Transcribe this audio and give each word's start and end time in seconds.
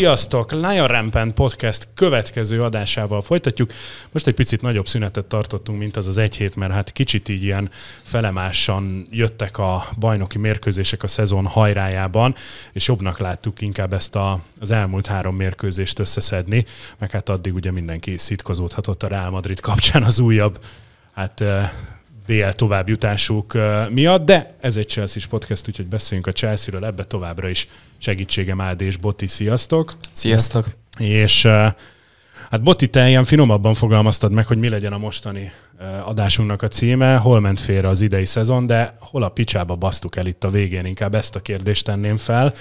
Sziasztok! 0.00 0.52
Lion 0.52 0.86
Rampant 0.86 1.34
Podcast 1.34 1.88
következő 1.94 2.62
adásával 2.62 3.20
folytatjuk. 3.22 3.72
Most 4.10 4.26
egy 4.26 4.34
picit 4.34 4.62
nagyobb 4.62 4.88
szünetet 4.88 5.24
tartottunk, 5.24 5.78
mint 5.78 5.96
az 5.96 6.06
az 6.06 6.18
egy 6.18 6.36
hét, 6.36 6.56
mert 6.56 6.72
hát 6.72 6.92
kicsit 6.92 7.28
így 7.28 7.42
ilyen 7.42 7.70
felemásan 8.02 9.06
jöttek 9.10 9.58
a 9.58 9.84
bajnoki 9.98 10.38
mérkőzések 10.38 11.02
a 11.02 11.06
szezon 11.06 11.46
hajrájában, 11.46 12.34
és 12.72 12.88
jobbnak 12.88 13.18
láttuk 13.18 13.60
inkább 13.60 13.92
ezt 13.92 14.16
a, 14.16 14.40
az 14.60 14.70
elmúlt 14.70 15.06
három 15.06 15.36
mérkőzést 15.36 15.98
összeszedni, 15.98 16.64
meg 16.98 17.10
hát 17.10 17.28
addig 17.28 17.54
ugye 17.54 17.70
mindenki 17.70 18.16
szitkozódhatott 18.16 19.02
a 19.02 19.08
Real 19.08 19.30
Madrid 19.30 19.60
kapcsán 19.60 20.02
az 20.02 20.20
újabb 20.20 20.58
hát 21.12 21.44
BL 22.30 22.48
továbbjutásuk 22.48 23.58
miatt, 23.88 24.24
de 24.24 24.54
ez 24.60 24.76
egy 24.76 24.88
chelsea 24.88 25.22
podcast, 25.28 25.68
úgyhogy 25.68 25.86
beszéljünk 25.86 26.26
a 26.26 26.32
Chelsea-ről, 26.32 26.84
ebbe 26.84 27.04
továbbra 27.04 27.48
is 27.48 27.68
segítségem 27.98 28.60
Ádi 28.60 28.84
és 28.84 28.96
Botti, 28.96 29.26
sziasztok! 29.26 29.94
Sziasztok! 30.12 30.66
És 30.98 31.46
hát 32.50 32.62
Botti, 32.62 32.88
te 32.88 33.08
ilyen 33.08 33.24
finomabban 33.24 33.74
fogalmaztad 33.74 34.32
meg, 34.32 34.46
hogy 34.46 34.58
mi 34.58 34.68
legyen 34.68 34.92
a 34.92 34.98
mostani 34.98 35.52
adásunknak 36.04 36.62
a 36.62 36.68
címe, 36.68 37.16
hol 37.16 37.40
ment 37.40 37.60
félre 37.60 37.88
az 37.88 38.00
idei 38.00 38.24
szezon, 38.24 38.66
de 38.66 38.96
hol 39.00 39.22
a 39.22 39.28
picsába 39.28 39.76
basztuk 39.76 40.16
el 40.16 40.26
itt 40.26 40.44
a 40.44 40.50
végén, 40.50 40.84
inkább 40.84 41.14
ezt 41.14 41.36
a 41.36 41.40
kérdést 41.40 41.84
tenném 41.84 42.16
fel. 42.16 42.54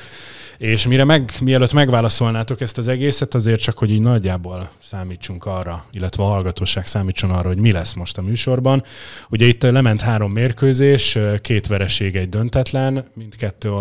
És 0.59 0.87
mire 0.87 1.03
meg, 1.03 1.31
mielőtt 1.41 1.73
megválaszolnátok 1.73 2.61
ezt 2.61 2.77
az 2.77 2.87
egészet, 2.87 3.33
azért 3.33 3.61
csak, 3.61 3.77
hogy 3.77 3.91
így 3.91 4.01
nagyjából 4.01 4.69
számítsunk 4.79 5.45
arra, 5.45 5.85
illetve 5.91 6.23
a 6.23 6.27
hallgatóság 6.27 6.85
számítson 6.85 7.29
arra, 7.29 7.47
hogy 7.47 7.57
mi 7.57 7.71
lesz 7.71 7.93
most 7.93 8.17
a 8.17 8.21
műsorban. 8.21 8.83
Ugye 9.29 9.45
itt 9.45 9.61
lement 9.61 10.01
három 10.01 10.31
mérkőzés, 10.31 11.17
két 11.41 11.67
vereség, 11.67 12.15
egy 12.15 12.29
döntetlen, 12.29 13.05
mindkettő 13.15 13.71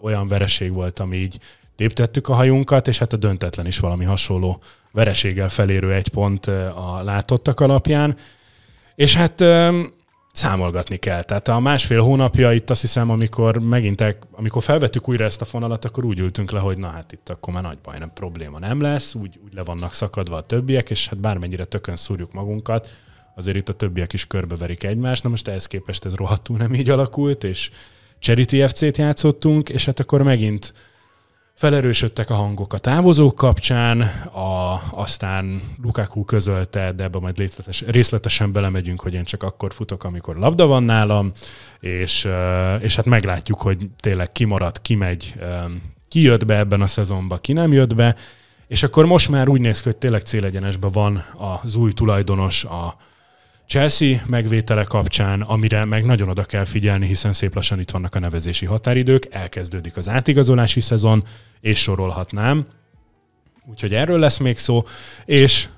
olyan 0.00 0.28
vereség 0.28 0.72
volt, 0.72 0.98
ami 0.98 1.16
így 1.16 1.38
téptettük 1.76 2.28
a 2.28 2.34
hajunkat, 2.34 2.88
és 2.88 2.98
hát 2.98 3.12
a 3.12 3.16
döntetlen 3.16 3.66
is 3.66 3.78
valami 3.78 4.04
hasonló 4.04 4.62
vereséggel 4.90 5.48
felérő 5.48 5.92
egy 5.92 6.08
pont 6.08 6.46
a 6.46 7.00
látottak 7.04 7.60
alapján. 7.60 8.16
És 8.94 9.16
hát 9.16 9.44
számolgatni 10.32 10.96
kell. 10.96 11.22
Tehát 11.22 11.48
a 11.48 11.60
másfél 11.60 12.00
hónapja 12.00 12.52
itt 12.52 12.70
azt 12.70 12.80
hiszem, 12.80 13.10
amikor 13.10 13.58
megint, 13.58 14.16
amikor 14.32 14.62
felvettük 14.62 15.08
újra 15.08 15.24
ezt 15.24 15.40
a 15.40 15.44
fonalat, 15.44 15.84
akkor 15.84 16.04
úgy 16.04 16.18
ültünk 16.18 16.50
le, 16.50 16.58
hogy 16.58 16.78
na 16.78 16.88
hát 16.88 17.12
itt 17.12 17.28
akkor 17.28 17.54
már 17.54 17.62
nagy 17.62 17.78
baj, 17.82 17.98
nem 17.98 18.12
probléma 18.14 18.58
nem 18.58 18.80
lesz, 18.80 19.14
úgy, 19.14 19.38
úgy 19.44 19.54
le 19.54 19.62
vannak 19.62 19.94
szakadva 19.94 20.36
a 20.36 20.42
többiek, 20.42 20.90
és 20.90 21.08
hát 21.08 21.18
bármennyire 21.18 21.64
tökön 21.64 21.96
szúrjuk 21.96 22.32
magunkat, 22.32 22.88
azért 23.34 23.56
itt 23.56 23.68
a 23.68 23.74
többiek 23.74 24.12
is 24.12 24.26
körbeverik 24.26 24.82
egymást. 24.82 25.22
Na 25.22 25.28
most 25.28 25.48
ehhez 25.48 25.66
képest 25.66 26.04
ez 26.04 26.14
rohadtul 26.14 26.56
nem 26.56 26.74
így 26.74 26.90
alakult, 26.90 27.44
és 27.44 27.70
Charity 28.18 28.66
FC-t 28.66 28.96
játszottunk, 28.96 29.68
és 29.68 29.84
hát 29.84 30.00
akkor 30.00 30.22
megint 30.22 30.74
Felerősödtek 31.54 32.30
a 32.30 32.34
hangok 32.34 32.72
a 32.72 32.78
távozók 32.78 33.34
kapcsán, 33.34 34.00
a, 34.32 34.82
aztán 34.90 35.62
Lukaku 35.82 36.24
közölte, 36.24 36.92
de 36.92 37.04
ebbe 37.04 37.18
majd 37.18 37.38
részletes, 37.38 37.80
részletesen 37.86 38.52
belemegyünk, 38.52 39.00
hogy 39.00 39.14
én 39.14 39.24
csak 39.24 39.42
akkor 39.42 39.72
futok, 39.72 40.04
amikor 40.04 40.36
labda 40.36 40.66
van 40.66 40.82
nálam, 40.82 41.32
és, 41.80 42.28
és 42.80 42.96
hát 42.96 43.04
meglátjuk, 43.04 43.60
hogy 43.60 43.90
tényleg 44.00 44.32
ki 44.32 44.44
marad, 44.44 44.80
ki 44.80 44.94
megy, 44.94 45.34
ki 46.08 46.20
jött 46.20 46.46
be 46.46 46.58
ebben 46.58 46.80
a 46.80 46.86
szezonban, 46.86 47.40
ki 47.40 47.52
nem 47.52 47.72
jött 47.72 47.94
be, 47.94 48.16
és 48.66 48.82
akkor 48.82 49.06
most 49.06 49.28
már 49.28 49.48
úgy 49.48 49.60
néz 49.60 49.80
ki, 49.80 49.88
hogy 49.88 49.98
tényleg 49.98 50.20
célegyenesben 50.20 50.90
van 50.92 51.24
az 51.62 51.76
új 51.76 51.92
tulajdonos, 51.92 52.64
a, 52.64 52.96
Chelsea 53.72 54.20
megvétele 54.26 54.84
kapcsán, 54.84 55.40
amire 55.40 55.84
meg 55.84 56.04
nagyon 56.04 56.28
oda 56.28 56.44
kell 56.44 56.64
figyelni, 56.64 57.06
hiszen 57.06 57.32
szép 57.32 57.54
lassan 57.54 57.80
itt 57.80 57.90
vannak 57.90 58.14
a 58.14 58.18
nevezési 58.18 58.66
határidők, 58.66 59.26
elkezdődik 59.30 59.96
az 59.96 60.08
átigazolási 60.08 60.80
szezon, 60.80 61.24
és 61.60 61.78
sorolhatnám. 61.78 62.66
Úgyhogy 63.70 63.94
erről 63.94 64.18
lesz 64.18 64.38
még 64.38 64.58
szó, 64.58 64.82
és 65.24 65.68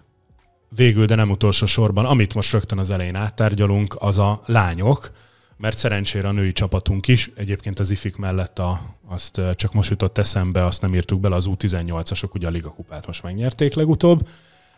végül, 0.69 1.06
de 1.06 1.15
nem 1.15 1.31
utolsó 1.31 1.66
sorban, 1.66 2.04
amit 2.04 2.34
most 2.34 2.53
rögtön 2.53 2.78
az 2.78 2.91
elején 2.91 3.16
áttárgyalunk, 3.16 3.97
az 3.99 4.19
a 4.19 4.43
lányok, 4.47 5.10
mert 5.56 5.78
szerencsére 5.78 6.28
a 6.28 6.33
női 6.33 6.53
csapatunk 6.53 7.09
is, 7.09 7.31
egyébként 7.37 7.78
az 7.78 7.91
IFIK 7.91 8.16
mellett 8.16 8.59
a, 8.59 8.81
azt 9.09 9.41
csak 9.54 9.72
most 9.72 9.91
jutott 9.91 10.19
eszembe, 10.19 10.65
azt 10.65 10.83
nem 10.83 10.94
írtuk 10.94 11.21
bele, 11.21 11.37
az 11.37 11.47
U18-asok 11.49 12.31
ugye 12.34 12.47
a 12.47 12.50
ligakupát 12.50 13.06
most 13.06 13.22
megnyerték 13.22 13.75
legutóbb, 13.75 14.28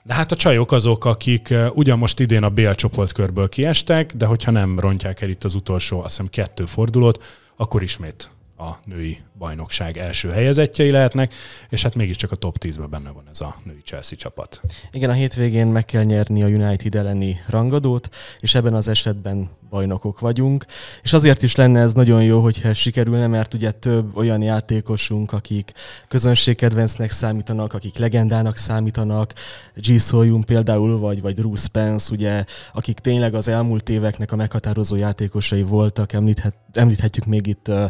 de 0.06 0.14
hát 0.14 0.32
a 0.32 0.36
csajok 0.36 0.72
azok, 0.72 1.04
akik 1.04 1.54
ugyan 1.74 1.98
most 1.98 2.20
idén 2.20 2.42
a 2.42 2.50
BL 2.50 2.70
csoportkörből 2.70 3.48
kiestek, 3.48 4.12
de 4.12 4.26
hogyha 4.26 4.50
nem 4.50 4.78
rontják 4.78 5.20
el 5.20 5.28
itt 5.28 5.44
az 5.44 5.54
utolsó, 5.54 5.98
azt 6.00 6.08
hiszem 6.08 6.28
kettő 6.28 6.64
fordulót, 6.64 7.24
akkor 7.56 7.82
ismét 7.82 8.30
a 8.58 8.70
női 8.84 9.18
bajnokság 9.38 9.96
első 9.96 10.28
helyezettjei 10.28 10.90
lehetnek, 10.90 11.34
és 11.68 11.82
hát 11.82 11.94
mégiscsak 11.94 12.32
a 12.32 12.36
top 12.36 12.56
10-ben 12.60 12.90
benne 12.90 13.10
van 13.10 13.24
ez 13.30 13.40
a 13.40 13.56
női 13.64 13.80
Chelsea 13.84 14.18
csapat. 14.18 14.60
Igen, 14.92 15.10
a 15.10 15.12
hétvégén 15.12 15.66
meg 15.66 15.84
kell 15.84 16.02
nyerni 16.02 16.42
a 16.42 16.46
United 16.46 16.94
elleni 16.94 17.40
rangadót, 17.48 18.08
és 18.38 18.54
ebben 18.54 18.74
az 18.74 18.88
esetben 18.88 19.50
bajnokok 19.76 20.20
vagyunk, 20.20 20.64
és 21.02 21.12
azért 21.12 21.42
is 21.42 21.54
lenne 21.54 21.80
ez 21.80 21.92
nagyon 21.92 22.22
jó, 22.22 22.40
hogyha 22.40 22.68
ez 22.68 22.76
sikerülne, 22.76 23.26
mert 23.26 23.54
ugye 23.54 23.70
több 23.70 24.16
olyan 24.16 24.42
játékosunk, 24.42 25.32
akik 25.32 25.72
közönségkedvencnek 26.08 27.10
számítanak, 27.10 27.72
akik 27.72 27.98
legendának 27.98 28.56
számítanak, 28.56 29.32
G. 29.74 30.00
Soyun 30.00 30.44
például, 30.44 30.98
vagy, 30.98 31.20
vagy 31.20 31.34
Bruce 31.34 31.62
Spence, 31.62 32.12
ugye, 32.12 32.44
akik 32.72 32.98
tényleg 32.98 33.34
az 33.34 33.48
elmúlt 33.48 33.88
éveknek 33.88 34.32
a 34.32 34.36
meghatározó 34.36 34.96
játékosai 34.96 35.62
voltak, 35.62 36.12
említhet, 36.12 36.56
említhetjük 36.72 37.24
még 37.24 37.46
itt 37.46 37.68
uh, 37.68 37.84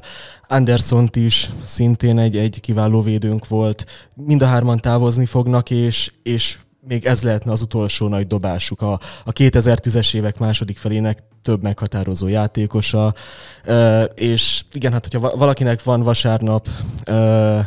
Andersont 0.49 1.17
is, 1.17 1.51
szintén 1.65 2.19
egy, 2.19 2.37
egy 2.37 2.61
kiváló 2.61 3.01
védőnk 3.01 3.49
volt, 3.49 3.87
mind 4.15 4.43
a 4.43 4.47
hárman 4.47 4.79
távozni 4.79 5.27
fognak, 5.27 5.71
és, 5.71 6.13
és 6.23 6.59
még 6.89 7.05
ez 7.05 7.23
lehetne 7.23 7.53
az 7.53 7.63
utolsó 7.63 8.09
nagy 8.09 8.27
dobásuk. 8.27 8.81
A, 8.81 8.93
a 9.25 9.33
2010-es 9.33 10.15
évek 10.15 10.39
második 10.39 10.79
felének 10.79 11.19
több 11.43 11.63
meghatározó 11.63 12.29
játékosa, 12.29 13.15
és 14.15 14.65
igen, 14.73 14.93
hát 14.93 15.07
hogyha 15.11 15.37
valakinek 15.37 15.83
van 15.83 16.03
vasárnap 16.03 16.69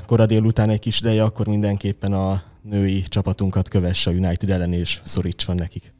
kora 0.05 0.25
délután 0.25 0.69
egy 0.69 0.79
kis 0.79 0.99
ideje, 0.99 1.23
akkor 1.23 1.47
mindenképpen 1.47 2.13
a 2.13 2.43
női 2.61 3.01
csapatunkat 3.01 3.69
kövesse 3.69 4.09
a 4.09 4.13
United 4.13 4.49
ellen, 4.49 4.73
és 4.73 4.99
szorítson 5.03 5.55
nekik 5.55 5.93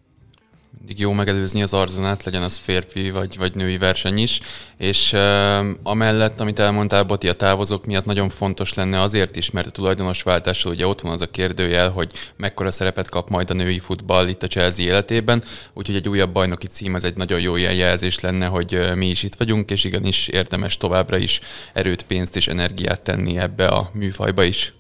mindig 0.80 1.00
jó 1.00 1.12
megelőzni 1.12 1.62
az 1.62 1.74
arzonát, 1.74 2.24
legyen 2.24 2.42
az 2.42 2.58
férfi 2.58 3.12
vagy, 3.12 3.38
vagy 3.38 3.56
női 3.56 3.78
verseny 3.78 4.18
is, 4.18 4.40
és 4.78 5.14
uh, 5.14 5.68
amellett, 5.84 6.40
amit 6.40 6.60
elmondtál, 6.60 7.04
Boti, 7.04 7.28
a 7.28 7.34
távozók 7.34 7.86
miatt 7.86 8.06
nagyon 8.06 8.30
fontos 8.30 8.74
lenne 8.74 9.02
azért 9.02 9.36
is, 9.36 9.52
mert 9.52 9.68
a 9.68 9.72
tulajdonos 9.72 10.24
váltással 10.24 10.72
ugye 10.72 10.88
ott 10.88 11.02
van 11.02 11.12
az 11.12 11.22
a 11.22 11.30
kérdőjel, 11.30 11.90
hogy 11.90 12.12
mekkora 12.36 12.72
szerepet 12.72 13.10
kap 13.10 13.30
majd 13.30 13.50
a 13.50 13.54
női 13.54 13.80
futball 13.80 14.28
itt 14.28 14.44
a 14.44 14.48
Chelsea 14.48 14.86
életében, 14.86 15.44
úgyhogy 15.74 15.96
egy 15.96 16.10
újabb 16.10 16.32
bajnoki 16.32 16.68
cím 16.68 16.94
az 16.94 17.04
egy 17.04 17.16
nagyon 17.16 17.40
jó 17.40 17.56
jelzés 17.56 18.20
lenne, 18.20 18.46
hogy 18.46 18.92
mi 18.96 19.06
is 19.10 19.24
itt 19.24 19.36
vagyunk, 19.36 19.72
és 19.72 19.84
igenis 19.84 20.28
érdemes 20.28 20.78
továbbra 20.78 21.18
is 21.18 21.40
erőt, 21.74 22.04
pénzt 22.04 22.36
és 22.36 22.48
energiát 22.48 23.02
tenni 23.02 23.38
ebbe 23.38 23.68
a 23.68 23.90
műfajba 23.94 24.44
is. 24.44 24.74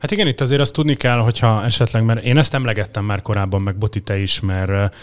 Hát 0.00 0.10
igen, 0.10 0.26
itt 0.26 0.40
azért 0.40 0.60
azt 0.60 0.72
tudni 0.72 0.94
kell, 0.94 1.18
hogyha 1.18 1.64
esetleg, 1.64 2.04
mert 2.04 2.24
én 2.24 2.38
ezt 2.38 2.54
emlegettem 2.54 3.04
már 3.04 3.22
korábban, 3.22 3.62
meg 3.62 3.76
Boti 3.76 4.00
te 4.00 4.18
is, 4.18 4.40
mert 4.40 4.94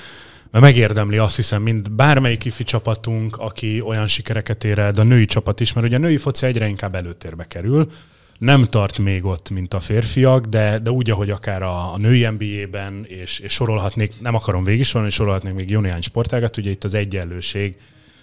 mert 0.51 0.63
megérdemli 0.63 1.17
azt 1.17 1.35
hiszem, 1.35 1.61
mint 1.61 1.91
bármelyik 1.91 2.45
ifi 2.45 2.63
csapatunk, 2.63 3.37
aki 3.37 3.81
olyan 3.81 4.07
sikereket 4.07 4.63
ér 4.63 4.79
el, 4.79 4.91
de 4.91 5.01
a 5.01 5.03
női 5.03 5.25
csapat 5.25 5.59
is, 5.59 5.73
mert 5.73 5.87
ugye 5.87 5.95
a 5.95 5.99
női 5.99 6.17
foci 6.17 6.45
egyre 6.45 6.67
inkább 6.67 6.95
előtérbe 6.95 7.47
kerül, 7.47 7.87
nem 8.37 8.63
tart 8.63 8.99
még 8.99 9.25
ott, 9.25 9.49
mint 9.49 9.73
a 9.73 9.79
férfiak, 9.79 10.45
de, 10.45 10.79
de 10.79 10.91
úgy, 10.91 11.11
ahogy 11.11 11.29
akár 11.29 11.63
a, 11.63 11.93
a 11.93 11.97
női 11.97 12.27
NBA-ben, 12.27 13.05
és, 13.07 13.39
és 13.39 13.53
sorolhatnék, 13.53 14.13
nem 14.21 14.35
akarom 14.35 14.63
végig 14.63 14.85
sorolni, 14.85 15.11
sorolhatnék 15.11 15.53
még 15.53 15.69
jó 15.69 15.79
néhány 15.79 16.01
sportágat, 16.01 16.57
ugye 16.57 16.69
itt 16.69 16.83
az 16.83 16.93
egyenlőség, 16.93 17.75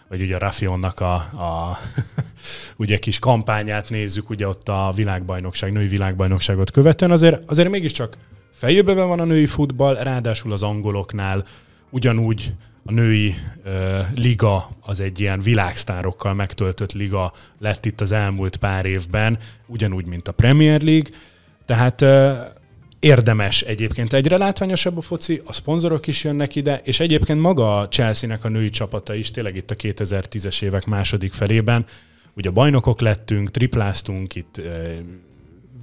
vagy 0.08 0.22
ugye 0.22 0.36
a 0.36 0.38
Rafionnak 0.38 1.00
a, 1.00 1.14
a 1.14 1.78
ugye 2.76 2.98
kis 2.98 3.18
kampányát 3.18 3.90
nézzük, 3.90 4.30
ugye 4.30 4.48
ott 4.48 4.68
a 4.68 4.92
világbajnokság, 4.94 5.72
női 5.72 5.86
világbajnokságot 5.86 6.70
követően, 6.70 7.10
azért, 7.10 7.42
azért 7.50 7.70
mégiscsak 7.70 8.16
feljövőben 8.52 9.08
van 9.08 9.20
a 9.20 9.24
női 9.24 9.46
futball, 9.46 9.94
ráadásul 9.94 10.52
az 10.52 10.62
angoloknál 10.62 11.44
ugyanúgy 11.90 12.52
a 12.84 12.92
női 12.92 13.34
uh, 13.64 13.72
liga 14.14 14.68
az 14.80 15.00
egy 15.00 15.20
ilyen 15.20 15.40
világsztárokkal 15.40 16.34
megtöltött 16.34 16.92
liga 16.92 17.32
lett 17.58 17.86
itt 17.86 18.00
az 18.00 18.12
elmúlt 18.12 18.56
pár 18.56 18.84
évben, 18.84 19.38
ugyanúgy, 19.66 20.06
mint 20.06 20.28
a 20.28 20.32
Premier 20.32 20.82
League. 20.82 21.10
Tehát 21.64 22.02
uh, 22.02 22.36
érdemes 23.00 23.62
egyébként 23.62 24.12
egyre 24.12 24.36
látványosabb 24.36 24.96
a 24.96 25.00
foci, 25.00 25.40
a 25.44 25.52
szponzorok 25.52 26.06
is 26.06 26.24
jönnek 26.24 26.54
ide, 26.54 26.80
és 26.84 27.00
egyébként 27.00 27.40
maga 27.40 27.78
a 27.78 27.88
Chelsea-nek 27.88 28.44
a 28.44 28.48
női 28.48 28.70
csapata 28.70 29.14
is 29.14 29.30
tényleg 29.30 29.56
itt 29.56 29.70
a 29.70 29.74
2010-es 29.74 30.62
évek 30.62 30.86
második 30.86 31.32
felében, 31.32 31.86
ugye 32.34 32.50
bajnokok 32.50 33.00
lettünk, 33.00 33.50
tripláztunk, 33.50 34.34
itt 34.34 34.60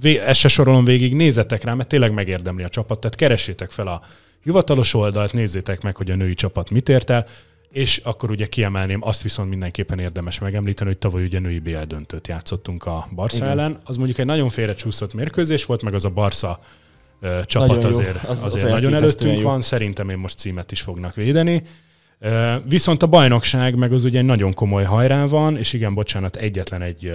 ezt 0.02 0.40
se 0.40 0.48
sorolom 0.48 0.84
végig, 0.84 1.14
nézzetek 1.14 1.64
rá, 1.64 1.74
mert 1.74 1.88
tényleg 1.88 2.12
megérdemli 2.12 2.62
a 2.62 2.68
csapat, 2.68 3.00
tehát 3.00 3.16
keressétek 3.16 3.70
fel 3.70 3.86
a 3.86 4.00
hivatalos 4.42 4.94
oldalt, 4.94 5.32
nézzétek 5.32 5.82
meg, 5.82 5.96
hogy 5.96 6.10
a 6.10 6.14
női 6.14 6.34
csapat 6.34 6.70
mit 6.70 6.88
ért 6.88 7.10
el, 7.10 7.26
és 7.70 8.00
akkor 8.04 8.30
ugye 8.30 8.46
kiemelném, 8.46 9.02
azt 9.02 9.22
viszont 9.22 9.48
mindenképpen 9.48 9.98
érdemes 9.98 10.38
megemlíteni, 10.38 10.90
hogy 10.90 10.98
tavaly 10.98 11.24
ugye 11.24 11.38
női 11.38 11.58
BL 11.58 11.82
döntőt 11.86 12.28
játszottunk 12.28 12.84
a 12.84 13.08
Barca 13.14 13.36
Igen. 13.36 13.48
ellen. 13.48 13.80
Az 13.84 13.96
mondjuk 13.96 14.18
egy 14.18 14.26
nagyon 14.26 14.48
félrecsúszott 14.48 15.14
mérkőzés 15.14 15.64
volt, 15.64 15.82
meg 15.82 15.94
az 15.94 16.04
a 16.04 16.10
Barca 16.10 16.60
csapat 17.44 17.68
nagyon 17.68 17.90
azért, 17.90 18.24
az, 18.24 18.42
azért 18.42 18.64
az 18.64 18.70
nagyon 18.70 18.94
előttünk 18.94 19.38
jó. 19.38 19.48
van. 19.48 19.60
Szerintem 19.60 20.08
én 20.08 20.18
most 20.18 20.38
címet 20.38 20.72
is 20.72 20.80
fognak 20.80 21.14
védeni. 21.14 21.62
Viszont 22.68 23.02
a 23.02 23.06
bajnokság 23.06 23.74
meg 23.74 23.92
az 23.92 24.04
ugye 24.04 24.18
egy 24.18 24.24
nagyon 24.24 24.54
komoly 24.54 24.84
hajrán 24.84 25.26
van, 25.26 25.56
és 25.56 25.72
igen, 25.72 25.94
bocsánat, 25.94 26.36
egyetlen 26.36 26.82
egy 26.82 27.12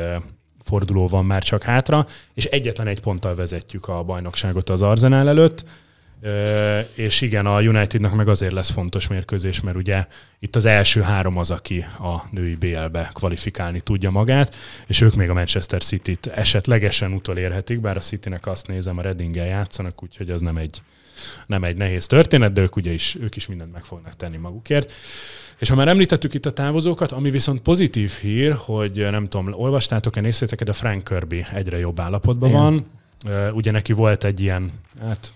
forduló 0.64 1.08
van 1.08 1.26
már 1.26 1.44
csak 1.44 1.64
hátra, 1.64 2.08
és 2.34 2.46
egyetlen 2.46 2.88
egy 2.88 3.00
ponttal 3.00 3.36
vezetjük 3.36 3.88
a 3.88 4.04
bajnokságot 4.04 4.70
az 4.70 4.82
Arzenál 4.82 5.28
előtt 5.28 5.64
és 6.94 7.22
igen, 7.22 7.46
a 7.46 7.62
Unitednak 7.62 8.16
meg 8.16 8.28
azért 8.28 8.52
lesz 8.52 8.70
fontos 8.70 9.08
mérkőzés, 9.08 9.62
mert 9.62 9.78
ugye 9.78 10.06
itt 10.40 10.56
az 10.56 10.66
első 10.66 11.02
három 11.02 11.38
az, 11.38 11.52
aki 11.52 11.86
a 12.00 12.24
női 12.32 12.56
BL-be 12.56 13.10
kvalifikálni 13.14 13.82
tudja 13.82 14.10
magát, 14.10 14.56
és 14.88 15.02
ők 15.02 15.16
még 15.16 15.30
a 15.30 15.34
Manchester 15.34 15.82
City-t 15.82 16.28
esetlegesen 16.28 17.14
utolérhetik, 17.14 17.80
bár 17.80 17.98
a 17.98 18.00
City-nek 18.00 18.48
azt 18.48 18.68
nézem, 18.68 18.98
a 18.98 19.02
Reddinggel 19.02 19.46
játszanak, 19.46 20.04
úgyhogy 20.04 20.30
az 20.30 20.42
nem 20.42 20.58
egy, 20.58 20.82
nem 21.46 21.64
egy 21.64 21.78
nehéz 21.78 22.08
történet, 22.08 22.54
de 22.54 22.62
ők 22.62 22.76
ugye 22.76 22.92
is, 22.92 23.18
ők 23.22 23.36
is 23.36 23.48
mindent 23.48 23.72
meg 23.72 23.84
fognak 23.84 24.16
tenni 24.16 24.38
magukért. 24.38 24.94
És 25.60 25.70
ha 25.70 25.76
már 25.76 25.88
említettük 25.88 26.34
itt 26.34 26.46
a 26.46 26.54
távozókat, 26.54 27.12
ami 27.12 27.30
viszont 27.30 27.62
pozitív 27.62 28.12
hír, 28.12 28.54
hogy 28.54 29.08
nem 29.12 29.28
tudom, 29.28 29.54
olvastátok-e, 29.54 30.22
néztétek 30.22 30.64
de 30.64 30.74
Frank 30.74 31.04
Kirby 31.04 31.46
egyre 31.54 31.78
jobb 31.78 32.00
állapotban 32.00 32.50
Igen. 32.50 32.62
van, 32.62 32.86
ugye 33.54 33.72
neki 33.72 33.94
volt 33.94 34.24
egy 34.24 34.40
ilyen 34.40 34.72
hát, 35.02 35.34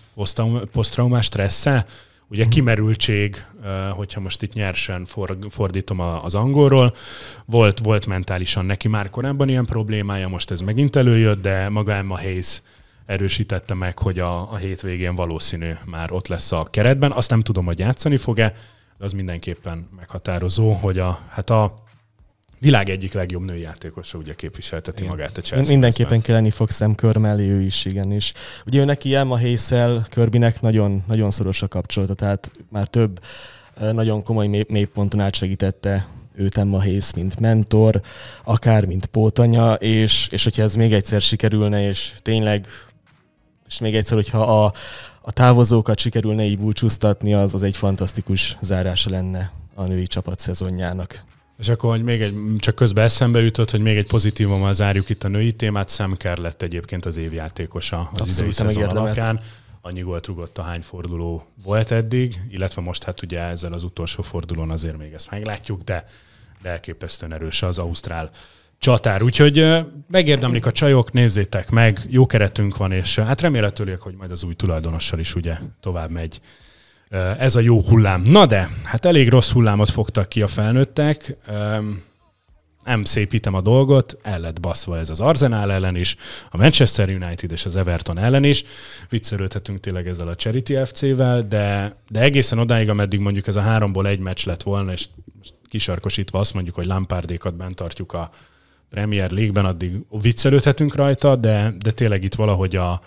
posztraumás 0.72 1.24
stressze, 1.24 1.86
ugye 2.28 2.40
uh-huh. 2.40 2.54
kimerültség, 2.54 3.44
hogyha 3.90 4.20
most 4.20 4.42
itt 4.42 4.52
nyersen 4.52 5.04
for, 5.04 5.36
fordítom 5.50 6.00
az 6.00 6.34
angolról, 6.34 6.94
volt, 7.44 7.78
volt 7.78 8.06
mentálisan 8.06 8.64
neki 8.64 8.88
már 8.88 9.10
korábban 9.10 9.48
ilyen 9.48 9.64
problémája, 9.64 10.28
most 10.28 10.50
ez 10.50 10.60
megint 10.60 10.96
előjött, 10.96 11.42
de 11.42 11.68
maga 11.68 11.92
Emma 11.92 12.18
Hayes 12.18 12.62
erősítette 13.06 13.74
meg, 13.74 13.98
hogy 13.98 14.18
a, 14.18 14.52
a 14.52 14.56
hétvégén 14.56 15.14
valószínű 15.14 15.72
már 15.84 16.12
ott 16.12 16.28
lesz 16.28 16.52
a 16.52 16.68
keretben. 16.70 17.12
Azt 17.12 17.30
nem 17.30 17.40
tudom, 17.40 17.64
hogy 17.64 17.78
játszani 17.78 18.16
fog-e, 18.16 18.52
de 18.98 19.04
az 19.04 19.12
mindenképpen 19.12 19.88
meghatározó, 19.96 20.72
hogy 20.72 20.98
a, 20.98 21.18
hát 21.28 21.50
a 21.50 21.74
világ 22.58 22.88
egyik 22.88 23.12
legjobb 23.12 23.44
női 23.44 23.60
játékosa 23.60 24.18
ugye 24.18 24.34
képviselteti 24.34 25.02
igen. 25.02 25.16
magát 25.16 25.38
a 25.38 25.40
Chelsea. 25.40 25.72
Mindenképpen 25.72 26.20
kelleni 26.20 26.50
fog 26.50 26.70
Sam 26.70 26.94
Kör 26.94 27.16
mellé 27.16 27.48
ő 27.48 27.60
is, 27.60 27.84
igen. 27.84 28.12
És 28.12 28.32
ugye 28.66 28.80
ő 28.80 28.84
neki 28.84 29.14
Emma 29.14 29.38
Haysel 29.38 30.06
Körbinek 30.10 30.60
nagyon, 30.60 31.04
nagyon 31.06 31.30
szoros 31.30 31.62
a 31.62 31.68
kapcsolata, 31.68 32.14
tehát 32.14 32.50
már 32.68 32.86
több 32.86 33.20
nagyon 33.92 34.22
komoly 34.22 34.46
mély, 34.46 34.64
mélyponton 34.68 35.20
átsegítette 35.20 36.06
őt 36.34 36.56
Emma 36.56 36.78
Hayes, 36.78 37.12
mint 37.14 37.40
mentor, 37.40 38.00
akár 38.44 38.84
mint 38.84 39.06
pótanya, 39.06 39.74
és, 39.74 40.28
és 40.30 40.44
hogyha 40.44 40.62
ez 40.62 40.74
még 40.74 40.92
egyszer 40.92 41.20
sikerülne, 41.20 41.88
és 41.88 42.12
tényleg, 42.22 42.66
és 43.66 43.78
még 43.78 43.94
egyszer, 43.94 44.16
hogyha 44.16 44.64
a, 44.64 44.72
a 45.20 45.32
távozókat 45.32 45.98
sikerülne 45.98 46.44
így 46.44 46.58
búcsúztatni, 46.58 47.34
az, 47.34 47.54
az 47.54 47.62
egy 47.62 47.76
fantasztikus 47.76 48.56
zárása 48.60 49.10
lenne 49.10 49.52
a 49.74 49.84
női 49.84 50.06
csapat 50.06 50.40
szezonjának. 50.40 51.24
És 51.58 51.68
akkor 51.68 51.90
hogy 51.90 52.02
még 52.02 52.22
egy, 52.22 52.36
csak 52.58 52.74
közben 52.74 53.04
eszembe 53.04 53.40
jutott, 53.40 53.70
hogy 53.70 53.80
még 53.80 53.96
egy 53.96 54.06
pozitívummal 54.06 54.72
zárjuk 54.72 55.08
itt 55.08 55.24
a 55.24 55.28
női 55.28 55.52
témát. 55.52 55.90
Sam 55.90 56.16
Kerr 56.16 56.38
lett 56.38 56.62
egyébként 56.62 57.04
az 57.04 57.16
évjátékosa 57.16 57.98
az 57.98 58.20
Abszolút, 58.20 58.38
idei 58.38 58.52
szezon 58.52 58.82
alapján. 58.82 59.40
Annyi 59.80 60.00
gólt 60.00 60.26
rugott 60.26 60.58
a 60.58 60.62
hány 60.62 60.82
forduló 60.82 61.46
volt 61.62 61.90
eddig, 61.90 62.40
illetve 62.50 62.82
most 62.82 63.02
hát 63.02 63.22
ugye 63.22 63.40
ezzel 63.40 63.72
az 63.72 63.82
utolsó 63.82 64.22
fordulón 64.22 64.70
azért 64.70 64.98
még 64.98 65.12
ezt 65.12 65.30
meglátjuk, 65.30 65.82
de, 65.82 66.04
de 66.62 66.68
elképesztően 66.68 67.32
erős 67.32 67.62
az 67.62 67.78
Ausztrál 67.78 68.30
csatár. 68.78 69.22
Úgyhogy 69.22 69.84
megérdemlik 70.08 70.66
a 70.66 70.72
csajok, 70.72 71.12
nézzétek 71.12 71.70
meg, 71.70 72.00
jó 72.08 72.26
keretünk 72.26 72.76
van, 72.76 72.92
és 72.92 73.18
hát 73.18 73.40
remélhetőleg, 73.40 74.00
hogy 74.00 74.14
majd 74.14 74.30
az 74.30 74.44
új 74.44 74.54
tulajdonossal 74.54 75.18
is 75.18 75.34
ugye 75.34 75.58
tovább 75.80 76.10
megy 76.10 76.40
ez 77.38 77.56
a 77.56 77.60
jó 77.60 77.80
hullám. 77.80 78.22
Na 78.22 78.46
de, 78.46 78.68
hát 78.84 79.04
elég 79.04 79.28
rossz 79.28 79.52
hullámot 79.52 79.90
fogtak 79.90 80.28
ki 80.28 80.42
a 80.42 80.46
felnőttek. 80.46 81.36
Nem 82.84 83.04
szépítem 83.04 83.54
a 83.54 83.60
dolgot, 83.60 84.18
el 84.22 84.40
lett 84.40 84.60
baszva 84.60 84.98
ez 84.98 85.10
az 85.10 85.20
Arsenal 85.20 85.72
ellen 85.72 85.96
is, 85.96 86.16
a 86.50 86.56
Manchester 86.56 87.08
United 87.08 87.52
és 87.52 87.64
az 87.64 87.76
Everton 87.76 88.18
ellen 88.18 88.44
is. 88.44 88.64
Viccelődhetünk 89.08 89.80
tényleg 89.80 90.08
ezzel 90.08 90.28
a 90.28 90.34
Charity 90.34 90.74
FC-vel, 90.84 91.42
de, 91.42 91.96
de 92.08 92.20
egészen 92.20 92.58
odáig, 92.58 92.88
ameddig 92.88 93.20
mondjuk 93.20 93.46
ez 93.46 93.56
a 93.56 93.60
háromból 93.60 94.06
egy 94.06 94.18
meccs 94.18 94.46
lett 94.46 94.62
volna, 94.62 94.92
és 94.92 95.06
kisarkosítva 95.68 96.38
azt 96.38 96.54
mondjuk, 96.54 96.74
hogy 96.74 96.86
Lampardékat 96.86 97.56
bent 97.56 97.74
tartjuk 97.74 98.12
a 98.12 98.30
Premier 98.90 99.30
League-ben, 99.30 99.64
addig 99.64 99.92
viccelődhetünk 100.20 100.94
rajta, 100.94 101.36
de, 101.36 101.74
de 101.78 101.90
tényleg 101.90 102.24
itt 102.24 102.34
valahogy 102.34 102.76
a, 102.76 103.00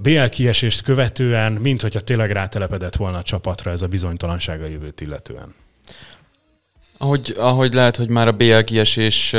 a 0.00 0.08
BL 0.08 0.24
kiesést 0.24 0.82
követően, 0.82 1.52
mint 1.52 1.80
hogyha 1.80 2.00
tényleg 2.00 2.30
rátelepedett 2.30 2.96
volna 2.96 3.18
a 3.18 3.22
csapatra 3.22 3.70
ez 3.70 3.82
a 3.82 3.86
bizonytalanság 3.86 4.62
a 4.62 4.66
jövőt 4.66 5.00
illetően. 5.00 5.54
Ahogy, 6.98 7.34
ahogy 7.38 7.72
lehet, 7.72 7.96
hogy 7.96 8.08
már 8.08 8.28
a 8.28 8.32
BL 8.32 8.58
kiesés 8.58 9.32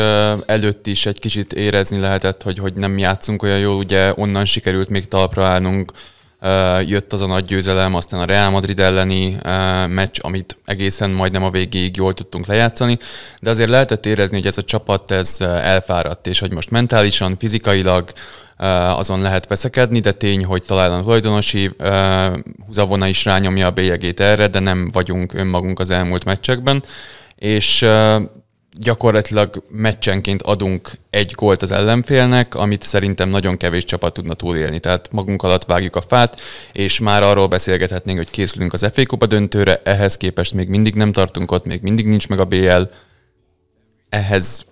előtt 0.45 0.87
is 0.87 1.05
egy 1.05 1.19
kicsit 1.19 1.53
érezni 1.53 1.99
lehetett, 1.99 2.41
hogy, 2.41 2.57
hogy 2.57 2.73
nem 2.73 2.97
játszunk 2.97 3.43
olyan 3.43 3.59
jól, 3.59 3.75
ugye 3.75 4.13
onnan 4.15 4.45
sikerült 4.45 4.89
még 4.89 5.07
talpra 5.07 5.45
állnunk, 5.45 5.91
jött 6.85 7.13
az 7.13 7.21
a 7.21 7.25
nagy 7.25 7.45
győzelem, 7.45 7.95
aztán 7.95 8.19
a 8.19 8.25
Real 8.25 8.49
Madrid 8.49 8.79
elleni 8.79 9.37
meccs, 9.87 10.19
amit 10.21 10.57
egészen 10.65 11.09
majdnem 11.09 11.43
a 11.43 11.49
végéig 11.49 11.95
jól 11.95 12.13
tudtunk 12.13 12.45
lejátszani, 12.45 12.97
de 13.39 13.49
azért 13.49 13.69
lehetett 13.69 14.05
érezni, 14.05 14.37
hogy 14.37 14.47
ez 14.47 14.57
a 14.57 14.63
csapat 14.63 15.11
ez 15.11 15.37
elfáradt, 15.41 16.27
és 16.27 16.39
hogy 16.39 16.51
most 16.51 16.69
mentálisan, 16.69 17.37
fizikailag, 17.37 18.11
azon 18.95 19.21
lehet 19.21 19.47
veszekedni, 19.47 19.99
de 19.99 20.11
tény, 20.11 20.45
hogy 20.45 20.63
talán 20.63 20.91
a 20.91 21.01
tulajdonosi 21.01 21.71
húzavona 22.65 23.07
is 23.07 23.25
rányomja 23.25 23.65
a 23.65 23.71
bélyegét 23.71 24.19
erre, 24.19 24.47
de 24.47 24.59
nem 24.59 24.89
vagyunk 24.91 25.33
önmagunk 25.33 25.79
az 25.79 25.89
elmúlt 25.89 26.23
meccsekben, 26.23 26.83
és 27.35 27.85
gyakorlatilag 28.77 29.63
meccsenként 29.69 30.41
adunk 30.41 30.91
egy 31.09 31.31
gólt 31.35 31.61
az 31.61 31.71
ellenfélnek, 31.71 32.55
amit 32.55 32.83
szerintem 32.83 33.29
nagyon 33.29 33.57
kevés 33.57 33.85
csapat 33.85 34.13
tudna 34.13 34.33
túlélni. 34.33 34.79
Tehát 34.79 35.11
magunk 35.11 35.43
alatt 35.43 35.65
vágjuk 35.65 35.95
a 35.95 36.01
fát, 36.01 36.39
és 36.71 36.99
már 36.99 37.23
arról 37.23 37.47
beszélgethetnénk, 37.47 38.17
hogy 38.17 38.29
készülünk 38.29 38.73
az 38.73 38.89
FA 38.93 39.05
Kupa 39.05 39.25
döntőre, 39.25 39.81
ehhez 39.83 40.17
képest 40.17 40.53
még 40.53 40.67
mindig 40.67 40.95
nem 40.95 41.11
tartunk 41.11 41.51
ott, 41.51 41.65
még 41.65 41.81
mindig 41.81 42.05
nincs 42.05 42.27
meg 42.27 42.39
a 42.39 42.45
BL. 42.45 42.81
Ehhez 44.09 44.65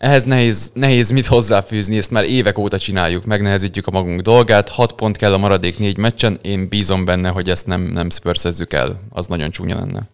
ehhez 0.00 0.24
nehéz, 0.24 0.70
nehéz 0.74 1.10
mit 1.10 1.26
hozzáfűzni, 1.26 1.96
ezt 1.96 2.10
már 2.10 2.24
évek 2.24 2.58
óta 2.58 2.78
csináljuk, 2.78 3.24
megnehezítjük 3.24 3.86
a 3.86 3.90
magunk 3.90 4.20
dolgát, 4.20 4.68
hat 4.68 4.92
pont 4.92 5.16
kell 5.16 5.32
a 5.32 5.38
maradék 5.38 5.78
négy 5.78 5.96
meccsen, 5.96 6.38
én 6.42 6.68
bízom 6.68 7.04
benne, 7.04 7.28
hogy 7.28 7.50
ezt 7.50 7.66
nem, 7.66 7.80
nem 7.80 8.10
spörszözzük 8.10 8.72
el, 8.72 9.00
az 9.10 9.26
nagyon 9.26 9.50
csúnya 9.50 9.78
lenne. 9.78 10.08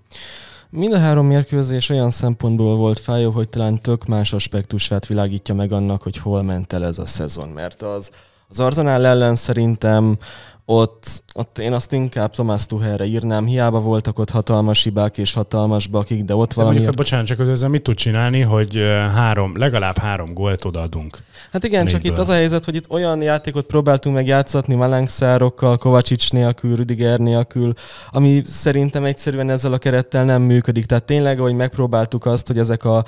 Mind 0.70 0.92
a 0.92 0.98
három 0.98 1.26
mérkőzés 1.26 1.88
olyan 1.88 2.10
szempontból 2.10 2.76
volt 2.76 3.00
fájó, 3.00 3.30
hogy 3.30 3.48
talán 3.48 3.82
tök 3.82 4.06
más 4.06 4.32
aspektusát 4.32 5.06
világítja 5.06 5.54
meg 5.54 5.72
annak, 5.72 6.02
hogy 6.02 6.16
hol 6.16 6.42
ment 6.42 6.72
el 6.72 6.84
ez 6.84 6.98
a 6.98 7.06
szezon, 7.06 7.48
mert 7.48 7.82
az, 7.82 8.10
az 8.48 8.60
Arzenál 8.60 9.06
ellen 9.06 9.36
szerintem 9.36 10.18
ott, 10.68 11.22
ott 11.34 11.58
én 11.58 11.72
azt 11.72 11.92
inkább 11.92 12.34
Tomás 12.34 12.66
Tuhelre 12.66 13.04
írnám, 13.04 13.46
hiába 13.46 13.80
voltak 13.80 14.18
ott 14.18 14.30
hatalmas 14.30 14.82
hibák 14.82 15.18
és 15.18 15.32
hatalmas 15.32 15.86
bakik, 15.86 16.24
de 16.24 16.34
ott 16.34 16.52
valami... 16.52 16.74
Mondjuk, 16.74 16.96
bocsánat, 16.96 17.26
csak 17.26 17.40
ezzel 17.40 17.68
mit 17.68 17.82
tud 17.82 17.94
csinálni, 17.94 18.40
hogy 18.40 18.76
három, 19.14 19.58
legalább 19.58 19.98
három 19.98 20.34
gólt 20.34 20.64
odaadunk. 20.64 21.18
Hát 21.52 21.64
igen, 21.64 21.84
négyből. 21.84 22.00
csak 22.00 22.10
itt 22.10 22.18
az 22.18 22.28
a 22.28 22.32
helyzet, 22.32 22.64
hogy 22.64 22.74
itt 22.74 22.90
olyan 22.90 23.22
játékot 23.22 23.66
próbáltunk 23.66 24.14
meg 24.14 24.26
játszatni 24.26 24.74
Malengszárokkal, 24.74 25.76
Kovacsics 25.76 26.32
nélkül, 26.32 26.76
Rüdiger 26.76 27.18
nélkül, 27.18 27.72
ami 28.10 28.42
szerintem 28.46 29.04
egyszerűen 29.04 29.50
ezzel 29.50 29.72
a 29.72 29.78
kerettel 29.78 30.24
nem 30.24 30.42
működik. 30.42 30.84
Tehát 30.84 31.04
tényleg, 31.04 31.38
hogy 31.38 31.54
megpróbáltuk 31.54 32.26
azt, 32.26 32.46
hogy 32.46 32.58
ezek 32.58 32.84
a 32.84 33.04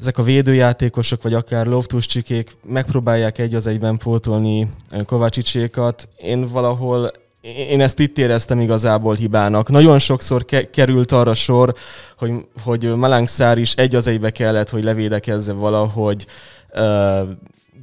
ezek 0.00 0.18
a 0.18 0.22
védőjátékosok, 0.22 1.22
vagy 1.22 1.34
akár 1.34 1.66
Loftus 1.66 2.06
csikék 2.06 2.56
megpróbálják 2.64 3.38
egy 3.38 3.54
az 3.54 3.66
egyben 3.66 3.96
pótolni 3.96 4.70
Kovácsicsékat. 5.06 6.08
Én 6.16 6.48
valahol 6.48 7.12
én 7.70 7.80
ezt 7.80 7.98
itt 7.98 8.18
éreztem 8.18 8.60
igazából 8.60 9.14
hibának. 9.14 9.68
Nagyon 9.68 9.98
sokszor 9.98 10.44
ke- 10.44 10.70
került 10.70 11.12
arra 11.12 11.34
sor, 11.34 11.74
hogy, 12.18 12.32
hogy 12.62 12.94
Malangszár 12.94 13.58
is 13.58 13.74
egy 13.74 13.94
az 13.94 14.06
egybe 14.06 14.30
kellett, 14.30 14.70
hogy 14.70 14.84
levédekezze 14.84 15.52
valahogy 15.52 16.26
uh, 16.74 17.28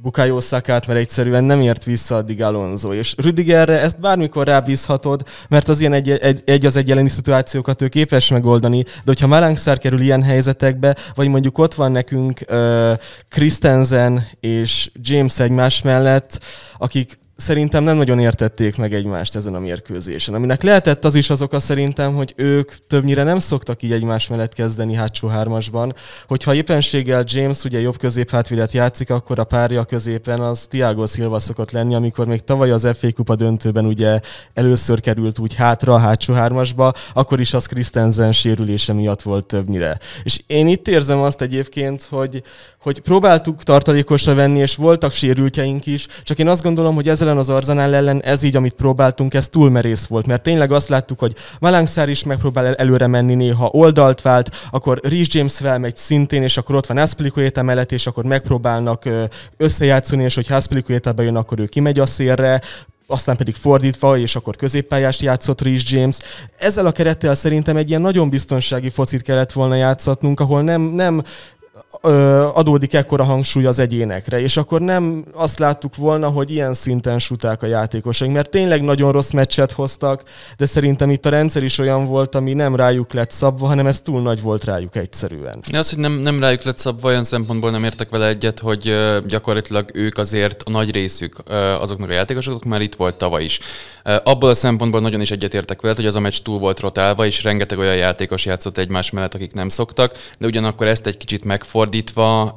Bukayo 0.02 0.40
Szakát, 0.40 0.86
mert 0.86 0.98
egyszerűen 0.98 1.44
nem 1.44 1.60
ért 1.60 1.84
vissza 1.84 2.16
addig 2.16 2.42
Alonso. 2.42 2.92
És 2.92 3.14
Rüdigerre 3.16 3.80
ezt 3.80 4.00
bármikor 4.00 4.46
rábízhatod, 4.46 5.22
mert 5.48 5.68
az 5.68 5.80
ilyen 5.80 5.92
egy, 5.92 6.10
egy, 6.10 6.42
egy 6.44 6.66
az 6.66 6.76
egy 6.76 6.88
jeleni 6.88 7.08
szituációkat 7.08 7.82
ő 7.82 7.88
képes 7.88 8.30
megoldani, 8.30 8.82
de 8.82 8.90
hogyha 9.04 9.26
Malangszár 9.26 9.78
kerül 9.78 10.00
ilyen 10.00 10.22
helyzetekbe, 10.22 10.96
vagy 11.14 11.28
mondjuk 11.28 11.58
ott 11.58 11.74
van 11.74 11.92
nekünk 11.92 12.40
uh, 12.48 12.92
Christensen 13.28 14.26
és 14.40 14.90
James 14.94 15.38
egymás 15.38 15.82
mellett, 15.82 16.44
akik 16.76 17.20
szerintem 17.36 17.84
nem 17.84 17.96
nagyon 17.96 18.18
értették 18.18 18.76
meg 18.76 18.94
egymást 18.94 19.36
ezen 19.36 19.54
a 19.54 19.58
mérkőzésen. 19.58 20.34
Aminek 20.34 20.62
lehetett 20.62 21.04
az 21.04 21.14
is 21.14 21.30
az 21.30 21.42
oka 21.42 21.60
szerintem, 21.60 22.14
hogy 22.14 22.32
ők 22.36 22.72
többnyire 22.86 23.22
nem 23.22 23.38
szoktak 23.38 23.82
így 23.82 23.92
egymás 23.92 24.28
mellett 24.28 24.54
kezdeni 24.54 24.94
hátsó 24.94 25.28
hármasban. 25.28 25.94
Hogyha 26.26 26.54
éppenséggel 26.54 27.24
James 27.26 27.64
ugye 27.64 27.80
jobb 27.80 27.98
középhátvédet 27.98 28.72
játszik, 28.72 29.10
akkor 29.10 29.38
a 29.38 29.44
párja 29.44 29.84
középen 29.84 30.40
az 30.40 30.66
Tiago 30.66 31.06
Silva 31.06 31.38
szokott 31.38 31.70
lenni, 31.70 31.94
amikor 31.94 32.26
még 32.26 32.40
tavaly 32.40 32.70
az 32.70 32.88
FA 32.94 33.12
Kupa 33.12 33.36
döntőben 33.36 33.84
ugye 33.84 34.20
először 34.54 35.00
került 35.00 35.38
úgy 35.38 35.54
hátra 35.54 35.94
a 35.94 35.98
hátsó 35.98 36.32
hármasba, 36.32 36.92
akkor 37.14 37.40
is 37.40 37.54
az 37.54 37.66
Christensen 37.66 38.32
sérülése 38.32 38.92
miatt 38.92 39.22
volt 39.22 39.46
többnyire. 39.46 39.98
És 40.22 40.40
én 40.46 40.66
itt 40.66 40.88
érzem 40.88 41.18
azt 41.18 41.40
egyébként, 41.40 42.02
hogy, 42.02 42.42
hogy 42.82 43.00
próbáltuk 43.00 43.62
tartalékosra 43.62 44.34
venni, 44.34 44.58
és 44.58 44.76
voltak 44.76 45.12
sérültjeink 45.12 45.86
is, 45.86 46.06
csak 46.22 46.38
én 46.38 46.48
azt 46.48 46.62
gondolom, 46.62 46.94
hogy 46.94 47.08
ezzel 47.08 47.38
az 47.38 47.48
Arzenál 47.48 47.94
ellen 47.94 48.22
ez 48.22 48.42
így, 48.42 48.56
amit 48.56 48.72
próbáltunk, 48.72 49.34
ez 49.34 49.48
túl 49.48 49.70
merész 49.70 50.06
volt, 50.06 50.26
mert 50.26 50.42
tényleg 50.42 50.72
azt 50.72 50.88
láttuk, 50.88 51.18
hogy 51.18 51.34
Malangszár 51.60 52.08
is 52.08 52.24
megpróbál 52.24 52.74
előre 52.74 53.06
menni 53.06 53.34
néha, 53.34 53.70
oldalt 53.72 54.20
vált, 54.22 54.68
akkor 54.70 55.00
Rhys 55.02 55.34
James 55.34 55.54
felmegy 55.54 55.96
szintén, 55.96 56.42
és 56.42 56.56
akkor 56.56 56.74
ott 56.74 56.86
van 56.86 56.96
Aspilicueta 56.96 57.62
mellett, 57.62 57.92
és 57.92 58.06
akkor 58.06 58.24
megpróbálnak 58.24 59.08
összejátszani, 59.56 60.22
és 60.22 60.34
hogy 60.34 60.46
Aspilicueta 60.50 61.12
bejön, 61.12 61.36
akkor 61.36 61.58
ő 61.58 61.66
kimegy 61.66 62.00
a 62.00 62.06
szélre, 62.06 62.60
aztán 63.06 63.36
pedig 63.36 63.54
fordítva, 63.54 64.18
és 64.18 64.36
akkor 64.36 64.56
középpályást 64.56 65.20
játszott 65.20 65.60
Rhys 65.60 65.92
James. 65.92 66.16
Ezzel 66.58 66.86
a 66.86 66.92
kerettel 66.92 67.34
szerintem 67.34 67.76
egy 67.76 67.88
ilyen 67.88 68.00
nagyon 68.00 68.28
biztonsági 68.28 68.90
focit 68.90 69.22
kellett 69.22 69.52
volna 69.52 69.74
játszatnunk, 69.74 70.40
ahol 70.40 70.62
nem, 70.62 70.80
nem 70.80 71.22
adódik 72.52 72.94
ekkora 72.94 73.24
hangsúly 73.24 73.66
az 73.66 73.78
egyénekre, 73.78 74.40
és 74.40 74.56
akkor 74.56 74.80
nem 74.80 75.24
azt 75.32 75.58
láttuk 75.58 75.96
volna, 75.96 76.28
hogy 76.28 76.50
ilyen 76.50 76.74
szinten 76.74 77.18
suták 77.18 77.62
a 77.62 77.66
játékosaink, 77.66 78.34
mert 78.34 78.50
tényleg 78.50 78.82
nagyon 78.82 79.12
rossz 79.12 79.30
meccset 79.30 79.72
hoztak, 79.72 80.22
de 80.56 80.66
szerintem 80.66 81.10
itt 81.10 81.26
a 81.26 81.28
rendszer 81.28 81.62
is 81.62 81.78
olyan 81.78 82.06
volt, 82.06 82.34
ami 82.34 82.52
nem 82.52 82.76
rájuk 82.76 83.12
lett 83.12 83.30
szabva, 83.30 83.66
hanem 83.66 83.86
ez 83.86 84.00
túl 84.00 84.22
nagy 84.22 84.42
volt 84.42 84.64
rájuk 84.64 84.96
egyszerűen. 84.96 85.58
De 85.70 85.78
az, 85.78 85.90
hogy 85.90 85.98
nem, 85.98 86.12
nem 86.12 86.40
rájuk 86.40 86.62
lett 86.62 86.78
szabva, 86.78 87.08
olyan 87.08 87.24
szempontból 87.24 87.70
nem 87.70 87.84
értek 87.84 88.10
vele 88.10 88.26
egyet, 88.26 88.58
hogy 88.58 88.94
gyakorlatilag 89.26 89.90
ők 89.92 90.18
azért 90.18 90.62
a 90.62 90.70
nagy 90.70 90.90
részük 90.90 91.36
azoknak 91.80 92.10
a 92.10 92.12
játékosoknak 92.12 92.64
már 92.64 92.80
itt 92.80 92.94
volt 92.94 93.14
tavaly 93.14 93.44
is. 93.44 93.58
Abból 94.24 94.50
a 94.50 94.54
szempontból 94.54 95.00
nagyon 95.00 95.20
is 95.20 95.30
egyetértek 95.30 95.80
vele, 95.80 95.94
hogy 95.94 96.06
az 96.06 96.16
a 96.16 96.20
meccs 96.20 96.38
túl 96.42 96.58
volt 96.58 96.80
rotálva, 96.80 97.26
és 97.26 97.42
rengeteg 97.42 97.78
olyan 97.78 97.96
játékos 97.96 98.44
játszott 98.44 98.78
egymás 98.78 99.10
mellett, 99.10 99.34
akik 99.34 99.52
nem 99.52 99.68
szoktak, 99.68 100.12
de 100.38 100.46
ugyanakkor 100.46 100.86
ezt 100.86 101.06
egy 101.06 101.16
kicsit 101.16 101.44
megfordítva 101.62 102.52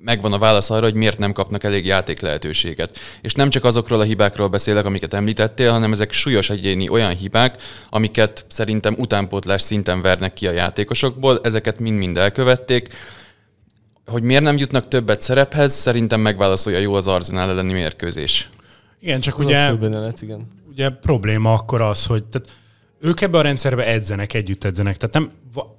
megvan 0.00 0.32
a 0.32 0.38
válasz 0.38 0.70
arra, 0.70 0.82
hogy 0.84 0.94
miért 0.94 1.18
nem 1.18 1.32
kapnak 1.32 1.64
elég 1.64 1.86
játék 1.86 2.20
lehetőséget. 2.20 2.98
És 3.22 3.34
nem 3.34 3.50
csak 3.50 3.64
azokról 3.64 4.00
a 4.00 4.04
hibákról 4.04 4.48
beszélek, 4.48 4.84
amiket 4.84 5.14
említettél, 5.14 5.70
hanem 5.70 5.92
ezek 5.92 6.12
súlyos 6.12 6.50
egyéni 6.50 6.88
olyan 6.88 7.14
hibák, 7.16 7.62
amiket 7.90 8.44
szerintem 8.48 8.94
utánpótlás 8.98 9.62
szinten 9.62 10.02
vernek 10.02 10.32
ki 10.32 10.46
a 10.46 10.52
játékosokból, 10.52 11.40
ezeket 11.42 11.78
mind-mind 11.78 12.16
elkövették. 12.16 12.88
Hogy 14.06 14.22
miért 14.22 14.42
nem 14.42 14.56
jutnak 14.56 14.88
többet 14.88 15.20
szerephez, 15.20 15.72
szerintem 15.72 16.20
megválaszolja 16.20 16.78
jó 16.78 16.94
az 16.94 17.06
Arzenál 17.06 17.50
elleni 17.50 17.72
mérkőzés. 17.72 18.50
Igen, 19.00 19.20
csak 19.20 19.38
ugye, 19.38 19.72
lehet, 19.80 20.22
igen. 20.22 20.40
ugye 20.68 20.88
probléma 20.88 21.52
akkor 21.52 21.80
az, 21.80 22.06
hogy 22.06 22.24
tehát 22.24 22.48
ők 23.00 23.20
ebbe 23.20 23.38
a 23.38 23.42
rendszerbe 23.42 23.86
edzenek, 23.86 24.34
együtt 24.34 24.64
edzenek. 24.64 24.96
Tehát 24.96 25.14
nem, 25.14 25.30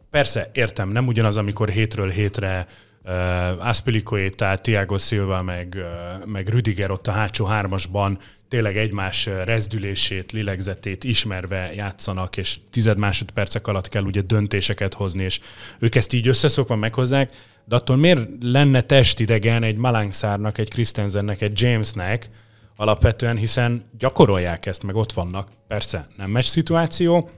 persze, 0.09 0.49
értem, 0.53 0.89
nem 0.89 1.07
ugyanaz, 1.07 1.37
amikor 1.37 1.69
hétről 1.69 2.09
hétre 2.09 2.65
uh, 3.03 3.67
Aspilicueta, 3.67 4.59
Thiago 4.61 4.97
Silva, 4.97 5.41
meg, 5.41 5.77
uh, 5.77 6.25
meg 6.25 6.47
Rüdiger 6.47 6.91
ott 6.91 7.07
a 7.07 7.11
hátsó 7.11 7.45
hármasban 7.45 8.17
tényleg 8.47 8.77
egymás 8.77 9.25
rezdülését, 9.25 10.31
lélegzetét 10.31 11.03
ismerve 11.03 11.73
játszanak, 11.73 12.37
és 12.37 12.57
tized 12.69 12.97
másodpercek 12.97 13.67
alatt 13.67 13.89
kell 13.89 14.03
ugye 14.03 14.21
döntéseket 14.21 14.93
hozni, 14.93 15.23
és 15.23 15.39
ők 15.79 15.95
ezt 15.95 16.13
így 16.13 16.27
összeszokva 16.27 16.75
meghozzák, 16.75 17.31
de 17.65 17.75
attól 17.75 17.95
miért 17.95 18.27
lenne 18.41 18.81
testidegen 18.81 19.63
egy 19.63 19.75
Malangszárnak, 19.75 20.57
egy 20.57 20.69
Christensennek, 20.69 21.41
egy 21.41 21.61
Jamesnek, 21.61 22.29
alapvetően, 22.75 23.37
hiszen 23.37 23.83
gyakorolják 23.97 24.65
ezt, 24.65 24.83
meg 24.83 24.95
ott 24.95 25.13
vannak. 25.13 25.49
Persze 25.67 26.07
nem 26.17 26.29
meccs 26.29 26.45
szituáció, 26.45 27.29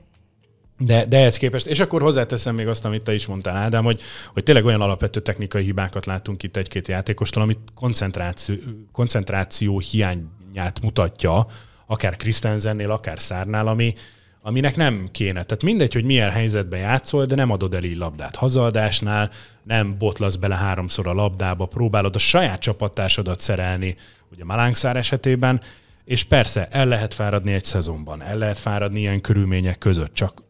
de, 0.82 1.04
de 1.04 1.16
ehhez 1.16 1.36
képest, 1.36 1.66
és 1.66 1.80
akkor 1.80 2.02
hozzáteszem 2.02 2.54
még 2.54 2.68
azt, 2.68 2.84
amit 2.84 3.02
te 3.02 3.14
is 3.14 3.26
mondtál, 3.26 3.56
Ádám, 3.56 3.84
hogy, 3.84 4.00
hogy 4.32 4.42
tényleg 4.42 4.64
olyan 4.64 4.80
alapvető 4.80 5.20
technikai 5.20 5.64
hibákat 5.64 6.06
látunk 6.06 6.42
itt 6.42 6.56
egy-két 6.56 6.88
játékostól, 6.88 7.42
amit 7.42 7.58
koncentráció, 7.74 8.56
koncentráció 8.92 9.78
hiányát 9.78 10.80
mutatja, 10.82 11.46
akár 11.86 12.16
Christensennél, 12.16 12.90
akár 12.90 13.20
Szárnál, 13.20 13.66
ami, 13.66 13.94
aminek 14.42 14.76
nem 14.76 15.08
kéne. 15.12 15.44
Tehát 15.44 15.62
mindegy, 15.62 15.92
hogy 15.92 16.04
milyen 16.04 16.30
helyzetben 16.30 16.80
játszol, 16.80 17.24
de 17.24 17.34
nem 17.34 17.50
adod 17.50 17.74
el 17.74 17.84
így 17.84 17.96
labdát. 17.96 18.36
Hazaadásnál 18.36 19.30
nem 19.62 19.98
botlasz 19.98 20.36
bele 20.36 20.54
háromszor 20.54 21.06
a 21.06 21.12
labdába, 21.12 21.66
próbálod 21.66 22.14
a 22.14 22.18
saját 22.18 22.60
csapattársadat 22.60 23.40
szerelni, 23.40 23.96
ugye 24.32 24.44
Malánkszár 24.44 24.96
esetében, 24.96 25.60
és 26.04 26.24
persze 26.24 26.68
el 26.70 26.86
lehet 26.86 27.14
fáradni 27.14 27.52
egy 27.52 27.64
szezonban, 27.64 28.22
el 28.22 28.38
lehet 28.38 28.58
fáradni 28.58 28.98
ilyen 29.00 29.20
körülmények 29.20 29.78
között, 29.78 30.14
csak 30.14 30.48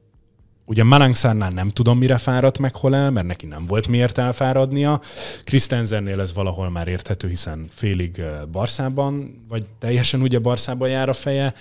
Ugye 0.71 0.85
Malangszárnál 0.85 1.51
nem 1.51 1.69
tudom, 1.69 1.99
mire 1.99 2.19
fáradt 2.19 2.59
meg 2.59 2.75
hol 2.75 2.95
el, 2.95 3.11
mert 3.11 3.27
neki 3.27 3.47
nem 3.47 3.67
volt 3.67 3.89
miért 3.89 4.19
elfáradnia. 4.19 5.01
Christensennél 5.45 6.21
ez 6.21 6.35
valahol 6.35 6.71
már 6.71 6.89
érthető, 6.89 7.29
hiszen 7.29 7.67
félig 7.71 8.23
Barszában, 8.53 9.45
vagy 9.49 9.67
teljesen 9.79 10.23
ugye 10.23 10.39
Barszában 10.39 10.89
jár 10.89 11.09
a 11.09 11.13
feje 11.13 11.55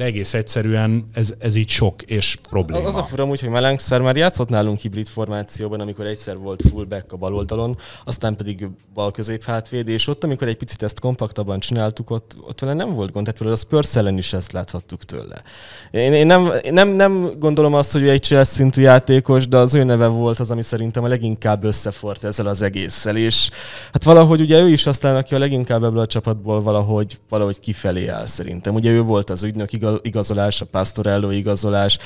de 0.00 0.06
egész 0.06 0.34
egyszerűen 0.34 1.08
ez, 1.12 1.34
ez 1.38 1.54
így 1.54 1.68
sok 1.68 2.02
és 2.02 2.36
probléma. 2.50 2.86
Az 2.86 2.96
a 2.96 3.02
fura 3.02 3.24
úgy, 3.24 3.40
hogy 3.40 3.48
Melangszer 3.48 4.00
már 4.00 4.16
játszott 4.16 4.48
nálunk 4.48 4.78
hibrid 4.78 5.08
formációban, 5.08 5.80
amikor 5.80 6.06
egyszer 6.06 6.38
volt 6.38 6.62
fullback 6.70 7.12
a 7.12 7.16
bal 7.16 7.34
oldalon, 7.34 7.78
aztán 8.04 8.36
pedig 8.36 8.68
bal 8.94 9.10
közép 9.10 9.44
hátvéd, 9.44 9.88
és 9.88 10.08
ott, 10.08 10.24
amikor 10.24 10.48
egy 10.48 10.56
picit 10.56 10.82
ezt 10.82 11.00
kompaktabban 11.00 11.60
csináltuk, 11.60 12.10
ott, 12.10 12.36
ott 12.46 12.60
vele 12.60 12.74
nem 12.74 12.94
volt 12.94 13.12
gond, 13.12 13.24
tehát 13.24 13.40
például 13.40 13.60
a 13.60 13.64
Spurs 13.66 13.96
ellen 13.96 14.18
is 14.18 14.32
ezt 14.32 14.52
láthattuk 14.52 15.04
tőle. 15.04 15.42
Én, 15.90 16.12
én 16.12 16.26
nem, 16.26 16.52
nem, 16.70 16.88
nem, 16.88 17.30
gondolom 17.38 17.74
azt, 17.74 17.92
hogy 17.92 18.08
egy 18.08 18.22
Chelsea 18.22 18.54
szintű 18.54 18.82
játékos, 18.82 19.48
de 19.48 19.56
az 19.56 19.74
ő 19.74 19.84
neve 19.84 20.06
volt 20.06 20.38
az, 20.38 20.50
ami 20.50 20.62
szerintem 20.62 21.04
a 21.04 21.08
leginkább 21.08 21.64
összefort 21.64 22.24
ezzel 22.24 22.46
az 22.46 22.62
egésszel, 22.62 23.16
és 23.16 23.50
hát 23.92 24.04
valahogy 24.04 24.40
ugye 24.40 24.60
ő 24.60 24.68
is 24.68 24.86
aztán, 24.86 25.16
aki 25.16 25.34
a 25.34 25.38
leginkább 25.38 25.84
ebből 25.84 26.00
a 26.00 26.06
csapatból 26.06 26.62
valahogy, 26.62 27.18
valahogy 27.28 27.60
kifelé 27.60 28.06
áll 28.06 28.26
szerintem. 28.26 28.74
Ugye 28.74 28.90
ő 28.90 29.02
volt 29.02 29.30
az 29.30 29.42
ügynök, 29.42 29.72
igaz, 29.72 29.89
igazolás, 30.02 30.60
a 30.60 30.64
Pastorello 30.64 31.30
igazolás. 31.30 31.98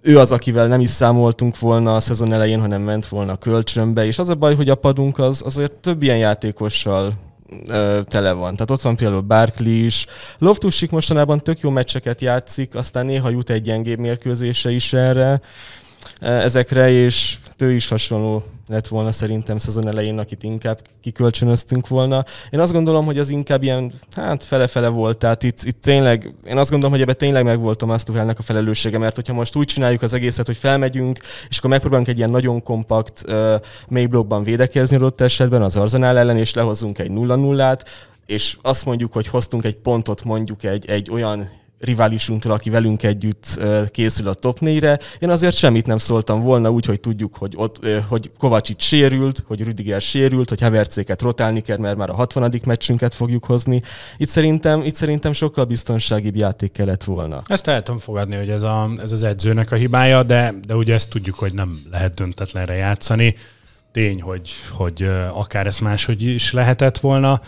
Ő 0.00 0.18
az, 0.18 0.32
akivel 0.32 0.66
nem 0.66 0.80
is 0.80 0.90
számoltunk 0.90 1.58
volna 1.58 1.94
a 1.94 2.00
szezon 2.00 2.32
elején, 2.32 2.60
hanem 2.60 2.82
ment 2.82 3.06
volna 3.06 3.32
a 3.32 3.36
kölcsönbe, 3.36 4.06
és 4.06 4.18
az 4.18 4.28
a 4.28 4.34
baj, 4.34 4.54
hogy 4.54 4.68
a 4.68 4.74
padunk 4.74 5.18
az 5.18 5.42
azért 5.44 5.72
több 5.72 6.02
ilyen 6.02 6.18
játékossal 6.18 7.12
tele 8.08 8.32
van. 8.32 8.52
Tehát 8.52 8.70
ott 8.70 8.80
van 8.80 8.96
például 8.96 9.20
Barkley 9.20 9.84
is. 9.84 10.06
Loftusik 10.38 10.90
mostanában 10.90 11.42
tök 11.42 11.60
jó 11.60 11.70
meccseket 11.70 12.20
játszik, 12.20 12.74
aztán 12.74 13.06
néha 13.06 13.30
jut 13.30 13.50
egy 13.50 13.62
gyengébb 13.62 13.98
mérkőzése 13.98 14.70
is 14.70 14.92
erre, 14.92 15.40
ezekre, 16.20 16.90
és 16.90 17.38
ő 17.58 17.72
is 17.72 17.88
hasonló 17.88 18.42
lett 18.68 18.88
volna 18.88 19.12
szerintem 19.12 19.58
szezon 19.58 19.88
elején, 19.88 20.18
akit 20.18 20.42
inkább 20.42 20.80
kikölcsönöztünk 21.00 21.88
volna. 21.88 22.24
Én 22.50 22.60
azt 22.60 22.72
gondolom, 22.72 23.04
hogy 23.04 23.18
az 23.18 23.30
inkább 23.30 23.62
ilyen, 23.62 23.92
hát 24.14 24.42
fele-fele 24.42 24.88
volt, 24.88 25.18
tehát 25.18 25.42
itt, 25.42 25.62
itt 25.62 25.80
tényleg, 25.80 26.34
én 26.46 26.56
azt 26.56 26.70
gondolom, 26.70 26.94
hogy 26.94 27.02
ebben 27.02 27.16
tényleg 27.16 27.44
meg 27.44 27.60
volt 27.60 27.78
Thomas 27.78 28.02
Tuchelnek 28.02 28.38
a 28.38 28.42
felelőssége, 28.42 28.98
mert 28.98 29.14
hogyha 29.14 29.34
most 29.34 29.56
úgy 29.56 29.66
csináljuk 29.66 30.02
az 30.02 30.12
egészet, 30.12 30.46
hogy 30.46 30.56
felmegyünk, 30.56 31.18
és 31.48 31.58
akkor 31.58 31.70
megpróbálunk 31.70 32.08
egy 32.08 32.18
ilyen 32.18 32.30
nagyon 32.30 32.62
kompakt 32.62 33.22
uh, 33.26 33.54
mély 33.88 34.06
blokkban 34.06 34.42
védekezni 34.42 34.96
adott 34.96 35.20
esetben 35.20 35.62
az 35.62 35.76
Arzenál 35.76 36.18
ellen, 36.18 36.38
és 36.38 36.54
lehozunk 36.54 36.98
egy 36.98 37.10
0-0-át, 37.10 37.88
és 38.26 38.56
azt 38.62 38.84
mondjuk, 38.84 39.12
hogy 39.12 39.28
hoztunk 39.28 39.64
egy 39.64 39.76
pontot 39.76 40.24
mondjuk 40.24 40.64
egy, 40.64 40.86
egy 40.88 41.10
olyan 41.10 41.48
riválisunktól, 41.84 42.52
aki 42.52 42.70
velünk 42.70 43.02
együtt 43.02 43.60
készül 43.90 44.28
a 44.28 44.34
top 44.34 44.58
4-re. 44.60 44.98
Én 45.18 45.30
azért 45.30 45.56
semmit 45.56 45.86
nem 45.86 45.98
szóltam 45.98 46.42
volna 46.42 46.70
úgy, 46.70 46.86
hogy 46.86 47.00
tudjuk, 47.00 47.36
hogy, 47.36 47.52
ott, 47.56 47.86
hogy 48.08 48.30
Kovacsic 48.38 48.82
sérült, 48.82 49.42
hogy 49.46 49.62
Rüdiger 49.62 50.00
sérült, 50.00 50.48
hogy 50.48 50.60
Hevercéket 50.60 51.22
rotálni 51.22 51.60
kell, 51.60 51.78
mert 51.78 51.96
már 51.96 52.10
a 52.10 52.14
60. 52.14 52.60
meccsünket 52.64 53.14
fogjuk 53.14 53.44
hozni. 53.44 53.82
Itt 54.16 54.28
szerintem, 54.28 54.82
itt 54.82 54.96
szerintem 54.96 55.32
sokkal 55.32 55.64
biztonságibb 55.64 56.36
játék 56.36 56.72
kellett 56.72 57.04
volna. 57.04 57.42
Ezt 57.46 57.68
el 57.68 57.82
tudom 57.82 58.00
fogadni, 58.00 58.36
hogy 58.36 58.50
ez, 58.50 58.62
a, 58.62 58.90
ez 59.02 59.12
az 59.12 59.22
edzőnek 59.22 59.70
a 59.70 59.76
hibája, 59.76 60.22
de, 60.22 60.54
de 60.66 60.76
ugye 60.76 60.94
ezt 60.94 61.10
tudjuk, 61.10 61.34
hogy 61.34 61.54
nem 61.54 61.78
lehet 61.90 62.14
döntetlenre 62.14 62.74
játszani. 62.74 63.34
Tény, 63.92 64.22
hogy, 64.22 64.50
hogy 64.70 65.10
akár 65.32 65.66
ez 65.66 65.78
máshogy 65.78 66.22
is 66.22 66.52
lehetett 66.52 66.98
volna. 66.98 67.40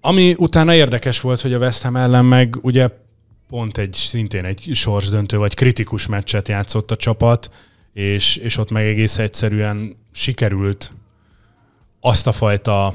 Ami 0.00 0.34
utána 0.38 0.74
érdekes 0.74 1.20
volt, 1.20 1.40
hogy 1.40 1.52
a 1.52 1.58
West 1.58 1.82
Ham 1.82 1.96
ellen 1.96 2.24
meg 2.24 2.56
ugye 2.60 2.88
pont 3.52 3.78
egy 3.78 3.92
szintén 3.92 4.44
egy 4.44 4.70
sorsdöntő 4.72 5.36
vagy 5.36 5.54
kritikus 5.54 6.06
meccset 6.06 6.48
játszott 6.48 6.90
a 6.90 6.96
csapat, 6.96 7.50
és, 7.92 8.36
és 8.36 8.56
ott 8.56 8.70
meg 8.70 8.84
egész 8.84 9.18
egyszerűen 9.18 9.96
sikerült 10.12 10.92
azt 12.00 12.26
a 12.26 12.32
fajta 12.32 12.94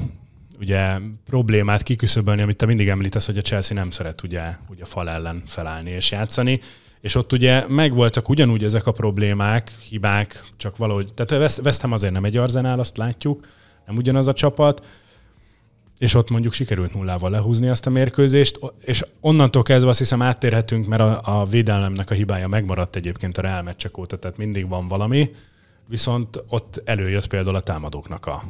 ugye 0.60 0.98
problémát 1.26 1.82
kiküszöbölni, 1.82 2.42
amit 2.42 2.56
te 2.56 2.66
mindig 2.66 2.88
említesz, 2.88 3.26
hogy 3.26 3.38
a 3.38 3.40
Chelsea 3.40 3.76
nem 3.76 3.90
szeret 3.90 4.22
ugye, 4.22 4.42
ugye 4.70 4.84
fal 4.84 5.10
ellen 5.10 5.42
felállni 5.46 5.90
és 5.90 6.10
játszani, 6.10 6.60
és 7.00 7.14
ott 7.14 7.32
ugye 7.32 7.64
megvoltak 7.68 8.28
ugyanúgy 8.28 8.64
ezek 8.64 8.86
a 8.86 8.92
problémák, 8.92 9.72
hibák, 9.88 10.44
csak 10.56 10.76
valahogy, 10.76 11.14
tehát 11.14 11.80
Ham 11.80 11.92
azért 11.92 12.12
nem 12.12 12.24
egy 12.24 12.36
arzenál, 12.36 12.78
azt 12.78 12.96
látjuk, 12.96 13.46
nem 13.86 13.96
ugyanaz 13.96 14.26
a 14.26 14.32
csapat, 14.32 14.84
és 15.98 16.14
ott 16.14 16.30
mondjuk 16.30 16.52
sikerült 16.52 16.94
nullával 16.94 17.30
lehúzni 17.30 17.68
azt 17.68 17.86
a 17.86 17.90
mérkőzést, 17.90 18.58
és 18.80 19.04
onnantól 19.20 19.62
kezdve 19.62 19.90
azt 19.90 19.98
hiszem 19.98 20.22
áttérhetünk, 20.22 20.86
mert 20.86 21.02
a, 21.02 21.40
a 21.40 21.44
védelemnek 21.44 22.10
a 22.10 22.14
hibája 22.14 22.48
megmaradt 22.48 22.96
egyébként 22.96 23.38
a 23.38 23.42
Real 23.42 23.62
meccsek 23.62 23.98
óta, 23.98 24.18
tehát 24.18 24.36
mindig 24.36 24.68
van 24.68 24.88
valami, 24.88 25.30
viszont 25.86 26.42
ott 26.48 26.82
előjött 26.84 27.26
például 27.26 27.56
a 27.56 27.60
támadóknak 27.60 28.26
a, 28.26 28.42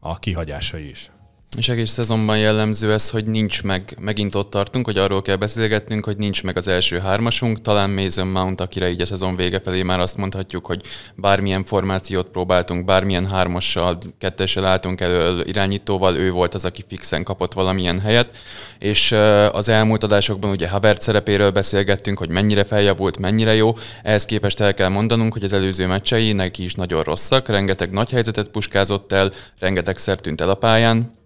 a 0.00 0.18
kihagyásai 0.18 0.88
is. 0.88 1.10
És 1.56 1.68
egész 1.68 1.90
szezonban 1.90 2.38
jellemző 2.38 2.92
ez, 2.92 3.10
hogy 3.10 3.26
nincs 3.26 3.62
meg, 3.62 3.96
megint 4.00 4.34
ott 4.34 4.50
tartunk, 4.50 4.84
hogy 4.84 4.98
arról 4.98 5.22
kell 5.22 5.36
beszélgetnünk, 5.36 6.04
hogy 6.04 6.16
nincs 6.16 6.42
meg 6.42 6.56
az 6.56 6.68
első 6.68 6.98
hármasunk, 6.98 7.60
talán 7.60 7.90
Mason 7.90 8.26
Mount, 8.26 8.60
akire 8.60 8.90
így 8.90 9.00
a 9.00 9.06
szezon 9.06 9.36
vége 9.36 9.60
felé 9.60 9.82
már 9.82 10.00
azt 10.00 10.16
mondhatjuk, 10.16 10.66
hogy 10.66 10.82
bármilyen 11.14 11.64
formációt 11.64 12.26
próbáltunk, 12.26 12.84
bármilyen 12.84 13.28
hármassal, 13.28 13.98
kettessel 14.18 14.64
álltunk 14.64 15.00
elő 15.00 15.42
irányítóval, 15.44 16.16
ő 16.16 16.30
volt 16.30 16.54
az, 16.54 16.64
aki 16.64 16.84
fixen 16.88 17.22
kapott 17.22 17.52
valamilyen 17.52 18.00
helyet, 18.00 18.36
és 18.78 19.12
az 19.52 19.68
elmúlt 19.68 20.02
adásokban 20.02 20.50
ugye 20.50 20.68
Havert 20.68 21.00
szerepéről 21.00 21.50
beszélgettünk, 21.50 22.18
hogy 22.18 22.30
mennyire 22.30 22.64
feljavult, 22.64 23.18
mennyire 23.18 23.54
jó, 23.54 23.76
ehhez 24.02 24.24
képest 24.24 24.60
el 24.60 24.74
kell 24.74 24.88
mondanunk, 24.88 25.32
hogy 25.32 25.44
az 25.44 25.52
előző 25.52 25.86
meccsei 25.86 26.32
neki 26.32 26.64
is 26.64 26.74
nagyon 26.74 27.02
rosszak, 27.02 27.48
rengeteg 27.48 27.90
nagy 27.90 28.10
helyzetet 28.10 28.48
puskázott 28.48 29.12
el, 29.12 29.32
rengeteg 29.58 29.96
tűnt 29.96 30.40
el 30.40 30.48
a 30.48 30.54
pályán, 30.54 31.18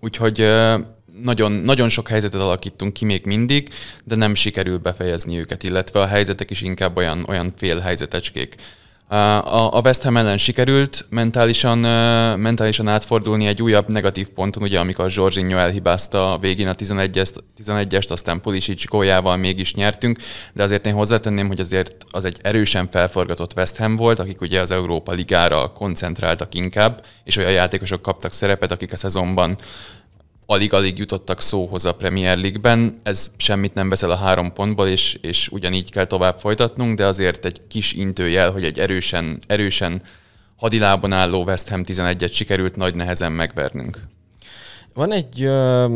Úgyhogy 0.00 0.48
nagyon, 1.22 1.52
nagyon 1.52 1.88
sok 1.88 2.08
helyzetet 2.08 2.40
alakítunk 2.40 2.92
ki 2.92 3.04
még 3.04 3.24
mindig, 3.24 3.68
de 4.04 4.16
nem 4.16 4.34
sikerül 4.34 4.78
befejezni 4.78 5.38
őket, 5.38 5.62
illetve 5.62 6.00
a 6.00 6.06
helyzetek 6.06 6.50
is 6.50 6.62
inkább 6.62 6.96
olyan, 6.96 7.24
olyan 7.28 7.52
fél 7.56 7.78
helyzetecskék. 7.78 8.54
A 9.08 9.80
West 9.84 10.02
Ham 10.02 10.16
ellen 10.16 10.38
sikerült 10.38 11.06
mentálisan, 11.08 11.78
mentálisan 12.38 12.88
átfordulni 12.88 13.46
egy 13.46 13.62
újabb 13.62 13.88
negatív 13.88 14.28
ponton, 14.28 14.62
ugye 14.62 14.78
amikor 14.78 15.10
Zsorzsinho 15.10 15.56
elhibázta 15.56 16.38
végén 16.40 16.68
a 16.68 16.74
11-est, 16.74 17.34
11-est 17.64 18.10
aztán 18.10 18.40
Pulisic 18.40 18.86
góljával 18.86 19.36
mégis 19.36 19.74
nyertünk, 19.74 20.18
de 20.52 20.62
azért 20.62 20.86
én 20.86 20.92
hozzátenném, 20.92 21.46
hogy 21.46 21.60
azért 21.60 22.04
az 22.10 22.24
egy 22.24 22.38
erősen 22.42 22.88
felforgatott 22.88 23.56
West 23.56 23.76
Ham 23.76 23.96
volt, 23.96 24.18
akik 24.18 24.40
ugye 24.40 24.60
az 24.60 24.70
Európa 24.70 25.12
Ligára 25.12 25.72
koncentráltak 25.72 26.54
inkább, 26.54 27.04
és 27.24 27.36
olyan 27.36 27.52
játékosok 27.52 28.02
kaptak 28.02 28.32
szerepet, 28.32 28.72
akik 28.72 28.92
a 28.92 28.96
szezonban 28.96 29.56
alig-alig 30.46 30.98
jutottak 30.98 31.40
szóhoz 31.40 31.84
a 31.84 31.94
Premier 31.94 32.38
League-ben. 32.38 33.00
Ez 33.02 33.30
semmit 33.36 33.74
nem 33.74 33.88
veszel 33.88 34.10
a 34.10 34.16
három 34.16 34.52
pontból, 34.52 34.88
és, 34.88 35.18
és 35.20 35.48
ugyanígy 35.48 35.90
kell 35.90 36.04
tovább 36.04 36.38
folytatnunk, 36.38 36.96
de 36.96 37.06
azért 37.06 37.44
egy 37.44 37.60
kis 37.68 37.92
intőjel, 37.92 38.50
hogy 38.50 38.64
egy 38.64 38.78
erősen, 38.78 39.38
erősen 39.46 40.02
hadilában 40.56 41.12
álló 41.12 41.44
West 41.44 41.68
Ham 41.68 41.82
11-et 41.86 42.32
sikerült 42.32 42.76
nagy 42.76 42.94
nehezen 42.94 43.32
megvernünk. 43.32 44.00
Van 44.96 45.12
egy 45.12 45.42
ö, 45.42 45.86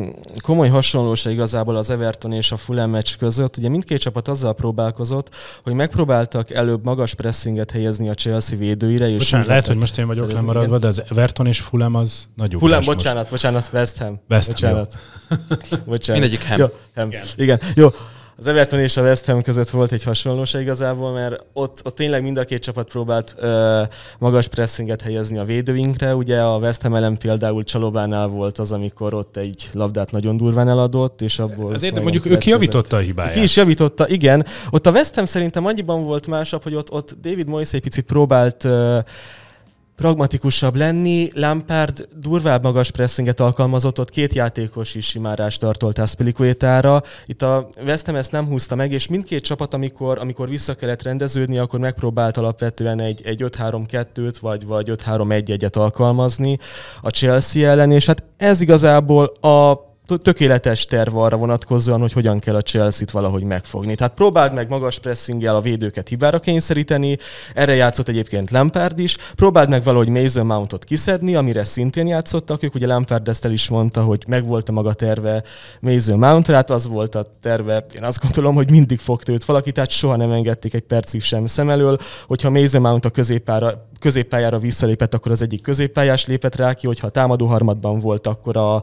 komoly 0.42 0.68
hasonlóság 0.68 1.32
igazából 1.32 1.76
az 1.76 1.90
Everton 1.90 2.32
és 2.32 2.52
a 2.52 2.56
Fulham 2.56 2.90
meccs 2.90 3.16
között. 3.18 3.56
Ugye 3.56 3.68
mindkét 3.68 4.00
csapat 4.00 4.28
azzal 4.28 4.54
próbálkozott, 4.54 5.34
hogy 5.62 5.72
megpróbáltak 5.72 6.50
előbb 6.50 6.84
magas 6.84 7.14
pressinget 7.14 7.70
helyezni 7.70 8.08
a 8.08 8.14
Chelsea 8.14 8.58
védőire. 8.58 9.08
És 9.08 9.16
bocsánat, 9.16 9.46
lehet, 9.46 9.66
hogy 9.66 9.76
most 9.76 9.98
én 9.98 10.06
vagyok 10.06 10.32
lemaradva, 10.32 10.78
de 10.78 10.86
az 10.86 11.02
Everton 11.10 11.46
és 11.46 11.60
Fulham 11.60 11.94
az 11.94 12.28
nagy 12.36 12.54
Fulham, 12.58 12.84
bocsánat, 12.84 13.30
most. 13.30 13.30
bocsánat, 13.30 13.70
West 13.72 13.98
Ham. 13.98 14.20
West 14.28 14.46
Ham, 14.46 14.54
bocsánat. 14.54 14.98
bocsánat. 15.86 16.20
Mindegyik 16.20 16.48
Ham. 16.48 16.58
Jó, 16.58 16.66
Ham. 16.94 17.08
Igen. 17.08 17.24
Igen. 17.36 17.60
Jó, 17.74 17.88
az 18.40 18.46
Everton 18.46 18.80
és 18.80 18.96
a 18.96 19.02
West 19.02 19.26
Ham 19.26 19.42
között 19.42 19.70
volt 19.70 19.92
egy 19.92 20.02
hasonlóság 20.02 20.62
igazából, 20.62 21.12
mert 21.12 21.44
ott, 21.52 21.80
ott 21.84 21.94
tényleg 21.94 22.22
mind 22.22 22.38
a 22.38 22.44
két 22.44 22.62
csapat 22.62 22.88
próbált 22.88 23.34
ö, 23.38 23.82
magas 24.18 24.48
pressinget 24.48 25.02
helyezni 25.02 25.38
a 25.38 25.44
védőinkre. 25.44 26.14
Ugye 26.14 26.40
a 26.40 26.58
West 26.58 26.82
Ham 26.82 26.94
ellen 26.94 27.18
például 27.18 27.62
Csalobánál 27.62 28.26
volt 28.26 28.58
az, 28.58 28.72
amikor 28.72 29.14
ott 29.14 29.36
egy 29.36 29.68
labdát 29.72 30.10
nagyon 30.10 30.36
durván 30.36 30.68
eladott, 30.68 31.20
és 31.20 31.38
abból... 31.38 31.74
Azért 31.74 32.02
mondjuk 32.02 32.26
ő 32.26 32.38
kijavította 32.38 32.96
a 32.96 33.00
hibáját. 33.00 33.34
Ki 33.34 33.42
is 33.42 33.56
javította, 33.56 34.08
igen. 34.08 34.46
Ott 34.70 34.86
a 34.86 34.90
West 34.90 35.14
Ham 35.14 35.26
szerintem 35.26 35.66
annyiban 35.66 36.04
volt 36.04 36.26
másabb, 36.26 36.62
hogy 36.62 36.74
ott, 36.74 36.92
ott 36.92 37.16
David 37.20 37.48
Moyes 37.48 37.72
egy 37.72 37.82
picit 37.82 38.04
próbált 38.04 38.64
ö, 38.64 38.98
pragmatikusabb 40.00 40.76
lenni. 40.76 41.28
Lampard 41.34 42.08
durvább 42.16 42.62
magas 42.62 42.90
pressinget 42.90 43.40
alkalmazott, 43.40 43.98
ott 43.98 44.10
két 44.10 44.32
játékos 44.32 44.94
is 44.94 45.06
simárást 45.06 45.60
tartolt 45.60 45.98
Aspilicuetára. 45.98 47.02
Itt 47.26 47.42
a 47.42 47.68
West 47.84 48.06
Ham 48.06 48.14
ezt 48.14 48.32
nem 48.32 48.46
húzta 48.46 48.74
meg, 48.74 48.92
és 48.92 49.08
mindkét 49.08 49.44
csapat, 49.44 49.74
amikor, 49.74 50.18
amikor 50.18 50.48
vissza 50.48 50.74
kellett 50.74 51.02
rendeződni, 51.02 51.58
akkor 51.58 51.80
megpróbált 51.80 52.36
alapvetően 52.36 53.00
egy, 53.00 53.20
egy 53.24 53.44
5-3-2-t 53.46 54.34
vagy, 54.40 54.66
vagy 54.66 54.90
5-3-1-1-et 54.90 55.76
alkalmazni 55.76 56.58
a 57.02 57.08
Chelsea 57.08 57.68
ellen, 57.68 57.92
és 57.92 58.06
hát 58.06 58.22
ez 58.36 58.60
igazából 58.60 59.24
a 59.40 59.89
tökéletes 60.16 60.84
terv 60.84 61.16
arra 61.16 61.36
vonatkozóan, 61.36 62.00
hogy 62.00 62.12
hogyan 62.12 62.38
kell 62.38 62.54
a 62.54 62.62
Chelsea-t 62.62 63.10
valahogy 63.10 63.42
megfogni. 63.42 63.94
Tehát 63.94 64.14
próbáld 64.14 64.54
meg 64.54 64.68
magas 64.68 64.98
pressinggel 64.98 65.56
a 65.56 65.60
védőket 65.60 66.08
hibára 66.08 66.40
kényszeríteni, 66.40 67.18
erre 67.54 67.74
játszott 67.74 68.08
egyébként 68.08 68.50
Lampard 68.50 68.98
is, 68.98 69.16
próbáld 69.36 69.68
meg 69.68 69.82
valahogy 69.82 70.08
Mason 70.08 70.46
Mountot 70.46 70.84
kiszedni, 70.84 71.34
amire 71.34 71.64
szintén 71.64 72.06
játszottak 72.06 72.62
ők, 72.62 72.74
ugye 72.74 72.86
Lampard 72.86 73.28
ezt 73.28 73.44
el 73.44 73.52
is 73.52 73.68
mondta, 73.68 74.02
hogy 74.02 74.24
megvolt 74.26 74.68
a 74.68 74.72
maga 74.72 74.92
terve 74.92 75.42
Mason 75.80 76.18
Mountra, 76.18 76.54
hát 76.54 76.70
az 76.70 76.86
volt 76.86 77.14
a 77.14 77.26
terve, 77.40 77.86
én 77.96 78.04
azt 78.04 78.22
gondolom, 78.22 78.54
hogy 78.54 78.70
mindig 78.70 78.98
fog 78.98 79.20
őt 79.26 79.44
valaki, 79.44 79.72
tehát 79.72 79.90
soha 79.90 80.16
nem 80.16 80.30
engedték 80.30 80.74
egy 80.74 80.82
percig 80.82 81.22
sem 81.22 81.46
szem 81.46 81.70
elől, 81.70 81.98
hogyha 82.26 82.50
Mason 82.50 82.80
Mount 82.80 83.04
a 83.04 83.10
középpára 83.10 83.88
középpályára 84.00 84.58
visszalépett, 84.58 85.14
akkor 85.14 85.32
az 85.32 85.42
egyik 85.42 85.62
középpályás 85.62 86.26
lépett 86.26 86.56
rá 86.56 86.72
ki, 86.72 86.86
hogyha 86.86 87.08
támadó 87.08 87.46
harmadban 87.46 88.00
volt, 88.00 88.26
akkor 88.26 88.56
a, 88.56 88.82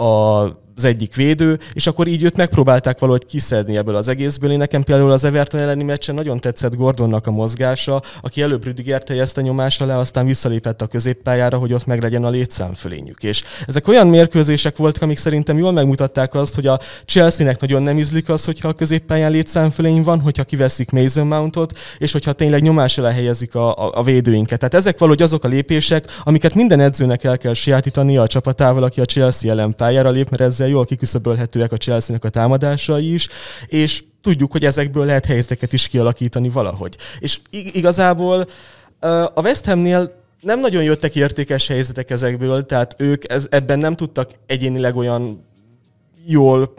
a 0.00 0.56
az 0.80 0.86
egyik 0.86 1.14
védő, 1.14 1.58
és 1.72 1.86
akkor 1.86 2.06
így 2.06 2.22
őt 2.22 2.36
megpróbálták 2.36 2.98
valahogy 2.98 3.26
kiszedni 3.26 3.76
ebből 3.76 3.96
az 3.96 4.08
egészből. 4.08 4.50
Én 4.50 4.58
nekem 4.58 4.82
például 4.82 5.10
az 5.10 5.24
Everton 5.24 5.60
elleni 5.60 5.84
meccsen 5.84 6.14
nagyon 6.14 6.40
tetszett 6.40 6.74
Gordonnak 6.74 7.26
a 7.26 7.30
mozgása, 7.30 8.02
aki 8.20 8.42
előbb 8.42 8.64
Rüdigert 8.64 9.08
helyezte 9.08 9.40
nyomásra 9.40 9.86
le, 9.86 9.98
aztán 9.98 10.26
visszalépett 10.26 10.82
a 10.82 10.86
középpályára, 10.86 11.58
hogy 11.58 11.72
ott 11.72 11.86
meglegyen 11.86 12.24
a 12.24 12.30
létszámfölényük. 12.30 13.22
És 13.22 13.42
ezek 13.66 13.88
olyan 13.88 14.06
mérkőzések 14.06 14.76
voltak, 14.76 15.02
amik 15.02 15.18
szerintem 15.18 15.58
jól 15.58 15.72
megmutatták 15.72 16.34
azt, 16.34 16.54
hogy 16.54 16.66
a 16.66 16.78
Chelsea-nek 17.06 17.60
nagyon 17.60 17.82
nem 17.82 17.98
ízlik 17.98 18.28
az, 18.28 18.44
hogyha 18.44 18.68
a 18.68 18.72
középpályán 18.72 19.30
létszámfölény 19.30 20.02
van, 20.02 20.20
hogyha 20.20 20.44
kiveszik 20.44 20.90
Mason 20.90 21.26
Mountot, 21.26 21.78
és 21.98 22.12
hogyha 22.12 22.32
tényleg 22.32 22.62
nyomás 22.62 22.98
alá 22.98 23.10
helyezik 23.10 23.54
a, 23.54 23.76
a, 23.76 23.92
a 23.94 24.02
védőinket. 24.02 24.58
Tehát 24.58 24.74
ezek 24.74 24.98
valahogy 24.98 25.22
azok 25.22 25.44
a 25.44 25.48
lépések, 25.48 26.04
amiket 26.22 26.54
minden 26.54 26.80
edzőnek 26.80 27.24
el 27.24 27.38
kell 27.38 27.54
sajátítani 27.54 28.16
a 28.16 28.26
csapatával, 28.26 28.82
aki 28.82 29.00
a 29.00 29.04
Chelsea 29.04 29.50
ellen 29.50 29.74
pályára 29.76 30.10
lép, 30.10 30.30
mert 30.30 30.42
ezzel 30.42 30.68
jól 30.70 30.84
kiküszöbölhetőek 30.84 31.72
a 31.72 31.76
Chelsea-nek 31.76 32.24
a 32.24 32.28
támadásai 32.28 33.12
is, 33.12 33.28
és 33.66 34.02
tudjuk, 34.20 34.52
hogy 34.52 34.64
ezekből 34.64 35.04
lehet 35.04 35.26
helyzeteket 35.26 35.72
is 35.72 35.88
kialakítani 35.88 36.48
valahogy. 36.48 36.96
És 37.18 37.38
igazából 37.50 38.46
a 39.34 39.40
West 39.40 39.64
Hamnél 39.64 40.18
nem 40.40 40.60
nagyon 40.60 40.82
jöttek 40.82 41.16
értékes 41.16 41.66
helyzetek 41.66 42.10
ezekből, 42.10 42.66
tehát 42.66 42.94
ők 42.98 43.32
ez, 43.32 43.46
ebben 43.50 43.78
nem 43.78 43.94
tudtak 43.94 44.30
egyénileg 44.46 44.96
olyan 44.96 45.44
jól 46.26 46.74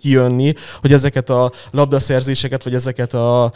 kijönni, 0.00 0.52
hogy 0.80 0.92
ezeket 0.92 1.30
a 1.30 1.52
labdaszerzéseket, 1.70 2.64
vagy 2.64 2.74
ezeket 2.74 3.14
a 3.14 3.52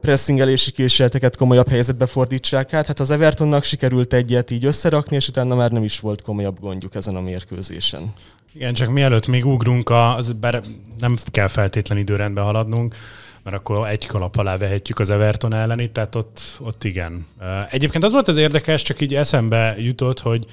pressingelési 0.00 0.70
készleteket 0.70 1.36
komolyabb 1.36 1.68
helyzetbe 1.68 2.06
fordítsák 2.06 2.72
át. 2.72 2.86
Hát 2.86 3.00
az 3.00 3.10
Evertonnak 3.10 3.62
sikerült 3.62 4.12
egyet 4.12 4.50
így 4.50 4.64
összerakni, 4.64 5.16
és 5.16 5.28
utána 5.28 5.54
már 5.54 5.70
nem 5.70 5.84
is 5.84 6.00
volt 6.00 6.22
komolyabb 6.22 6.60
gondjuk 6.60 6.94
ezen 6.94 7.16
a 7.16 7.20
mérkőzésen. 7.20 8.12
Igen, 8.54 8.74
csak 8.74 8.90
mielőtt 8.92 9.26
még 9.26 9.46
ugrunk, 9.46 9.90
az, 9.90 10.32
bár 10.32 10.62
nem 10.98 11.16
kell 11.30 11.48
feltétlen 11.48 11.98
időrendben 11.98 12.44
haladnunk, 12.44 12.94
mert 13.42 13.56
akkor 13.56 13.88
egy 13.88 14.06
kalap 14.06 14.36
alá 14.36 14.56
vehetjük 14.56 14.98
az 14.98 15.10
Everton 15.10 15.54
elleni, 15.54 15.90
tehát 15.90 16.14
ott, 16.14 16.40
ott 16.60 16.84
igen. 16.84 17.26
Egyébként 17.70 18.04
az 18.04 18.12
volt 18.12 18.28
az 18.28 18.36
érdekes, 18.36 18.82
csak 18.82 19.00
így 19.00 19.14
eszembe 19.14 19.74
jutott, 19.78 20.20
hogy 20.20 20.46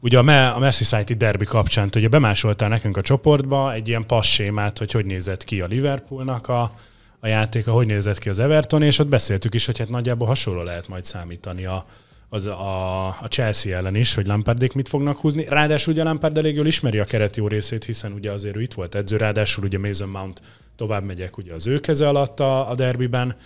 ugye 0.00 0.18
a, 0.18 0.54
a 0.54 0.58
Merseyside 0.58 1.14
derby 1.14 1.44
kapcsán, 1.44 1.90
ugye 1.96 2.08
bemásoltál 2.08 2.68
nekünk 2.68 2.96
a 2.96 3.02
csoportba 3.02 3.72
egy 3.72 3.88
ilyen 3.88 4.06
passémát, 4.06 4.78
hogy 4.78 4.92
hogy 4.92 5.04
nézett 5.04 5.44
ki 5.44 5.60
a 5.60 5.66
Liverpoolnak 5.66 6.48
a, 6.48 6.72
a 7.20 7.26
játéka, 7.26 7.72
hogy 7.72 7.86
nézett 7.86 8.18
ki 8.18 8.28
az 8.28 8.38
Everton, 8.38 8.82
és 8.82 8.98
ott 8.98 9.08
beszéltük 9.08 9.54
is, 9.54 9.66
hogy 9.66 9.78
hát 9.78 9.88
nagyjából 9.88 10.26
hasonló 10.26 10.62
lehet 10.62 10.88
majd 10.88 11.04
számítani 11.04 11.64
a, 11.64 11.84
az 12.28 12.46
a, 12.46 13.06
a 13.06 13.26
Chelsea 13.28 13.76
ellen 13.76 13.94
is, 13.94 14.14
hogy 14.14 14.26
Lampardék 14.26 14.72
mit 14.72 14.88
fognak 14.88 15.16
húzni. 15.16 15.46
Ráadásul 15.48 15.92
ugye 15.92 16.02
Lampard 16.02 16.38
elég 16.38 16.54
jól 16.54 16.66
ismeri 16.66 16.98
a 16.98 17.04
keret 17.04 17.36
jó 17.36 17.48
részét, 17.48 17.84
hiszen 17.84 18.12
ugye 18.12 18.30
azért 18.30 18.56
ő 18.56 18.62
itt 18.62 18.74
volt 18.74 18.94
edző, 18.94 19.16
ráadásul 19.16 19.64
ugye 19.64 19.78
Mason 19.78 20.08
Mount 20.08 20.40
tovább 20.76 21.04
megyek 21.04 21.36
ugye 21.36 21.54
az 21.54 21.66
ő 21.66 21.80
keze 21.80 22.08
alatt 22.08 22.40
a, 22.40 22.70
a 22.70 22.74
derbiben, 22.74 23.36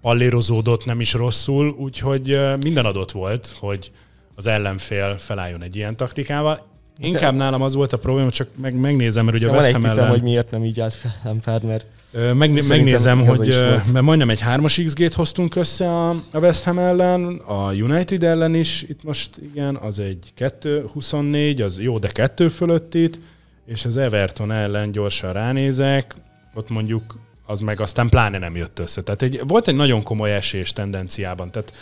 pallérozódott 0.00 0.84
nem 0.84 1.00
is 1.00 1.12
rosszul, 1.12 1.68
úgyhogy 1.78 2.40
minden 2.62 2.84
adott 2.84 3.10
volt, 3.10 3.54
hogy 3.58 3.90
az 4.34 4.46
ellenfél 4.46 5.18
felálljon 5.18 5.62
egy 5.62 5.76
ilyen 5.76 5.96
taktikával. 5.96 6.66
Inkább 6.98 7.34
nálam 7.34 7.62
az 7.62 7.74
volt 7.74 7.92
a 7.92 7.98
probléma, 7.98 8.30
csak 8.30 8.48
meg, 8.56 8.74
megnézem, 8.74 9.24
mert 9.24 9.36
ugye 9.36 9.48
a 9.48 9.52
West 9.52 9.72
Ham 9.72 9.84
ellen... 9.84 10.08
hogy 10.08 10.22
miért 10.22 10.50
nem 10.50 10.64
így 10.64 10.80
állt 10.80 10.94
fel 10.94 11.14
Lampard, 11.24 11.62
mert 11.62 11.84
meg, 12.34 12.66
megnézem, 12.68 13.26
hogy 13.26 13.48
mert 13.92 14.04
majdnem 14.04 14.30
egy 14.30 14.42
3-as 14.46 14.82
XG-t 14.86 15.14
hoztunk 15.14 15.56
össze 15.56 15.92
a, 15.92 16.08
a 16.08 16.38
West 16.38 16.64
Ham 16.64 16.78
ellen, 16.78 17.36
a 17.46 17.72
United 17.72 18.22
ellen 18.22 18.54
is, 18.54 18.82
itt 18.82 19.02
most 19.02 19.30
igen, 19.52 19.76
az 19.76 19.98
egy 19.98 20.32
2-24, 20.38 21.64
az 21.64 21.78
jó, 21.80 21.98
de 21.98 22.08
kettő 22.08 22.48
fölött 22.48 22.94
itt, 22.94 23.18
és 23.66 23.84
az 23.84 23.96
Everton 23.96 24.52
ellen 24.52 24.92
gyorsan 24.92 25.32
ránézek, 25.32 26.14
ott 26.54 26.68
mondjuk 26.68 27.18
az 27.46 27.60
meg 27.60 27.80
aztán 27.80 28.08
pláne 28.08 28.38
nem 28.38 28.56
jött 28.56 28.78
össze. 28.78 29.02
Tehát 29.02 29.22
egy, 29.22 29.40
volt 29.46 29.68
egy 29.68 29.74
nagyon 29.74 30.02
komoly 30.02 30.34
esés 30.34 30.72
tendenciában. 30.72 31.50
Tehát 31.50 31.72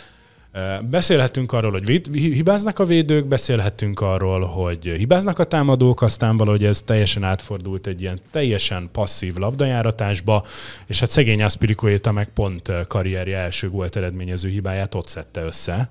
Beszélhetünk 0.89 1.51
arról, 1.51 1.71
hogy 1.71 2.09
hibáznak 2.13 2.79
a 2.79 2.85
védők, 2.85 3.25
beszélhetünk 3.25 4.01
arról, 4.01 4.45
hogy 4.45 4.83
hibáznak 4.83 5.39
a 5.39 5.43
támadók, 5.43 6.01
aztán 6.01 6.37
valahogy 6.37 6.65
ez 6.65 6.81
teljesen 6.81 7.23
átfordult 7.23 7.87
egy 7.87 8.01
ilyen 8.01 8.19
teljesen 8.31 8.89
passzív 8.91 9.35
labdajáratásba, 9.35 10.45
és 10.87 10.99
hát 10.99 11.09
szegény 11.09 11.43
Aspiricueta 11.43 12.11
meg 12.11 12.29
pont 12.33 12.71
karrierje 12.87 13.37
első 13.37 13.69
gólt 13.69 13.95
eredményező 13.95 14.49
hibáját 14.49 14.95
ott 14.95 15.07
szedte 15.07 15.41
össze. 15.41 15.89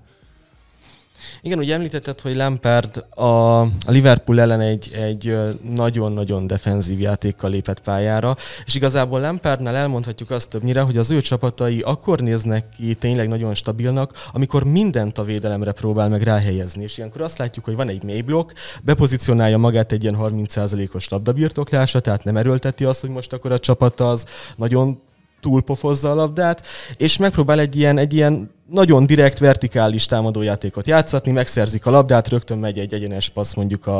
Igen, 1.42 1.58
ugye 1.58 1.74
említetted, 1.74 2.20
hogy 2.20 2.34
Lampard 2.34 3.04
a 3.18 3.62
Liverpool 3.86 4.40
ellen 4.40 4.60
egy, 4.60 4.90
egy 4.94 5.36
nagyon-nagyon 5.74 6.46
defenzív 6.46 7.00
játékkal 7.00 7.50
lépett 7.50 7.80
pályára, 7.80 8.36
és 8.64 8.74
igazából 8.74 9.20
Lampardnál 9.20 9.76
elmondhatjuk 9.76 10.30
azt 10.30 10.48
többnyire, 10.48 10.80
hogy 10.80 10.96
az 10.96 11.10
ő 11.10 11.20
csapatai 11.20 11.80
akkor 11.80 12.20
néznek 12.20 12.68
ki 12.76 12.94
tényleg 12.94 13.28
nagyon 13.28 13.54
stabilnak, 13.54 14.12
amikor 14.32 14.64
mindent 14.64 15.18
a 15.18 15.24
védelemre 15.24 15.72
próbál 15.72 16.08
meg 16.08 16.22
ráhelyezni. 16.22 16.82
És 16.82 16.98
ilyenkor 16.98 17.20
azt 17.20 17.38
látjuk, 17.38 17.64
hogy 17.64 17.74
van 17.74 17.88
egy 17.88 18.02
mély 18.02 18.20
blokk, 18.20 18.50
bepozícionálja 18.82 19.58
magát 19.58 19.92
egy 19.92 20.02
ilyen 20.02 20.16
30%-os 20.20 21.08
labdabirtoklásra, 21.08 22.00
tehát 22.00 22.24
nem 22.24 22.36
erőlteti 22.36 22.84
azt, 22.84 23.00
hogy 23.00 23.10
most 23.10 23.32
akkor 23.32 23.52
a 23.52 23.58
csapat 23.58 24.00
az 24.00 24.24
nagyon 24.56 25.00
túlpofozza 25.40 26.10
a 26.10 26.14
labdát, 26.14 26.66
és 26.96 27.16
megpróbál 27.16 27.60
egy 27.60 27.76
ilyen, 27.76 27.98
egy 27.98 28.14
ilyen 28.14 28.50
nagyon 28.70 29.06
direkt, 29.06 29.38
vertikális 29.38 30.06
támadójátékot 30.06 30.86
játszatni, 30.86 31.30
megszerzik 31.30 31.86
a 31.86 31.90
labdát, 31.90 32.28
rögtön 32.28 32.58
megy 32.58 32.78
egy 32.78 32.92
egyenes 32.92 33.28
passz 33.28 33.54
mondjuk 33.54 33.86
a, 33.86 33.98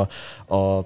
a 0.55 0.85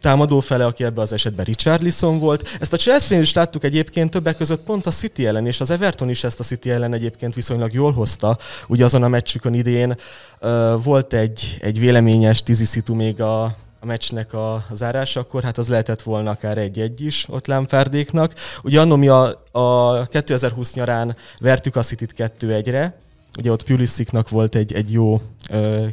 támadó 0.00 0.40
fele, 0.40 0.66
aki 0.66 0.84
ebbe 0.84 1.00
az 1.00 1.12
esetben 1.12 1.44
Richarlison 1.44 2.18
volt. 2.18 2.48
Ezt 2.60 2.72
a 2.72 2.76
chelsea 2.76 3.20
is 3.20 3.32
láttuk 3.32 3.64
egyébként 3.64 4.10
többek 4.10 4.36
között 4.36 4.62
pont 4.62 4.86
a 4.86 4.90
City 4.90 5.26
ellen, 5.26 5.46
és 5.46 5.60
az 5.60 5.70
Everton 5.70 6.08
is 6.08 6.24
ezt 6.24 6.40
a 6.40 6.44
City 6.44 6.70
ellen 6.70 6.92
egyébként 6.92 7.34
viszonylag 7.34 7.72
jól 7.72 7.92
hozta. 7.92 8.38
Ugye 8.68 8.84
azon 8.84 9.02
a 9.02 9.08
meccsükön 9.08 9.54
idén 9.54 9.94
uh, 10.40 10.82
volt 10.82 11.12
egy, 11.12 11.56
egy 11.60 11.78
véleményes 11.78 12.42
tíziszitu 12.42 12.94
még 12.94 13.20
a, 13.20 13.56
meccsnek 13.86 14.32
a 14.32 14.66
zárása, 14.72 15.20
akkor 15.20 15.42
hát 15.42 15.58
az 15.58 15.68
lehetett 15.68 16.02
volna 16.02 16.30
akár 16.30 16.58
egy-egy 16.58 17.00
is 17.00 17.26
ott 17.28 17.46
Lámfárdéknak. 17.46 18.34
Ugye 18.62 18.80
annó 18.80 18.96
mi 18.96 19.08
a, 19.08 19.42
a 19.52 20.06
2020 20.06 20.74
nyarán 20.74 21.16
vertük 21.38 21.76
a 21.76 21.82
City-t 21.82 22.14
2-1-re, 22.16 22.98
ugye 23.38 23.50
ott 23.50 23.62
Pulisicnak 23.62 24.28
volt 24.28 24.54
egy, 24.54 24.72
egy 24.72 24.92
jó 24.92 25.20
ö, 25.50 25.86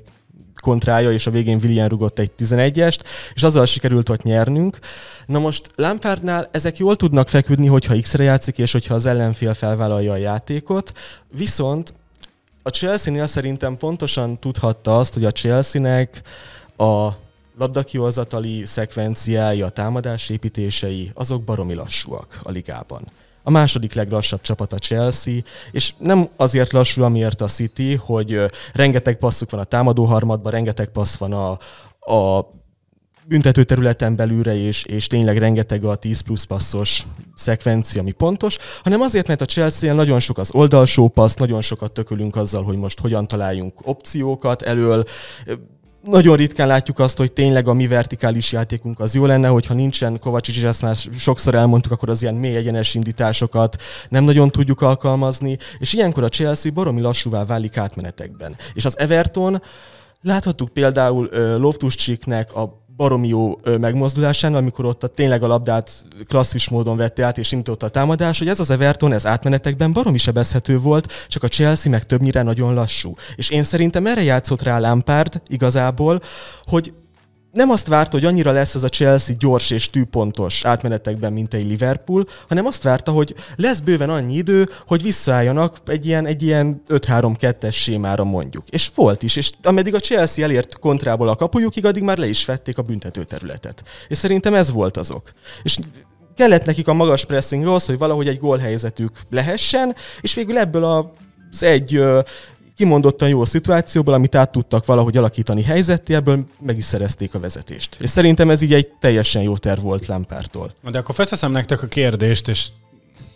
kontrája, 0.62 1.12
és 1.12 1.28
a 1.28 1.32
végén 1.32 1.60
William 1.64 1.88
rugott 1.88 2.20
egy 2.20 2.32
11-est, 2.40 3.00
és 3.34 3.44
azzal 3.44 3.66
sikerült 3.66 4.10
ott 4.10 4.24
nyernünk. 4.24 4.80
Na 5.26 5.40
most 5.40 5.70
Lampardnál 5.76 6.50
ezek 6.52 6.78
jól 6.78 6.96
tudnak 6.96 7.30
feküdni, 7.30 7.68
hogyha 7.68 8.02
X-re 8.02 8.24
játszik, 8.24 8.58
és 8.58 8.72
hogyha 8.72 8.94
az 8.94 9.06
ellenfél 9.06 9.54
felvállalja 9.54 10.12
a 10.12 10.18
játékot, 10.18 10.94
viszont 11.36 11.94
a 12.64 12.70
Chelsea-nél 12.70 13.28
szerintem 13.28 13.78
pontosan 13.78 14.40
tudhatta 14.40 15.00
azt, 15.00 15.14
hogy 15.14 15.26
a 15.26 15.32
Chelsea-nek 15.32 16.22
a 16.78 17.10
labdakihozatali 17.58 18.66
szekvenciái, 18.66 19.62
a 19.62 19.70
támadás 19.70 20.30
építései, 20.30 21.12
azok 21.14 21.44
baromi 21.44 21.74
lassúak 21.74 22.40
a 22.44 22.52
ligában. 22.52 23.12
A 23.44 23.52
második 23.52 23.94
leglassabb 23.94 24.42
csapat 24.42 24.74
a 24.74 24.78
Chelsea, 24.78 25.34
és 25.72 25.94
nem 25.98 26.30
azért 26.36 26.72
lassú, 26.72 27.04
amiért 27.04 27.42
a 27.42 27.48
City, 27.48 27.96
hogy 27.96 28.42
rengeteg 28.74 29.18
passzuk 29.18 29.50
van 29.50 29.60
a 29.60 29.64
támadó 29.64 30.04
harmadban, 30.04 30.52
rengeteg 30.52 30.88
passz 30.88 31.16
van 31.16 31.34
a, 31.34 31.52
a 32.16 32.50
büntető 33.26 33.64
területen 33.64 34.16
belülre, 34.16 34.56
és, 34.56 34.84
és 34.84 35.08
tényleg 35.08 35.38
rengeteg 35.38 35.84
a 35.84 35.96
10 35.96 36.20
plusz 36.22 36.44
passzos 36.44 37.06
szekvencia, 37.36 38.02
ami 38.02 38.12
pontos, 38.12 38.58
hanem 38.84 39.02
azért, 39.02 39.28
mert 39.28 39.42
a 39.42 39.46
chelsea 39.46 39.94
nagyon 39.94 40.20
sok 40.20 40.38
az 40.38 40.52
oldalsó 40.54 41.08
passz, 41.08 41.36
nagyon 41.36 41.62
sokat 41.62 41.92
tökölünk 41.92 42.36
azzal, 42.36 42.64
hogy 42.64 42.78
most 42.78 43.00
hogyan 43.00 43.28
találjunk 43.28 43.88
opciókat 43.88 44.62
elől, 44.62 45.06
nagyon 46.04 46.36
ritkán 46.36 46.68
látjuk 46.68 47.00
azt, 47.00 47.18
hogy 47.18 47.34
tényleg 47.34 47.68
a 47.68 47.74
mi 47.74 47.88
vertikális 47.88 48.52
játékunk 48.52 49.00
az 49.00 49.16
jó 49.16 49.26
lenne, 49.26 49.48
hogyha 49.48 49.74
nincsen 49.74 50.20
Kovácsics, 50.20 50.58
és 50.58 50.64
ezt 50.64 50.82
már 50.82 50.96
sokszor 51.18 51.56
elmondtuk, 51.56 51.92
akkor 51.92 52.10
az 52.10 52.22
ilyen 52.22 52.36
mély 52.36 52.56
egyenes 52.56 52.96
indításokat 52.96 53.82
nem 54.10 54.24
nagyon 54.24 54.50
tudjuk 54.50 54.82
alkalmazni, 54.82 55.58
és 55.80 55.94
ilyenkor 55.94 56.24
a 56.24 56.30
Chelsea 56.30 56.72
baromi 56.72 57.02
lassúvá 57.02 57.46
válik 57.46 57.78
átmenetekben. 57.78 58.58
És 58.74 58.86
az 58.86 59.00
Everton 59.00 59.62
Láthattuk 60.26 60.70
például 60.70 61.30
uh, 61.32 61.58
loftus 61.58 62.12
a 62.54 62.83
baromi 62.96 63.28
jó 63.28 63.56
megmozdulásán, 63.80 64.56
amikor 64.56 64.86
ott 64.86 65.04
a, 65.04 65.08
tényleg 65.08 65.44
a 65.44 65.48
labdát 65.48 66.06
klasszis 66.28 66.70
módon 66.70 66.98
vette 66.98 67.26
át 67.26 67.38
és 67.38 67.52
indította 67.52 67.86
a 67.86 67.90
támadás, 67.90 68.40
hogy 68.40 68.48
ez 68.48 68.60
az 68.60 68.70
Everton, 68.70 69.14
ez 69.14 69.26
átmenetekben 69.26 69.94
baromi 69.94 70.18
sebezhető 70.18 70.80
volt, 70.80 71.14
csak 71.28 71.44
a 71.44 71.48
Chelsea 71.48 71.92
meg 71.92 72.06
többnyire 72.06 72.42
nagyon 72.42 72.74
lassú. 72.74 73.14
És 73.36 73.50
én 73.50 73.64
szerintem 73.64 74.08
erre 74.08 74.24
játszott 74.24 74.62
rá 74.62 74.80
Lampard 74.80 75.42
igazából, 75.48 76.22
hogy 76.64 76.94
nem 77.54 77.70
azt 77.70 77.88
várta, 77.88 78.18
hogy 78.18 78.26
annyira 78.26 78.52
lesz 78.52 78.76
ez 78.76 78.84
a 78.84 78.90
Chelsea 78.90 79.36
gyors 79.40 79.70
és 79.70 79.90
tűpontos 79.90 80.66
átmenetekben, 80.66 81.34
mint 81.34 81.54
egy 81.54 81.68
Liverpool, 81.68 82.28
hanem 82.48 82.66
azt 82.66 82.84
várta, 82.84 83.12
hogy 83.12 83.36
lesz 83.56 83.80
bőven 83.80 84.10
annyi 84.10 84.36
idő, 84.36 84.70
hogy 84.88 85.02
visszaálljanak 85.02 85.78
egy 85.86 86.06
ilyen, 86.06 86.26
egy 86.26 86.44
ilyen 86.44 86.84
5-3-2-es 86.90 87.74
sémára 87.74 88.24
mondjuk. 88.24 88.70
És 88.70 88.92
volt 88.96 89.24
is, 89.24 89.36
és 89.36 89.52
ameddig 89.64 89.96
a 89.96 90.00
Chelsea 90.00 90.44
elért 90.44 90.80
kontrából 90.80 91.30
a 91.30 91.36
kapujukig, 91.36 91.86
addig 91.86 92.04
már 92.04 92.18
le 92.18 92.28
is 92.28 92.46
vették 92.46 92.78
a 92.78 92.82
büntetőterületet. 92.82 93.84
És 94.08 94.18
szerintem 94.18 94.54
ez 94.54 94.72
volt 94.72 94.98
azok. 94.98 95.32
És 95.64 95.78
kellett 96.36 96.66
nekik 96.66 96.88
a 96.88 96.94
magas 96.94 97.26
pressing 97.26 97.64
rossz, 97.64 97.86
hogy 97.86 97.98
valahogy 97.98 98.28
egy 98.28 98.40
gólhelyzetük 98.40 99.12
lehessen, 99.30 99.96
és 100.22 100.34
végül 100.34 100.58
ebből 100.58 100.84
az 100.84 101.64
egy 101.64 102.02
kimondottan 102.76 103.30
jó 103.30 103.46
szituációból, 103.46 104.14
amit 104.14 104.36
át 104.36 104.52
tudtak 104.52 104.86
valahogy 104.86 105.18
alakítani 105.18 105.64
helyzetté, 105.64 106.14
ebből 106.14 106.46
meg 106.60 106.78
is 106.78 106.84
szerezték 106.84 107.36
a 107.36 107.40
vezetést. 107.40 107.98
És 108.00 108.10
szerintem 108.10 108.50
ez 108.50 108.62
így 108.62 108.74
egy 108.74 108.88
teljesen 108.88 109.42
jó 109.42 109.58
terv 109.58 109.82
volt 109.82 110.06
Lampártól. 110.06 110.72
De 110.92 110.98
akkor 110.98 111.16
felteszem 111.16 111.52
nektek 111.52 111.84
a 111.84 111.88
kérdést, 111.88 112.48
és 112.48 112.68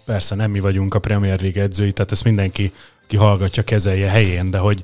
persze 0.05 0.35
nem 0.35 0.51
mi 0.51 0.59
vagyunk 0.59 0.93
a 0.93 0.99
Premier 0.99 1.41
League 1.41 1.61
edzői, 1.61 1.91
tehát 1.91 2.11
ezt 2.11 2.23
mindenki, 2.23 2.71
ki 3.07 3.17
hallgatja, 3.17 3.63
kezelje 3.63 4.09
helyén, 4.09 4.51
de 4.51 4.57
hogy 4.57 4.83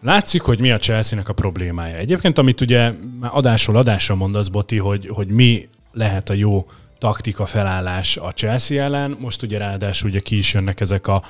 látszik, 0.00 0.42
hogy 0.42 0.60
mi 0.60 0.70
a 0.70 0.78
Chelsea-nek 0.78 1.28
a 1.28 1.32
problémája. 1.32 1.96
Egyébként, 1.96 2.38
amit 2.38 2.60
ugye 2.60 2.92
adásról 3.20 3.76
adásra 3.76 4.14
mondasz, 4.14 4.48
Boti, 4.48 4.78
hogy, 4.78 5.08
hogy 5.08 5.28
mi 5.28 5.68
lehet 5.92 6.28
a 6.28 6.32
jó 6.32 6.66
taktika 6.98 7.46
felállás 7.46 8.16
a 8.16 8.32
Chelsea 8.32 8.82
ellen, 8.82 9.16
most 9.20 9.42
ugye 9.42 9.58
ráadásul 9.58 10.10
ugye 10.10 10.20
ki 10.20 10.38
is 10.38 10.54
jönnek 10.54 10.80
ezek 10.80 11.06
a 11.06 11.22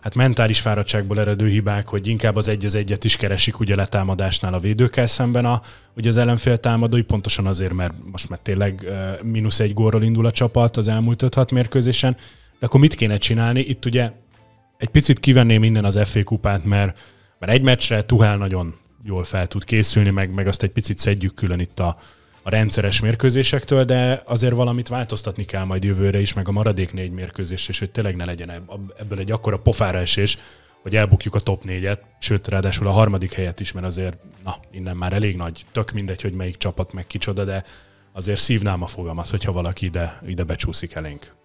hát 0.00 0.14
mentális 0.14 0.60
fáradtságból 0.60 1.20
eredő 1.20 1.48
hibák, 1.48 1.88
hogy 1.88 2.06
inkább 2.06 2.36
az 2.36 2.48
egy 2.48 2.64
az 2.64 2.74
egyet 2.74 3.04
is 3.04 3.16
keresik 3.16 3.60
ugye 3.60 3.74
letámadásnál 3.74 4.54
a 4.54 4.58
védőkkel 4.58 5.06
szemben 5.06 5.44
a, 5.44 5.60
ugye 5.96 6.08
az 6.08 6.16
ellenfél 6.16 6.58
támadói, 6.58 7.02
pontosan 7.02 7.46
azért, 7.46 7.72
mert 7.72 7.94
most 8.12 8.28
már 8.28 8.38
tényleg 8.38 8.88
mínusz 9.22 9.60
egy 9.60 9.74
gólról 9.74 10.02
indul 10.02 10.26
a 10.26 10.30
csapat 10.30 10.76
az 10.76 10.88
elmúlt 10.88 11.22
5 11.22 11.50
mérkőzésen, 11.50 12.16
de 12.58 12.66
akkor 12.66 12.80
mit 12.80 12.94
kéne 12.94 13.16
csinálni? 13.16 13.60
Itt 13.60 13.84
ugye 13.84 14.12
egy 14.76 14.88
picit 14.88 15.20
kivenném 15.20 15.60
minden 15.60 15.84
az 15.84 16.00
FA 16.04 16.24
kupát, 16.24 16.64
mert, 16.64 16.98
mert 17.38 17.52
egy 17.52 17.62
meccsre 17.62 18.02
Tuhál 18.02 18.36
nagyon 18.36 18.74
jól 19.04 19.24
fel 19.24 19.46
tud 19.46 19.64
készülni, 19.64 20.10
meg, 20.10 20.34
meg 20.34 20.46
azt 20.46 20.62
egy 20.62 20.70
picit 20.70 20.98
szedjük 20.98 21.34
külön 21.34 21.60
itt 21.60 21.80
a, 21.80 21.96
a 22.42 22.50
rendszeres 22.50 23.00
mérkőzésektől, 23.00 23.84
de 23.84 24.22
azért 24.26 24.54
valamit 24.54 24.88
változtatni 24.88 25.44
kell 25.44 25.64
majd 25.64 25.84
jövőre 25.84 26.20
is, 26.20 26.32
meg 26.32 26.48
a 26.48 26.52
maradék 26.52 26.92
négy 26.92 27.10
mérkőzés, 27.10 27.68
és 27.68 27.78
hogy 27.78 27.90
tényleg 27.90 28.16
ne 28.16 28.24
legyen 28.24 28.50
ebből 28.98 29.18
egy 29.18 29.30
akkora 29.30 29.58
pofára 29.58 29.98
esés, 29.98 30.38
hogy 30.82 30.96
elbukjuk 30.96 31.34
a 31.34 31.40
top 31.40 31.64
négyet, 31.64 32.02
sőt, 32.18 32.48
ráadásul 32.48 32.86
a 32.86 32.90
harmadik 32.90 33.32
helyet 33.32 33.60
is, 33.60 33.72
mert 33.72 33.86
azért, 33.86 34.18
na, 34.44 34.56
innen 34.70 34.96
már 34.96 35.12
elég 35.12 35.36
nagy, 35.36 35.64
tök 35.72 35.90
mindegy, 35.90 36.22
hogy 36.22 36.32
melyik 36.32 36.56
csapat 36.56 36.92
meg 36.92 37.06
kicsoda, 37.06 37.44
de 37.44 37.64
azért 38.12 38.40
szívnám 38.40 38.82
a 38.82 38.86
fogamat, 38.86 39.28
hogyha 39.28 39.52
valaki 39.52 39.86
ide, 39.86 40.20
ide 40.26 40.44
becsúszik 40.44 40.94
elénk. 40.94 41.39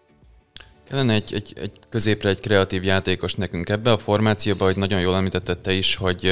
Kellene 0.89 1.13
egy, 1.13 1.34
egy, 1.34 1.54
egy 1.56 1.71
középre 1.89 2.30
egy 2.30 2.39
kreatív 2.39 2.84
játékos 2.84 3.34
nekünk 3.34 3.69
ebbe 3.69 3.91
a 3.91 3.98
formációba, 3.98 4.65
hogy 4.65 4.76
nagyon 4.76 5.00
jól 5.00 5.15
említette 5.15 5.56
te 5.56 5.74
is, 5.74 5.95
hogy 5.95 6.24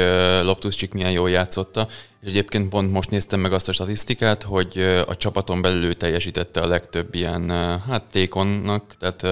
Loftus 0.44 0.76
Csik 0.76 0.94
milyen 0.94 1.12
jól 1.12 1.30
játszotta, 1.30 1.88
és 2.22 2.30
egyébként 2.30 2.70
pont 2.70 2.92
most 2.92 3.10
néztem 3.10 3.40
meg 3.40 3.54
azt 3.54 3.70
a 3.70 3.72
statisztikát, 3.72 4.44
hogy 4.44 5.04
a 5.08 5.18
csapaton 5.18 5.62
belül 5.62 5.98
teljesítette 5.98 6.62
a 6.62 6.68
legtöbb 6.68 7.16
ilyen 7.16 7.50
hát 7.88 8.04
tékonnak, 8.12 8.96
tehát 9.00 9.24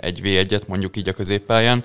egy 0.00 0.22
v 0.22 0.24
1 0.24 0.60
mondjuk 0.66 0.96
így 0.96 1.08
a 1.08 1.12
középpályán. 1.12 1.82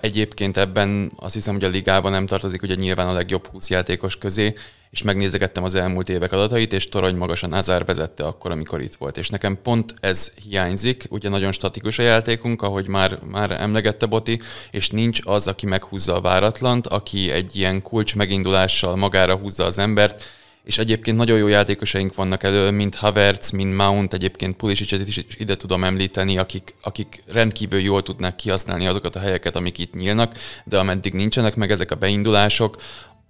Egyébként 0.00 0.56
ebben 0.56 1.12
azt 1.16 1.34
hiszem, 1.34 1.54
hogy 1.54 1.64
a 1.64 1.68
ligában 1.68 2.10
nem 2.10 2.26
tartozik 2.26 2.62
ugye 2.62 2.74
nyilván 2.74 3.08
a 3.08 3.12
legjobb 3.12 3.46
20 3.46 3.70
játékos 3.70 4.16
közé, 4.16 4.54
és 4.90 5.02
megnézegettem 5.02 5.64
az 5.64 5.74
elmúlt 5.74 6.08
évek 6.08 6.32
adatait, 6.32 6.72
és 6.72 6.88
torony 6.88 7.16
magasan 7.16 7.52
Azár 7.52 7.84
vezette 7.84 8.24
akkor, 8.24 8.50
amikor 8.50 8.80
itt 8.80 8.94
volt. 8.94 9.16
És 9.16 9.28
nekem 9.28 9.58
pont 9.62 9.94
ez 10.00 10.32
hiányzik, 10.48 11.04
ugye 11.10 11.28
nagyon 11.28 11.52
statikus 11.52 11.98
a 11.98 12.02
játékunk, 12.02 12.62
ahogy 12.62 12.86
már, 12.86 13.18
már 13.30 13.50
emlegette 13.50 14.06
Boti, 14.06 14.40
és 14.70 14.90
nincs 14.90 15.18
az, 15.24 15.46
aki 15.46 15.66
meghúzza 15.66 16.14
a 16.14 16.20
váratlant, 16.20 16.86
aki 16.86 17.30
egy 17.30 17.56
ilyen 17.56 17.82
kulcs 17.82 18.16
megindulással 18.16 18.96
magára 18.96 19.36
húzza 19.36 19.64
az 19.64 19.78
embert, 19.78 20.24
és 20.64 20.78
egyébként 20.78 21.16
nagyon 21.16 21.38
jó 21.38 21.46
játékosaink 21.46 22.14
vannak 22.14 22.42
elő, 22.42 22.70
mint 22.70 22.94
Havertz, 22.94 23.50
mint 23.50 23.76
Mount, 23.76 24.12
egyébként 24.12 24.56
Pulisicet 24.56 25.08
is 25.08 25.24
ide 25.38 25.56
tudom 25.56 25.84
említeni, 25.84 26.38
akik, 26.38 26.74
akik 26.82 27.22
rendkívül 27.32 27.80
jól 27.80 28.02
tudnák 28.02 28.36
kihasználni 28.36 28.86
azokat 28.86 29.16
a 29.16 29.20
helyeket, 29.20 29.56
amik 29.56 29.78
itt 29.78 29.94
nyílnak, 29.94 30.34
de 30.64 30.78
ameddig 30.78 31.12
nincsenek 31.12 31.56
meg 31.56 31.70
ezek 31.70 31.90
a 31.90 31.94
beindulások, 31.94 32.76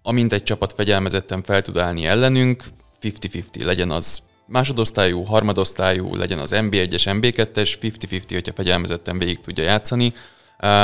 amint 0.02 0.32
egy 0.32 0.42
csapat 0.42 0.72
fegyelmezetten 0.72 1.42
fel 1.42 1.62
tud 1.62 1.76
állni 1.76 2.06
ellenünk, 2.06 2.64
50-50 3.02 3.64
legyen 3.64 3.90
az 3.90 4.22
másodosztályú, 4.46 5.22
harmadosztályú, 5.22 6.16
legyen 6.16 6.38
az 6.38 6.52
MB1-es, 6.54 7.02
MB2-es, 7.04 7.74
50-50, 7.80 8.22
hogyha 8.28 8.52
fegyelmezetten 8.54 9.18
végig 9.18 9.40
tudja 9.40 9.64
játszani. 9.64 10.12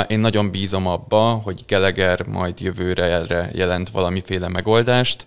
Én 0.06 0.20
nagyon 0.20 0.50
bízom 0.50 0.86
abba, 0.86 1.20
hogy 1.20 1.64
Geleger 1.66 2.26
majd 2.26 2.60
jövőre 2.60 3.04
erre 3.04 3.50
jelent 3.52 3.90
valamiféle 3.90 4.48
megoldást, 4.48 5.26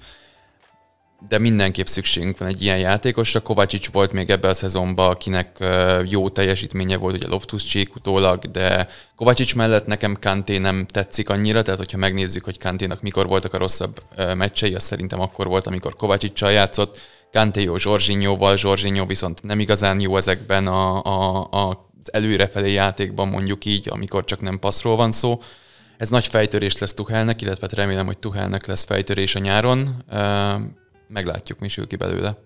de 1.28 1.38
mindenképp 1.38 1.86
szükségünk 1.86 2.38
van 2.38 2.48
egy 2.48 2.62
ilyen 2.62 2.78
játékosra. 2.78 3.40
Kovácsics 3.40 3.92
volt 3.92 4.12
még 4.12 4.30
ebbe 4.30 4.48
a 4.48 4.54
szezonban, 4.54 5.10
akinek 5.10 5.58
jó 6.06 6.30
teljesítménye 6.30 6.98
volt, 6.98 7.16
ugye 7.16 7.28
Loftus 7.28 7.64
Csík 7.64 7.96
utólag, 7.96 8.52
de 8.52 8.88
Kovácsics 9.16 9.56
mellett 9.56 9.86
nekem 9.86 10.18
Kanté 10.22 10.58
nem 10.58 10.86
tetszik 10.86 11.30
annyira, 11.30 11.62
tehát 11.62 11.80
hogyha 11.80 11.98
megnézzük, 11.98 12.44
hogy 12.44 12.58
Kanténak 12.58 13.02
mikor 13.02 13.28
voltak 13.28 13.54
a 13.54 13.58
rosszabb 13.58 14.02
meccsei, 14.34 14.76
az 14.76 14.84
szerintem 14.84 15.22
akkor 15.22 15.48
volt, 15.48 15.68
amikor 15.68 15.96
Kovácsicsal 15.96 16.52
játszott. 16.52 17.00
Kanté 17.32 17.62
jó 17.62 17.78
Zsorzsinyóval, 17.78 18.58
Zsorzsinyó 18.58 19.06
viszont 19.06 19.44
nem 19.44 19.60
igazán 19.60 20.00
jó 20.00 20.18
ezekben 20.18 20.68
a, 20.68 21.04
a, 21.04 21.48
a, 21.52 21.90
az 22.02 22.14
előrefelé 22.14 22.72
játékban 22.72 23.28
mondjuk 23.28 23.66
így, 23.66 23.88
amikor 23.90 24.26
csak 24.26 24.42
nem 24.42 24.60
passzról 24.60 24.96
van 24.96 25.12
szó. 25.12 25.40
Ez 25.98 26.10
nagy 26.10 26.28
fejtörés 26.28 26.78
lesz 26.78 26.94
Tuhelnek, 26.94 27.42
illetve 27.42 27.68
remélem, 27.72 28.06
hogy 28.06 28.18
Tuhelnek 28.18 28.66
lesz 28.66 28.84
fejtörés 28.84 29.36
a 29.36 29.40
nyáron 29.40 30.04
meglátjuk, 31.10 31.60
mi 31.60 31.68
sül 31.68 31.88
ki 31.88 31.96
belőle. 31.96 32.38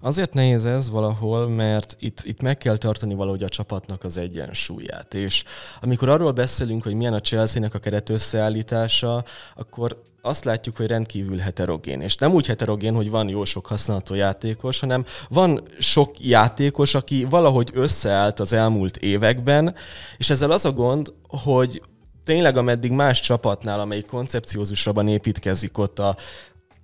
Azért 0.00 0.32
nehéz 0.32 0.64
ez 0.64 0.90
valahol, 0.90 1.48
mert 1.48 1.96
itt, 2.00 2.20
itt 2.22 2.42
meg 2.42 2.56
kell 2.56 2.76
tartani 2.76 3.14
valahogy 3.14 3.42
a 3.42 3.48
csapatnak 3.48 4.04
az 4.04 4.16
egyensúlyát. 4.16 5.14
És 5.14 5.44
amikor 5.80 6.08
arról 6.08 6.32
beszélünk, 6.32 6.82
hogy 6.82 6.94
milyen 6.94 7.12
a 7.12 7.20
Chelsea-nek 7.20 7.74
a 7.74 7.78
keret 7.78 8.08
összeállítása, 8.08 9.24
akkor 9.54 10.02
azt 10.22 10.44
látjuk, 10.44 10.76
hogy 10.76 10.86
rendkívül 10.86 11.38
heterogén. 11.38 12.00
És 12.00 12.16
nem 12.16 12.32
úgy 12.32 12.46
heterogén, 12.46 12.94
hogy 12.94 13.10
van 13.10 13.28
jó 13.28 13.44
sok 13.44 13.66
használható 13.66 14.14
játékos, 14.14 14.80
hanem 14.80 15.04
van 15.28 15.60
sok 15.78 16.20
játékos, 16.20 16.94
aki 16.94 17.24
valahogy 17.24 17.70
összeállt 17.72 18.40
az 18.40 18.52
elmúlt 18.52 18.96
években, 18.96 19.74
és 20.16 20.30
ezzel 20.30 20.50
az 20.50 20.64
a 20.64 20.72
gond, 20.72 21.12
hogy 21.28 21.82
tényleg 22.24 22.56
ameddig 22.56 22.90
más 22.90 23.20
csapatnál, 23.20 23.80
amelyik 23.80 24.06
koncepciózusabban 24.06 25.08
építkezik 25.08 25.78
ott 25.78 25.98
a 25.98 26.16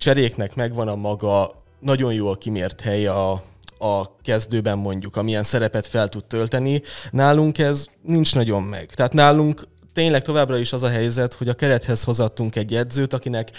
cseréknek 0.03 0.55
megvan 0.55 0.87
a 0.87 0.95
maga 0.95 1.63
nagyon 1.79 2.13
jól 2.13 2.37
kimért 2.37 2.81
helye 2.81 3.11
a, 3.11 3.31
a 3.79 4.15
kezdőben 4.21 4.77
mondjuk, 4.77 5.15
amilyen 5.15 5.43
szerepet 5.43 5.87
fel 5.87 6.09
tud 6.09 6.25
tölteni. 6.25 6.81
Nálunk 7.11 7.57
ez 7.57 7.85
nincs 8.01 8.35
nagyon 8.35 8.63
meg. 8.63 8.85
Tehát 8.85 9.13
nálunk 9.13 9.67
tényleg 9.93 10.21
továbbra 10.21 10.57
is 10.57 10.73
az 10.73 10.83
a 10.83 10.89
helyzet, 10.89 11.33
hogy 11.33 11.47
a 11.47 11.53
kerethez 11.53 12.03
hozattunk 12.03 12.55
egy 12.55 12.75
edzőt, 12.75 13.13
akinek 13.13 13.51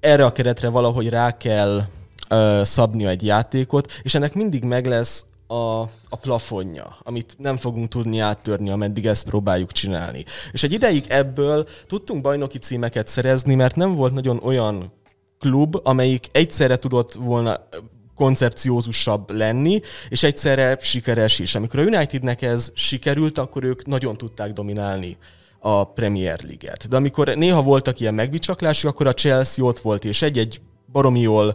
erre 0.00 0.24
a 0.24 0.32
keretre 0.32 0.68
valahogy 0.68 1.08
rá 1.08 1.36
kell 1.36 1.82
ö, 2.28 2.60
szabnia 2.64 3.08
egy 3.08 3.24
játékot, 3.24 3.92
és 4.02 4.14
ennek 4.14 4.34
mindig 4.34 4.64
meg 4.64 4.86
lesz 4.86 5.24
a, 5.46 5.80
a 6.08 6.16
plafonja, 6.20 6.98
amit 7.02 7.34
nem 7.38 7.56
fogunk 7.56 7.88
tudni 7.88 8.18
áttörni, 8.18 8.70
ameddig 8.70 9.06
ezt 9.06 9.24
próbáljuk 9.24 9.72
csinálni. 9.72 10.24
És 10.52 10.62
egy 10.62 10.72
ideig 10.72 11.04
ebből 11.08 11.66
tudtunk 11.86 12.22
bajnoki 12.22 12.58
címeket 12.58 13.08
szerezni, 13.08 13.54
mert 13.54 13.76
nem 13.76 13.94
volt 13.94 14.14
nagyon 14.14 14.40
olyan 14.42 14.92
klub, 15.38 15.76
amelyik 15.82 16.26
egyszerre 16.32 16.76
tudott 16.76 17.12
volna 17.12 17.68
koncepciózusabb 18.14 19.30
lenni, 19.30 19.80
és 20.08 20.22
egyszerre 20.22 20.78
sikeres 20.80 21.38
is. 21.38 21.54
Amikor 21.54 21.80
a 21.80 21.82
Unitednek 21.82 22.42
ez 22.42 22.72
sikerült, 22.74 23.38
akkor 23.38 23.64
ők 23.64 23.86
nagyon 23.86 24.16
tudták 24.16 24.52
dominálni 24.52 25.16
a 25.58 25.84
Premier 25.84 26.40
League-et. 26.42 26.88
De 26.88 26.96
amikor 26.96 27.28
néha 27.28 27.62
voltak 27.62 28.00
ilyen 28.00 28.14
megbicsaklások, 28.14 28.90
akkor 28.90 29.06
a 29.06 29.14
Chelsea 29.14 29.64
ott 29.64 29.78
volt, 29.78 30.04
és 30.04 30.22
egy-egy 30.22 30.60
baromi 30.92 31.20
jól 31.20 31.54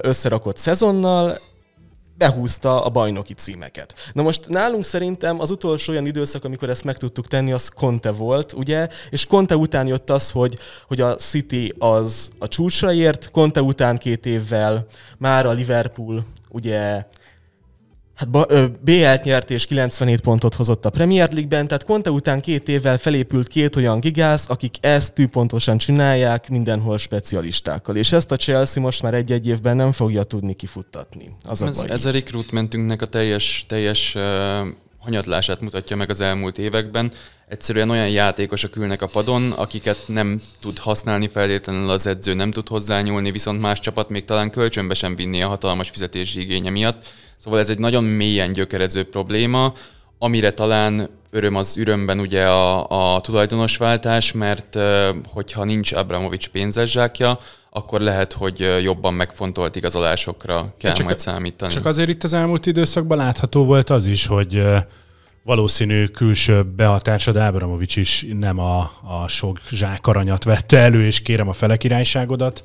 összerakott 0.00 0.56
szezonnal 0.58 1.38
behúzta 2.22 2.84
a 2.84 2.88
bajnoki 2.88 3.34
címeket. 3.34 3.94
Na 4.12 4.22
most 4.22 4.48
nálunk 4.48 4.84
szerintem 4.84 5.40
az 5.40 5.50
utolsó 5.50 5.92
olyan 5.92 6.06
időszak, 6.06 6.44
amikor 6.44 6.68
ezt 6.68 6.84
meg 6.84 6.96
tudtuk 6.96 7.28
tenni, 7.28 7.52
az 7.52 7.68
Conte 7.68 8.10
volt, 8.10 8.52
ugye? 8.52 8.88
És 9.10 9.26
Conte 9.26 9.56
után 9.56 9.86
jött 9.86 10.10
az, 10.10 10.30
hogy, 10.30 10.58
hogy 10.86 11.00
a 11.00 11.14
City 11.16 11.74
az 11.78 12.30
a 12.38 12.48
csúcsra 12.48 12.92
ért, 12.92 13.30
Conte 13.30 13.62
után 13.62 13.98
két 13.98 14.26
évvel 14.26 14.86
már 15.18 15.46
a 15.46 15.52
Liverpool 15.52 16.24
ugye 16.48 17.04
Hát 18.14 18.28
BL-t 18.80 19.24
nyert 19.24 19.50
és 19.50 19.66
97 19.66 20.20
pontot 20.20 20.54
hozott 20.54 20.84
a 20.84 20.90
Premier 20.90 21.32
League-ben, 21.32 21.66
tehát 21.66 21.84
Conte 21.84 22.10
után 22.10 22.40
két 22.40 22.68
évvel 22.68 22.98
felépült 22.98 23.48
két 23.48 23.76
olyan 23.76 24.00
gigász, 24.00 24.48
akik 24.48 24.74
ezt 24.80 25.14
tűpontosan 25.14 25.78
csinálják 25.78 26.48
mindenhol 26.48 26.98
specialistákkal. 26.98 27.96
És 27.96 28.12
ezt 28.12 28.32
a 28.32 28.36
Chelsea 28.36 28.82
most 28.82 29.02
már 29.02 29.14
egy-egy 29.14 29.46
évben 29.46 29.76
nem 29.76 29.92
fogja 29.92 30.22
tudni 30.22 30.54
kifuttatni. 30.54 31.36
Az 31.44 31.62
a 31.62 31.66
ez, 31.66 31.84
ez 31.88 32.04
a 32.04 32.10
recruitmentünknek 32.10 33.02
a 33.02 33.06
teljes, 33.06 33.64
teljes 33.68 34.14
uh, 34.14 34.22
hanyatlását 34.98 35.60
mutatja 35.60 35.96
meg 35.96 36.10
az 36.10 36.20
elmúlt 36.20 36.58
években. 36.58 37.12
Egyszerűen 37.52 37.90
olyan 37.90 38.08
játékosok 38.08 38.76
ülnek 38.76 39.02
a 39.02 39.06
padon, 39.06 39.50
akiket 39.50 39.98
nem 40.06 40.40
tud 40.60 40.78
használni 40.78 41.28
feltétlenül 41.28 41.90
az 41.90 42.06
edző, 42.06 42.34
nem 42.34 42.50
tud 42.50 42.68
hozzányúlni, 42.68 43.30
viszont 43.30 43.60
más 43.60 43.80
csapat 43.80 44.08
még 44.08 44.24
talán 44.24 44.50
kölcsönbe 44.50 44.94
sem 44.94 45.16
vinni 45.16 45.42
a 45.42 45.48
hatalmas 45.48 45.88
fizetési 45.88 46.40
igénye 46.40 46.70
miatt 46.70 47.04
Szóval 47.42 47.58
ez 47.58 47.70
egy 47.70 47.78
nagyon 47.78 48.04
mélyen 48.04 48.52
gyökerező 48.52 49.04
probléma, 49.04 49.72
amire 50.18 50.52
talán 50.52 51.08
öröm 51.30 51.54
az 51.56 51.76
ürömben 51.76 52.20
ugye 52.20 52.46
a, 52.46 53.14
a 53.14 53.20
tulajdonosváltás, 53.20 54.32
mert 54.32 54.78
hogyha 55.32 55.64
nincs 55.64 55.92
Abramovics 55.92 56.48
pénzes 56.48 56.90
zsákja, 56.90 57.38
akkor 57.70 58.00
lehet, 58.00 58.32
hogy 58.32 58.82
jobban 58.82 59.14
megfontolt 59.14 59.76
igazolásokra 59.76 60.74
kell 60.78 60.92
csak, 60.92 61.06
majd 61.06 61.18
számítani. 61.18 61.72
Csak 61.72 61.84
azért 61.84 62.08
itt 62.08 62.22
az 62.22 62.32
elmúlt 62.32 62.66
időszakban 62.66 63.16
látható 63.18 63.64
volt 63.64 63.90
az 63.90 64.06
is, 64.06 64.26
hogy 64.26 64.62
valószínű 65.42 66.06
külső 66.06 66.62
behatásod 66.62 67.36
Ábramovics 67.36 67.96
is 67.96 68.26
nem 68.32 68.58
a, 68.58 68.80
a 69.02 69.28
sok 69.28 69.60
zsák 69.70 70.06
aranyat 70.06 70.44
vette 70.44 70.78
elő, 70.78 71.04
és 71.04 71.20
kérem 71.22 71.48
a 71.48 71.52
fele 71.52 71.76
királyságodat, 71.76 72.62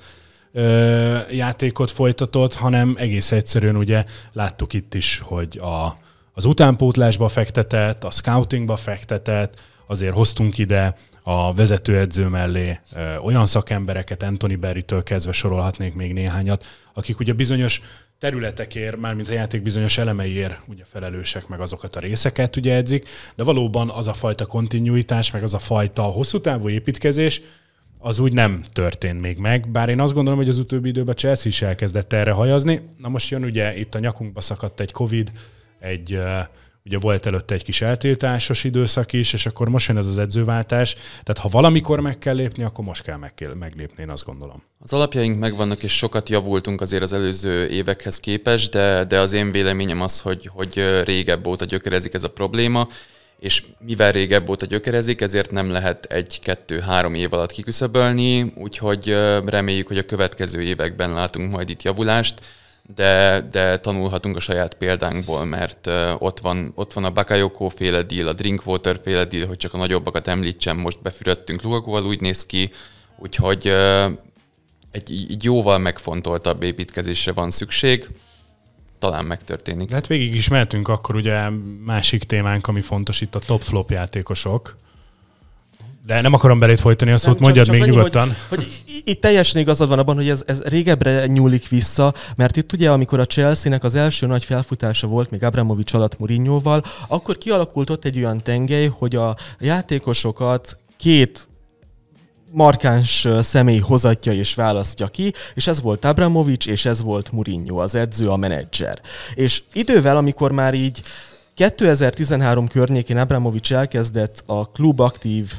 ö, 0.51 1.17
játékot 1.31 1.91
folytatott, 1.91 2.55
hanem 2.55 2.95
egész 2.99 3.31
egyszerűen 3.31 3.75
ugye 3.75 4.03
láttuk 4.33 4.73
itt 4.73 4.93
is, 4.93 5.21
hogy 5.23 5.57
a, 5.57 5.97
az 6.33 6.45
utánpótlásba 6.45 7.27
fektetett, 7.27 8.03
a 8.03 8.11
scoutingba 8.11 8.75
fektetett, 8.75 9.59
azért 9.87 10.13
hoztunk 10.13 10.57
ide 10.57 10.95
a 11.29 11.53
vezetőedző 11.53 12.27
mellé 12.27 12.79
olyan 13.23 13.45
szakembereket, 13.45 14.23
Anthony 14.23 14.59
Berry-től 14.59 15.03
kezdve 15.03 15.31
sorolhatnék 15.31 15.93
még 15.93 16.13
néhányat, 16.13 16.65
akik 16.93 17.19
ugye 17.19 17.33
bizonyos 17.33 17.81
területekért, 18.19 18.97
mármint 18.97 19.29
a 19.29 19.31
játék 19.31 19.61
bizonyos 19.61 19.97
elemeiért 19.97 20.59
ugye 20.67 20.83
felelősek, 20.91 21.47
meg 21.47 21.59
azokat 21.59 21.95
a 21.95 21.99
részeket 21.99 22.55
ugye 22.55 22.73
edzik, 22.73 23.09
de 23.35 23.43
valóban 23.43 23.89
az 23.89 24.07
a 24.07 24.13
fajta 24.13 24.45
kontinuitás, 24.45 25.31
meg 25.31 25.43
az 25.43 25.53
a 25.53 25.59
fajta 25.59 26.01
hosszú 26.01 26.41
távú 26.41 26.69
építkezés, 26.69 27.41
az 27.97 28.19
úgy 28.19 28.33
nem 28.33 28.61
történt 28.73 29.21
még 29.21 29.37
meg, 29.37 29.69
bár 29.69 29.89
én 29.89 29.99
azt 29.99 30.13
gondolom, 30.13 30.39
hogy 30.39 30.49
az 30.49 30.59
utóbbi 30.59 30.89
időben 30.89 31.15
Chelsea 31.15 31.51
is 31.51 31.61
elkezdett 31.61 32.13
erre 32.13 32.31
hajazni. 32.31 32.81
Na 32.97 33.09
most 33.09 33.29
jön 33.29 33.43
ugye 33.43 33.77
itt 33.77 33.95
a 33.95 33.99
nyakunkba 33.99 34.41
szakadt 34.41 34.79
egy 34.79 34.91
Covid, 34.91 35.31
egy 35.79 36.19
ugye 36.87 36.97
volt 36.99 37.25
előtte 37.25 37.53
egy 37.53 37.63
kis 37.63 37.81
eltiltásos 37.81 38.63
időszak 38.63 39.13
is, 39.13 39.33
és 39.33 39.45
akkor 39.45 39.69
most 39.69 39.87
jön 39.87 39.97
ez 39.97 40.07
az 40.07 40.17
edzőváltás. 40.17 40.93
Tehát 40.93 41.37
ha 41.37 41.47
valamikor 41.47 41.99
meg 41.99 42.19
kell 42.19 42.35
lépni, 42.35 42.63
akkor 42.63 42.85
most 42.85 43.03
kell 43.03 43.17
meg, 43.17 43.33
meglépni, 43.59 44.03
én 44.03 44.09
azt 44.09 44.25
gondolom. 44.25 44.63
Az 44.79 44.93
alapjaink 44.93 45.39
megvannak, 45.39 45.83
és 45.83 45.95
sokat 45.95 46.29
javultunk 46.29 46.81
azért 46.81 47.03
az 47.03 47.13
előző 47.13 47.67
évekhez 47.69 48.19
képest, 48.19 48.71
de, 48.71 49.03
de 49.03 49.19
az 49.19 49.33
én 49.33 49.51
véleményem 49.51 50.01
az, 50.01 50.19
hogy, 50.19 50.49
hogy 50.53 51.01
régebb 51.03 51.47
óta 51.47 51.65
gyökerezik 51.65 52.13
ez 52.13 52.23
a 52.23 52.29
probléma, 52.29 52.87
és 53.39 53.63
mivel 53.79 54.11
régebb 54.11 54.49
óta 54.49 54.65
gyökerezik, 54.65 55.21
ezért 55.21 55.51
nem 55.51 55.69
lehet 55.69 56.05
egy-kettő-három 56.05 57.13
év 57.13 57.33
alatt 57.33 57.51
kiküszöbölni, 57.51 58.53
úgyhogy 58.55 59.17
reméljük, 59.45 59.87
hogy 59.87 59.97
a 59.97 60.05
következő 60.05 60.61
években 60.61 61.09
látunk 61.09 61.51
majd 61.51 61.69
itt 61.69 61.83
javulást, 61.83 62.41
de, 62.95 63.41
de 63.51 63.79
tanulhatunk 63.79 64.35
a 64.35 64.39
saját 64.39 64.73
példánkból, 64.73 65.45
mert 65.45 65.89
ott 66.17 66.39
van, 66.39 66.71
ott 66.75 66.93
van 66.93 67.03
a 67.03 67.11
Bakayoko 67.11 67.67
féle 67.67 68.01
deal, 68.01 68.27
a 68.27 68.33
Drinkwater 68.33 68.99
féle 69.03 69.25
deal, 69.25 69.47
hogy 69.47 69.57
csak 69.57 69.73
a 69.73 69.77
nagyobbakat 69.77 70.27
említsem, 70.27 70.77
most 70.77 71.01
befürödtünk 71.01 71.61
Lukakuval, 71.61 72.05
úgy 72.05 72.21
néz 72.21 72.45
ki, 72.45 72.71
úgyhogy 73.17 73.67
egy, 74.91 75.25
egy 75.29 75.43
jóval 75.43 75.77
megfontoltabb 75.77 76.63
építkezésre 76.63 77.31
van 77.31 77.49
szükség, 77.49 78.07
talán 78.99 79.25
megtörténik. 79.25 79.91
Hát 79.91 80.07
végig 80.07 80.35
is 80.35 80.47
mehetünk 80.47 80.87
akkor 80.87 81.15
ugye 81.15 81.49
másik 81.85 82.23
témánk, 82.23 82.67
ami 82.67 82.81
fontos 82.81 83.21
itt 83.21 83.35
a 83.35 83.39
top 83.39 83.61
flop 83.61 83.91
játékosok. 83.91 84.77
De 86.07 86.21
nem 86.21 86.33
akarom 86.33 86.59
belét 86.59 86.79
folytani 86.79 87.11
a 87.11 87.17
szót, 87.17 87.33
nem, 87.33 87.43
mondjad 87.43 87.65
csak, 87.65 87.75
még 87.75 87.83
csak 87.83 87.93
nyugodtan. 87.93 88.35
Hogy, 88.49 88.57
hogy 88.57 88.67
itt 89.03 89.21
teljesen 89.21 89.61
igazad 89.61 89.89
van 89.89 89.99
abban, 89.99 90.15
hogy 90.15 90.29
ez, 90.29 90.43
ez 90.45 90.61
régebbre 90.61 91.25
nyúlik 91.25 91.67
vissza, 91.67 92.13
mert 92.35 92.55
itt 92.57 92.73
ugye, 92.73 92.91
amikor 92.91 93.19
a 93.19 93.25
Chelsea-nek 93.25 93.83
az 93.83 93.95
első 93.95 94.25
nagy 94.25 94.43
felfutása 94.43 95.07
volt, 95.07 95.29
még 95.29 95.43
Abramovics 95.43 95.93
alatt 95.93 96.19
Mourinhoval, 96.19 96.83
akkor 97.07 97.37
kialakult 97.37 97.89
ott 97.89 98.05
egy 98.05 98.17
olyan 98.17 98.43
tengely, 98.43 98.87
hogy 98.87 99.15
a 99.15 99.35
játékosokat 99.59 100.77
két 100.97 101.47
markáns 102.51 103.27
személy 103.41 103.79
hozatja 103.79 104.31
és 104.31 104.55
választja 104.55 105.07
ki, 105.07 105.33
és 105.53 105.67
ez 105.67 105.81
volt 105.81 106.05
Abramovics, 106.05 106.67
és 106.67 106.85
ez 106.85 107.01
volt 107.01 107.31
Mourinho, 107.31 107.77
az 107.77 107.95
edző, 107.95 108.27
a 108.29 108.35
menedzser. 108.35 109.01
És 109.33 109.63
idővel, 109.73 110.17
amikor 110.17 110.51
már 110.51 110.73
így 110.73 111.01
2013 111.57 112.67
környékén 112.67 113.17
Abramovics 113.17 113.73
elkezdett 113.73 114.43
a 114.45 114.65
klub 114.65 114.99
aktív 114.99 115.53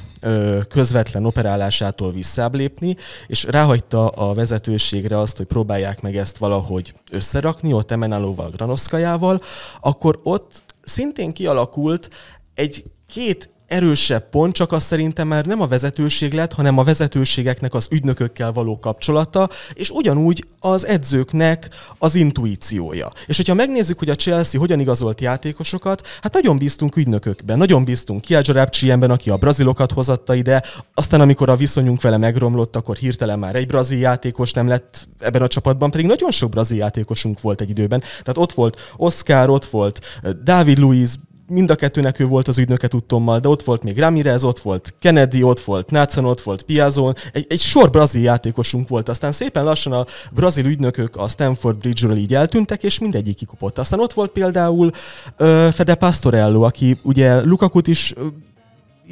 közvetlen 0.68 1.24
operálásától 1.24 2.12
visszáblépni, 2.12 2.96
és 3.26 3.44
ráhagyta 3.44 4.08
a 4.08 4.34
vezetőségre 4.34 5.18
azt, 5.18 5.36
hogy 5.36 5.46
próbálják 5.46 6.00
meg 6.00 6.16
ezt 6.16 6.36
valahogy 6.36 6.94
összerakni, 7.10 7.72
ott 7.72 7.90
Emenalóval, 7.90 8.50
Granoszkajával, 8.50 9.40
akkor 9.80 10.20
ott 10.22 10.62
szintén 10.80 11.32
kialakult 11.32 12.08
egy 12.54 12.84
két 13.06 13.50
erősebb 13.68 14.28
pont, 14.28 14.54
csak 14.54 14.72
az 14.72 14.82
szerintem 14.82 15.28
már 15.28 15.46
nem 15.46 15.60
a 15.60 15.66
vezetőség 15.66 16.32
lett, 16.32 16.52
hanem 16.52 16.78
a 16.78 16.84
vezetőségeknek 16.84 17.74
az 17.74 17.88
ügynökökkel 17.90 18.52
való 18.52 18.78
kapcsolata, 18.78 19.48
és 19.74 19.90
ugyanúgy 19.90 20.44
az 20.60 20.86
edzőknek 20.86 21.68
az 21.98 22.14
intuíciója. 22.14 23.12
És 23.26 23.36
hogyha 23.36 23.54
megnézzük, 23.54 23.98
hogy 23.98 24.10
a 24.10 24.14
Chelsea 24.14 24.60
hogyan 24.60 24.80
igazolt 24.80 25.20
játékosokat, 25.20 26.06
hát 26.22 26.32
nagyon 26.32 26.58
bíztunk 26.58 26.96
ügynökökben, 26.96 27.58
nagyon 27.58 27.84
bíztunk 27.84 28.20
Kiadzsa 28.20 28.52
Rápcsienben, 28.52 29.10
aki 29.10 29.30
a 29.30 29.36
brazilokat 29.36 29.92
hozatta 29.92 30.34
ide, 30.34 30.62
aztán 30.94 31.20
amikor 31.20 31.48
a 31.48 31.56
viszonyunk 31.56 32.00
vele 32.00 32.16
megromlott, 32.16 32.76
akkor 32.76 32.96
hirtelen 32.96 33.38
már 33.38 33.54
egy 33.54 33.66
brazil 33.66 33.98
játékos 33.98 34.52
nem 34.52 34.68
lett 34.68 35.08
ebben 35.18 35.42
a 35.42 35.48
csapatban, 35.48 35.90
pedig 35.90 36.06
nagyon 36.06 36.30
sok 36.30 36.50
brazil 36.50 36.76
játékosunk 36.76 37.40
volt 37.40 37.60
egy 37.60 37.70
időben. 37.70 38.00
Tehát 38.00 38.36
ott 38.36 38.52
volt 38.52 38.92
Oscar, 38.96 39.50
ott 39.50 39.64
volt 39.64 40.00
David 40.44 40.78
Luiz, 40.78 41.18
mind 41.48 41.70
a 41.70 41.74
kettőnek 41.74 42.18
ő 42.18 42.26
volt 42.26 42.48
az 42.48 42.58
ügynöke 42.58 42.88
tudtommal, 42.88 43.38
de 43.38 43.48
ott 43.48 43.62
volt 43.62 43.82
még 43.82 43.98
Ramirez, 43.98 44.44
ott 44.44 44.58
volt 44.58 44.94
Kennedy, 44.98 45.42
ott 45.42 45.60
volt 45.60 45.90
Nathan, 45.90 46.24
ott 46.24 46.40
volt 46.40 46.62
Piazon, 46.62 47.14
egy, 47.32 47.46
egy 47.48 47.60
sor 47.60 47.90
brazil 47.90 48.22
játékosunk 48.22 48.88
volt. 48.88 49.08
Aztán 49.08 49.32
szépen 49.32 49.64
lassan 49.64 49.92
a 49.92 50.06
brazil 50.32 50.64
ügynökök 50.64 51.16
a 51.16 51.28
Stanford 51.28 51.76
Bridge-ről 51.76 52.16
így 52.16 52.34
eltűntek, 52.34 52.82
és 52.82 52.98
mindegyik 52.98 53.36
kikupott. 53.36 53.78
Aztán 53.78 54.00
ott 54.00 54.12
volt 54.12 54.30
például 54.30 54.90
uh, 55.38 55.68
Fede 55.68 55.94
Pastorello, 55.94 56.62
aki 56.62 56.98
ugye 57.02 57.44
Lukakut 57.44 57.86
is 57.86 58.12
uh, 58.16 58.26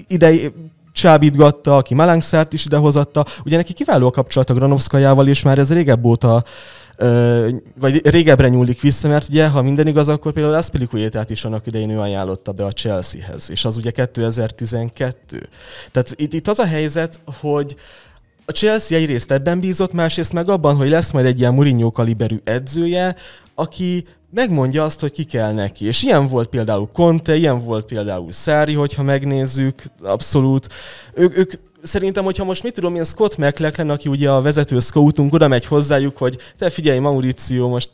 ide 0.07 0.53
csábítgatta, 0.97 1.77
aki 1.77 1.95
Malangszárt 1.95 2.53
is 2.53 2.65
idehozatta. 2.65 3.25
Ugye 3.45 3.57
neki 3.57 3.73
kiváló 3.73 4.07
a 4.07 4.11
kapcsolat 4.11 4.51
a 4.51 4.55
Granovszkajával, 4.55 5.29
és 5.29 5.43
már 5.43 5.59
ez 5.59 5.73
régebb 5.73 6.05
óta 6.05 6.45
vagy 7.81 8.09
régebbre 8.09 8.49
nyúlik 8.49 8.81
vissza, 8.81 9.09
mert 9.09 9.29
ugye, 9.29 9.49
ha 9.49 9.63
minden 9.63 9.87
igaz, 9.87 10.09
akkor 10.09 10.33
például 10.33 10.55
Aspilicuétát 10.55 11.31
is 11.31 11.45
annak 11.45 11.67
idején 11.67 11.91
ő 11.91 11.99
ajánlotta 11.99 12.53
be 12.53 12.65
a 12.65 12.73
Chelseahez, 12.73 13.51
és 13.51 13.65
az 13.65 13.77
ugye 13.77 13.91
2012. 13.91 15.49
Tehát 15.91 16.15
itt, 16.17 16.33
itt 16.33 16.49
az 16.49 16.59
a 16.59 16.67
helyzet, 16.67 17.21
hogy 17.41 17.77
a 18.45 18.53
Chelsea 18.53 18.99
egyrészt 18.99 19.31
ebben 19.31 19.61
bízott, 19.61 19.93
másrészt 19.93 20.33
meg 20.33 20.49
abban, 20.49 20.77
hogy 20.77 20.89
lesz 20.89 21.11
majd 21.11 21.27
egy 21.27 21.39
ilyen 21.39 21.55
Mourinho 21.55 21.91
kaliberű 21.91 22.41
edzője, 22.45 23.17
aki 23.59 24.05
megmondja 24.31 24.85
azt, 24.85 25.01
hogy 25.01 25.13
ki 25.13 25.25
kell 25.25 25.53
neki. 25.53 25.85
És 25.85 26.03
ilyen 26.03 26.29
volt 26.29 26.49
például 26.49 26.89
Conte, 26.93 27.37
ilyen 27.37 27.65
volt 27.65 27.85
például 27.85 28.33
Szári, 28.33 28.75
hogyha 28.75 29.03
megnézzük, 29.03 29.83
abszolút. 30.03 30.69
Ők, 31.15 31.37
ők 31.37 31.53
szerintem, 31.87 32.25
hogyha 32.25 32.45
most 32.45 32.63
mit 32.63 32.75
tudom 32.75 32.95
én, 32.95 33.05
Scott 33.05 33.37
McLachlan, 33.37 33.91
aki 33.91 34.09
ugye 34.09 34.31
a 34.31 34.43
vezető 34.43 34.81
scoutunk, 34.81 35.35
oda 35.35 35.49
megy 35.49 35.65
hozzájuk, 35.65 36.17
hogy 36.17 36.37
te 36.59 36.71
figyelj, 36.71 36.99
Mauricio, 36.99 37.69
most 37.69 37.89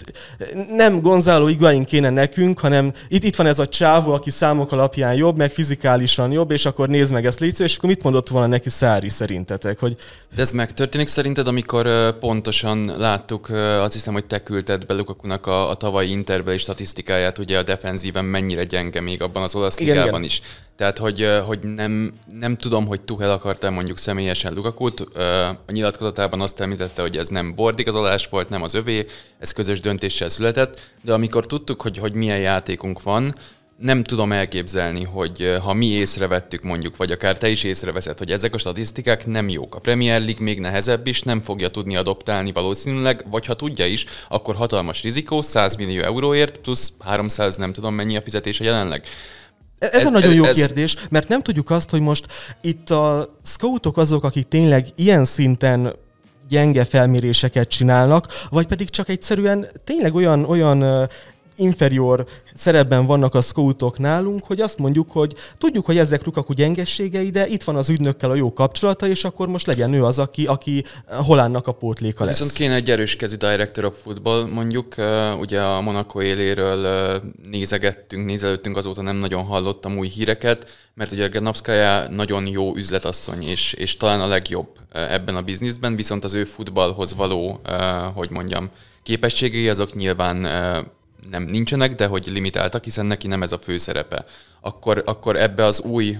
nem 0.76 1.00
Gonzalo 1.00 1.48
Iguain 1.48 1.84
kéne 1.84 2.10
nekünk, 2.10 2.58
hanem 2.58 2.92
itt, 3.08 3.24
itt 3.24 3.36
van 3.36 3.46
ez 3.46 3.58
a 3.58 3.66
csávó, 3.66 4.12
aki 4.12 4.30
számok 4.30 4.72
alapján 4.72 5.14
jobb, 5.14 5.36
meg 5.36 5.50
fizikálisan 5.50 6.32
jobb, 6.32 6.50
és 6.50 6.66
akkor 6.66 6.88
nézd 6.88 7.12
meg 7.12 7.26
ezt 7.26 7.40
légy 7.40 7.60
és 7.60 7.76
akkor 7.76 7.88
mit 7.88 8.02
mondott 8.02 8.28
volna 8.28 8.46
neki 8.46 8.70
Szári 8.70 9.08
szerintetek? 9.08 9.78
Hogy... 9.78 9.96
De 10.34 10.42
ez 10.42 10.52
megtörténik 10.52 11.08
szerinted, 11.08 11.46
amikor 11.46 12.18
pontosan 12.18 12.84
láttuk, 12.98 13.50
azt 13.80 13.92
hiszem, 13.92 14.12
hogy 14.12 14.24
te 14.24 14.42
küldted 14.42 14.86
be 14.86 14.94
Lukakunak 14.94 15.46
a, 15.46 15.70
a 15.70 15.74
tavalyi 15.74 16.10
interbeli 16.10 16.58
statisztikáját, 16.58 17.38
ugye 17.38 17.58
a 17.58 17.62
defenzíven 17.62 18.24
mennyire 18.24 18.64
gyenge 18.64 19.00
még 19.00 19.22
abban 19.22 19.42
az 19.42 19.54
olasz 19.54 19.78
igen, 19.78 19.94
ligában 19.94 20.22
igen. 20.22 20.24
is. 20.24 20.42
Tehát, 20.76 20.98
hogy, 20.98 21.28
hogy 21.46 21.58
nem, 21.58 22.12
nem 22.38 22.56
tudom, 22.56 22.86
hogy 22.86 23.00
Tuhel 23.00 23.30
akarta 23.30 23.70
mondjuk 23.70 23.98
személyesen 23.98 24.52
Lukakut. 24.52 25.00
A 25.66 25.72
nyilatkozatában 25.72 26.40
azt 26.40 26.60
említette, 26.60 27.02
hogy 27.02 27.16
ez 27.16 27.28
nem 27.28 27.54
bordigazolás 27.54 28.28
volt, 28.28 28.48
nem 28.48 28.62
az 28.62 28.74
övé, 28.74 29.06
ez 29.38 29.52
közös 29.52 29.80
döntéssel 29.80 30.28
született, 30.28 30.80
de 31.02 31.12
amikor 31.12 31.46
tudtuk, 31.46 31.82
hogy, 31.82 31.96
hogy 31.96 32.12
milyen 32.12 32.38
játékunk 32.38 33.02
van, 33.02 33.34
nem 33.82 34.02
tudom 34.02 34.32
elképzelni, 34.32 35.04
hogy 35.04 35.56
ha 35.62 35.72
mi 35.72 35.86
észrevettük 35.86 36.62
mondjuk, 36.62 36.96
vagy 36.96 37.10
akár 37.10 37.38
te 37.38 37.48
is 37.48 37.62
észreveszed, 37.62 38.18
hogy 38.18 38.32
ezek 38.32 38.54
a 38.54 38.58
statisztikák 38.58 39.26
nem 39.26 39.48
jók. 39.48 39.74
A 39.74 39.78
Premier 39.78 40.20
League 40.20 40.44
még 40.44 40.60
nehezebb 40.60 41.06
is, 41.06 41.22
nem 41.22 41.42
fogja 41.42 41.68
tudni 41.68 41.96
adoptálni 41.96 42.52
valószínűleg, 42.52 43.24
vagy 43.30 43.46
ha 43.46 43.54
tudja 43.54 43.86
is, 43.86 44.04
akkor 44.28 44.54
hatalmas 44.54 45.02
rizikó, 45.02 45.42
100 45.42 45.76
millió 45.76 46.02
euróért, 46.02 46.58
plusz 46.58 46.92
300 46.98 47.56
nem 47.56 47.72
tudom 47.72 47.94
mennyi 47.94 48.16
a 48.16 48.22
fizetése 48.22 48.64
jelenleg. 48.64 49.04
Ez, 49.82 49.92
ez 49.92 50.06
a 50.06 50.10
nagyon 50.10 50.34
jó 50.34 50.44
ez... 50.44 50.56
kérdés, 50.56 50.96
mert 51.10 51.28
nem 51.28 51.40
tudjuk 51.40 51.70
azt, 51.70 51.90
hogy 51.90 52.00
most 52.00 52.26
itt 52.60 52.90
a 52.90 53.34
scoutok 53.44 53.96
azok, 53.96 54.24
akik 54.24 54.48
tényleg 54.48 54.86
ilyen 54.94 55.24
szinten 55.24 55.94
gyenge 56.48 56.84
felméréseket 56.84 57.68
csinálnak, 57.68 58.26
vagy 58.50 58.66
pedig 58.66 58.90
csak 58.90 59.08
egyszerűen 59.08 59.66
tényleg 59.84 60.14
olyan, 60.14 60.44
olyan 60.44 61.08
inferior 61.56 62.26
szerepben 62.54 63.06
vannak 63.06 63.34
a 63.34 63.40
scoutok 63.40 63.98
nálunk, 63.98 64.44
hogy 64.44 64.60
azt 64.60 64.78
mondjuk, 64.78 65.10
hogy 65.10 65.34
tudjuk, 65.58 65.86
hogy 65.86 65.98
ezek 65.98 66.24
Lukaku 66.24 66.52
gyengességei, 66.52 67.30
de 67.30 67.46
itt 67.46 67.62
van 67.62 67.76
az 67.76 67.88
ügynökkel 67.88 68.30
a 68.30 68.34
jó 68.34 68.52
kapcsolata, 68.52 69.08
és 69.08 69.24
akkor 69.24 69.48
most 69.48 69.66
legyen 69.66 69.92
ő 69.92 70.04
az, 70.04 70.18
aki, 70.18 70.46
aki 70.46 70.84
Holánnak 71.06 71.66
a 71.66 71.72
pótléka 71.72 72.24
lesz. 72.24 72.38
Viszont 72.38 72.56
kéne 72.56 72.74
egy 72.74 72.90
erős 72.90 73.16
kezű 73.16 73.36
director 73.36 73.84
of 73.84 74.02
football, 74.02 74.48
mondjuk, 74.52 74.94
ugye 75.38 75.60
a 75.60 75.80
Monaco 75.80 76.22
éléről 76.22 77.20
nézegettünk, 77.50 78.26
nézelődtünk, 78.26 78.76
azóta 78.76 79.02
nem 79.02 79.16
nagyon 79.16 79.44
hallottam 79.44 79.98
új 79.98 80.08
híreket, 80.08 80.66
mert 80.94 81.12
ugye 81.12 81.26
Granowskaja 81.26 82.08
nagyon 82.08 82.46
jó 82.46 82.76
üzletasszony, 82.76 83.42
és, 83.42 83.72
és 83.72 83.96
talán 83.96 84.20
a 84.20 84.26
legjobb 84.26 84.68
ebben 84.92 85.36
a 85.36 85.42
bizniszben, 85.42 85.96
viszont 85.96 86.24
az 86.24 86.34
ő 86.34 86.44
futballhoz 86.44 87.14
való, 87.14 87.60
hogy 88.14 88.30
mondjam, 88.30 88.70
képességei 89.02 89.68
azok 89.68 89.94
nyilván 89.94 90.46
nem 91.30 91.42
nincsenek, 91.42 91.94
de 91.94 92.06
hogy 92.06 92.26
limitáltak, 92.26 92.84
hiszen 92.84 93.06
neki 93.06 93.26
nem 93.26 93.42
ez 93.42 93.52
a 93.52 93.58
fő 93.58 93.76
szerepe. 93.76 94.24
Akkor, 94.60 95.02
akkor 95.06 95.36
ebbe 95.36 95.64
az 95.64 95.80
új, 95.80 96.18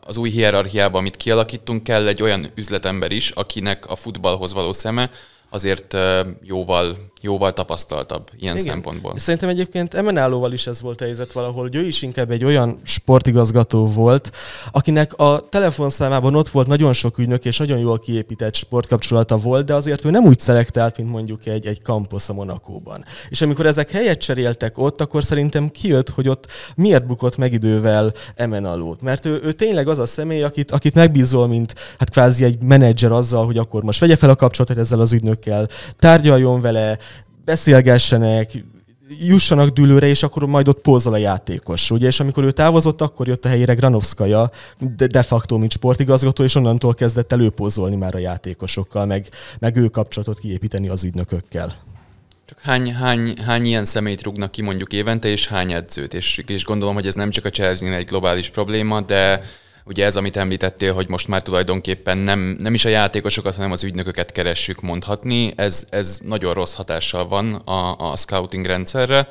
az 0.00 0.16
új 0.16 0.30
hierarchiába, 0.30 0.98
amit 0.98 1.16
kialakítunk, 1.16 1.84
kell 1.84 2.06
egy 2.06 2.22
olyan 2.22 2.50
üzletember 2.54 3.12
is, 3.12 3.30
akinek 3.30 3.86
a 3.90 3.96
futballhoz 3.96 4.52
való 4.52 4.72
szeme 4.72 5.10
azért 5.50 5.96
jóval 6.42 7.10
jóval 7.20 7.52
tapasztaltabb 7.52 8.28
ilyen 8.38 8.56
Igen. 8.56 8.66
szempontból. 8.66 9.18
Szerintem 9.18 9.48
egyébként 9.48 9.94
Emenálóval 9.94 10.52
is 10.52 10.66
ez 10.66 10.80
volt 10.80 11.00
a 11.00 11.04
helyzet 11.04 11.32
valahol, 11.32 11.62
hogy 11.62 11.74
ő 11.74 11.86
is 11.86 12.02
inkább 12.02 12.30
egy 12.30 12.44
olyan 12.44 12.78
sportigazgató 12.82 13.86
volt, 13.86 14.30
akinek 14.72 15.18
a 15.18 15.44
telefonszámában 15.48 16.34
ott 16.34 16.48
volt 16.48 16.66
nagyon 16.66 16.92
sok 16.92 17.18
ügynök, 17.18 17.44
és 17.44 17.56
nagyon 17.56 17.78
jól 17.78 17.98
kiépített 17.98 18.54
sportkapcsolata 18.54 19.36
volt, 19.36 19.66
de 19.66 19.74
azért 19.74 20.04
ő 20.04 20.10
nem 20.10 20.24
úgy 20.24 20.40
szelektált, 20.40 20.96
mint 20.96 21.10
mondjuk 21.10 21.46
egy, 21.46 21.66
egy 21.66 21.82
kamposz 21.82 22.28
a 22.28 22.32
Monakóban. 22.32 23.04
És 23.28 23.42
amikor 23.42 23.66
ezek 23.66 23.90
helyet 23.90 24.20
cseréltek 24.20 24.78
ott, 24.78 25.00
akkor 25.00 25.24
szerintem 25.24 25.68
kijött, 25.68 26.10
hogy 26.10 26.28
ott 26.28 26.46
miért 26.76 27.06
bukott 27.06 27.36
meg 27.36 27.52
idővel 27.52 28.12
Emenalót. 28.34 29.02
Mert 29.02 29.24
ő, 29.24 29.40
ő 29.42 29.52
tényleg 29.52 29.88
az 29.88 29.98
a 29.98 30.06
személy, 30.06 30.42
akit, 30.42 30.70
akit 30.70 30.94
megbízol, 30.94 31.46
mint 31.46 31.74
hát 31.98 32.10
kvázi 32.10 32.44
egy 32.44 32.62
menedzser 32.62 33.12
azzal, 33.12 33.46
hogy 33.46 33.58
akkor 33.58 33.82
most 33.82 34.00
vegye 34.00 34.16
fel 34.16 34.30
a 34.30 34.36
kapcsolatot 34.36 34.76
ezzel 34.78 35.00
az 35.00 35.12
ügynökkel, 35.46 35.68
tárgyaljon 35.98 36.60
vele, 36.60 36.98
beszélgessenek, 37.44 38.64
jussanak 39.18 39.68
dűlőre, 39.68 40.06
és 40.06 40.22
akkor 40.22 40.46
majd 40.46 40.68
ott 40.68 40.80
pózol 40.80 41.12
a 41.12 41.16
játékos. 41.16 41.90
Ugye? 41.90 42.06
És 42.06 42.20
amikor 42.20 42.44
ő 42.44 42.50
távozott, 42.50 43.00
akkor 43.00 43.28
jött 43.28 43.44
a 43.44 43.48
helyére 43.48 43.74
Granovskaja, 43.74 44.50
de, 44.96 45.06
de 45.06 45.22
facto, 45.22 45.58
mint 45.58 45.72
sportigazgató, 45.72 46.44
és 46.44 46.54
onnantól 46.54 46.94
kezdett 46.94 47.32
előpózolni 47.32 47.96
már 47.96 48.14
a 48.14 48.18
játékosokkal, 48.18 49.04
meg, 49.04 49.28
meg 49.58 49.76
ő 49.76 49.86
kapcsolatot 49.86 50.38
kiépíteni 50.38 50.88
az 50.88 51.04
ügynökökkel. 51.04 51.74
Csak 52.46 52.60
hány, 52.60 52.94
hány, 52.94 53.34
hány 53.46 53.64
ilyen 53.64 53.84
szemét 53.84 54.22
rúgnak 54.22 54.50
ki 54.50 54.62
mondjuk 54.62 54.92
évente, 54.92 55.28
és 55.28 55.48
hány 55.48 55.72
edzőt? 55.72 56.14
És, 56.14 56.42
és 56.46 56.64
gondolom, 56.64 56.94
hogy 56.94 57.06
ez 57.06 57.14
nem 57.14 57.30
csak 57.30 57.44
a 57.44 57.50
chelsea 57.50 57.94
egy 57.94 58.06
globális 58.06 58.48
probléma, 58.48 59.00
de 59.00 59.42
ugye 59.84 60.04
ez, 60.04 60.16
amit 60.16 60.36
említettél, 60.36 60.94
hogy 60.94 61.08
most 61.08 61.28
már 61.28 61.42
tulajdonképpen 61.42 62.18
nem, 62.18 62.56
nem 62.58 62.74
is 62.74 62.84
a 62.84 62.88
játékosokat, 62.88 63.54
hanem 63.54 63.72
az 63.72 63.84
ügynököket 63.84 64.32
keressük 64.32 64.80
mondhatni, 64.80 65.52
ez, 65.56 65.86
ez 65.90 66.18
nagyon 66.24 66.54
rossz 66.54 66.74
hatással 66.74 67.28
van 67.28 67.54
a, 67.54 68.10
a 68.10 68.16
scouting 68.16 68.66
rendszerre 68.66 69.28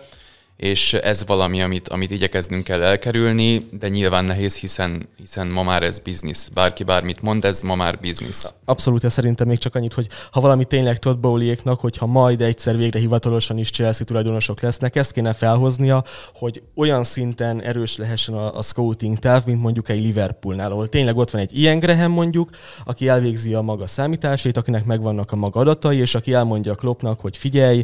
és 0.59 0.93
ez 0.93 1.25
valami, 1.25 1.61
amit, 1.61 1.87
amit 1.87 2.11
igyekeznünk 2.11 2.63
kell 2.63 2.81
elkerülni, 2.81 3.65
de 3.71 3.87
nyilván 3.87 4.25
nehéz, 4.25 4.55
hiszen, 4.55 5.09
hiszen 5.17 5.47
ma 5.47 5.63
már 5.63 5.83
ez 5.83 5.99
biznisz. 5.99 6.47
Bárki 6.47 6.83
bármit 6.83 7.21
mond, 7.21 7.45
ez 7.45 7.61
ma 7.61 7.75
már 7.75 7.99
biznisz. 7.99 8.53
Abszolút, 8.65 9.03
ez 9.03 9.13
szerintem 9.13 9.47
még 9.47 9.57
csak 9.57 9.75
annyit, 9.75 9.93
hogy 9.93 10.07
ha 10.31 10.41
valami 10.41 10.65
tényleg 10.65 10.97
Todd 10.97 11.19
Bowliéknak, 11.19 11.79
hogyha 11.79 12.05
majd 12.05 12.41
egyszer 12.41 12.77
végre 12.77 12.99
hivatalosan 12.99 13.57
is 13.57 13.69
Chelsea 13.69 14.05
tulajdonosok 14.05 14.61
lesznek, 14.61 14.95
ezt 14.95 15.11
kéne 15.11 15.33
felhoznia, 15.33 16.03
hogy 16.33 16.61
olyan 16.75 17.03
szinten 17.03 17.61
erős 17.61 17.97
lehessen 17.97 18.35
a, 18.35 18.57
a 18.57 18.61
scouting 18.61 19.19
táv, 19.19 19.45
mint 19.45 19.61
mondjuk 19.61 19.89
egy 19.89 19.99
Liverpoolnál, 19.99 20.71
ahol 20.71 20.87
tényleg 20.87 21.17
ott 21.17 21.31
van 21.31 21.41
egy 21.41 21.57
ilyen 21.57 21.79
Graham 21.79 22.11
mondjuk, 22.11 22.49
aki 22.85 23.07
elvégzi 23.07 23.53
a 23.53 23.61
maga 23.61 23.87
számításait, 23.87 24.57
akinek 24.57 24.85
megvannak 24.85 25.31
a 25.31 25.35
maga 25.35 25.59
adatai, 25.59 25.97
és 25.97 26.15
aki 26.15 26.33
elmondja 26.33 26.71
a 26.71 26.75
Kloppnak, 26.75 27.19
hogy 27.19 27.37
figyelj, 27.37 27.83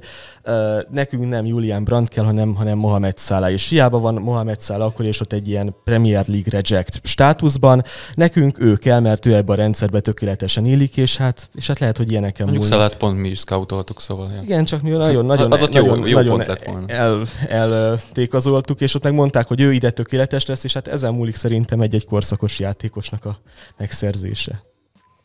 nekünk 0.90 1.30
nem 1.30 1.46
Julian 1.46 1.84
Brandt 1.84 2.10
kell, 2.10 2.26
hanem, 2.26 2.56
hanem 2.66 2.80
Mohamed 2.80 3.20
Salah. 3.20 3.52
És 3.52 3.70
hiába 3.70 4.00
van 4.00 4.16
Mohamed 4.16 4.62
Salah 4.62 4.88
akkor, 4.88 5.06
és 5.06 5.20
ott 5.20 5.34
egy 5.34 5.48
ilyen 5.48 5.76
Premier 5.84 6.28
League 6.28 6.62
reject 6.62 7.00
státuszban. 7.04 7.84
Nekünk 8.14 8.60
ő 8.60 8.76
kell, 8.76 9.00
mert 9.00 9.26
ő 9.26 9.36
ebbe 9.36 9.54
a 9.54 9.56
rendszerbe 9.56 10.00
tökéletesen 10.00 10.66
illik, 10.66 10.98
és 10.98 11.18
hát, 11.18 11.50
és 11.54 11.68
hát 11.68 11.80
lehet, 11.80 11.98
hogy 11.98 12.12
ilyeneken 12.12 12.46
Mondjuk 12.46 12.66
Salah 12.66 12.92
pont 12.92 13.18
mi 13.18 13.28
is 13.28 13.40
scoutoltuk, 13.40 14.02
szóval. 14.02 14.32
Ja. 14.32 14.42
Igen, 14.42 14.66
csak 14.66 14.82
mi 14.82 14.90
nagyon, 14.90 15.26
nagyon, 15.26 15.52
az 15.52 15.62
nagyon, 15.62 15.98
jó, 15.98 16.06
jó 16.06 16.16
nagyon 16.16 16.36
pont 16.36 16.48
lett 16.48 16.66
volna. 16.66 16.88
el, 16.88 17.22
eltékazoltuk, 17.48 18.82
és 18.82 18.96
ott 18.96 19.04
megmondták, 19.04 19.48
hogy 19.48 19.62
ő 19.62 19.74
ide 19.74 19.92
tökéletes 19.92 20.46
lesz, 20.46 20.64
és 20.64 20.74
hát 20.74 20.88
ezen 20.88 21.14
múlik 21.14 21.36
szerintem 21.36 21.82
egy-egy 21.82 22.06
korszakos 22.06 22.60
játékosnak 22.60 23.26
a 23.26 23.40
megszerzése. 23.78 24.64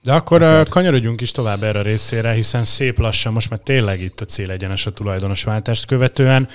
De 0.03 0.13
akkor 0.13 0.43
Akár. 0.43 0.69
kanyarodjunk 0.69 1.21
is 1.21 1.31
tovább 1.31 1.63
erre 1.63 1.79
a 1.79 1.83
részére, 1.83 2.33
hiszen 2.33 2.65
szép 2.65 2.99
lassan, 2.99 3.33
most 3.33 3.51
már 3.51 3.61
tényleg 3.61 4.01
itt 4.01 4.21
a 4.21 4.25
cél 4.25 4.51
egyenes 4.51 4.87
a 4.87 4.93
tulajdonosváltást 4.93 5.87
követően. 5.87 6.49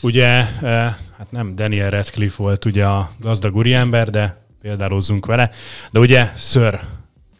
Ugye, 0.00 0.28
hát 1.16 1.30
nem 1.30 1.54
Daniel 1.54 1.90
Radcliffe 1.90 2.42
volt 2.42 2.64
ugye 2.64 2.84
a 2.84 3.10
gazdag 3.20 3.56
úriember, 3.56 4.10
de 4.10 4.46
példálózzunk 4.60 5.26
vele. 5.26 5.50
De 5.90 5.98
ugye 5.98 6.30
Sir 6.36 6.80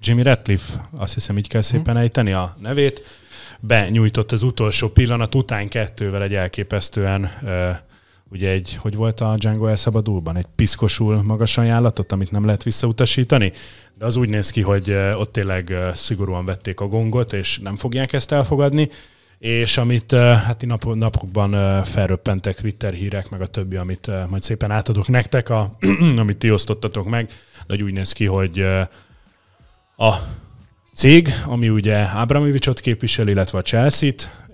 Jimmy 0.00 0.22
Radcliffe, 0.22 0.88
azt 0.96 1.14
hiszem 1.14 1.38
így 1.38 1.48
kell 1.48 1.60
mhm. 1.60 1.68
szépen 1.68 1.96
ejteni 1.96 2.32
a 2.32 2.56
nevét, 2.60 3.02
benyújtott 3.60 4.32
az 4.32 4.42
utolsó 4.42 4.88
pillanat 4.88 5.34
után 5.34 5.68
kettővel 5.68 6.22
egy 6.22 6.34
elképesztően 6.34 7.30
ugye 8.30 8.50
egy, 8.50 8.76
hogy 8.80 8.94
volt 8.94 9.20
a 9.20 9.34
Django 9.36 9.66
elszabadulban, 9.66 10.36
egy 10.36 10.46
piszkosul 10.54 11.22
magas 11.22 11.58
ajánlatot, 11.58 12.12
amit 12.12 12.30
nem 12.30 12.44
lehet 12.44 12.62
visszautasítani, 12.62 13.52
de 13.98 14.04
az 14.04 14.16
úgy 14.16 14.28
néz 14.28 14.50
ki, 14.50 14.60
hogy 14.60 14.90
ott 14.92 15.32
tényleg 15.32 15.74
szigorúan 15.94 16.44
vették 16.44 16.80
a 16.80 16.86
gongot, 16.86 17.32
és 17.32 17.58
nem 17.58 17.76
fogják 17.76 18.12
ezt 18.12 18.32
elfogadni, 18.32 18.88
és 19.38 19.76
amit 19.76 20.12
hát 20.12 20.66
nap, 20.66 20.94
napokban 20.94 21.82
felröppentek 21.84 22.60
Twitter 22.60 22.92
hírek, 22.92 23.30
meg 23.30 23.40
a 23.40 23.46
többi, 23.46 23.76
amit 23.76 24.10
majd 24.28 24.42
szépen 24.42 24.70
átadok 24.70 25.08
nektek, 25.08 25.48
a, 25.50 25.76
amit 26.16 26.36
ti 26.36 26.50
osztottatok 26.50 27.08
meg, 27.08 27.30
de 27.66 27.82
úgy 27.82 27.92
néz 27.92 28.12
ki, 28.12 28.24
hogy 28.24 28.60
a 29.96 30.14
cég, 30.94 31.28
ami 31.46 31.68
ugye 31.68 32.02
Abramovicsot 32.02 32.80
képvisel, 32.80 33.28
illetve 33.28 33.58
a 33.58 33.62
Chelsea-t, 33.62 34.46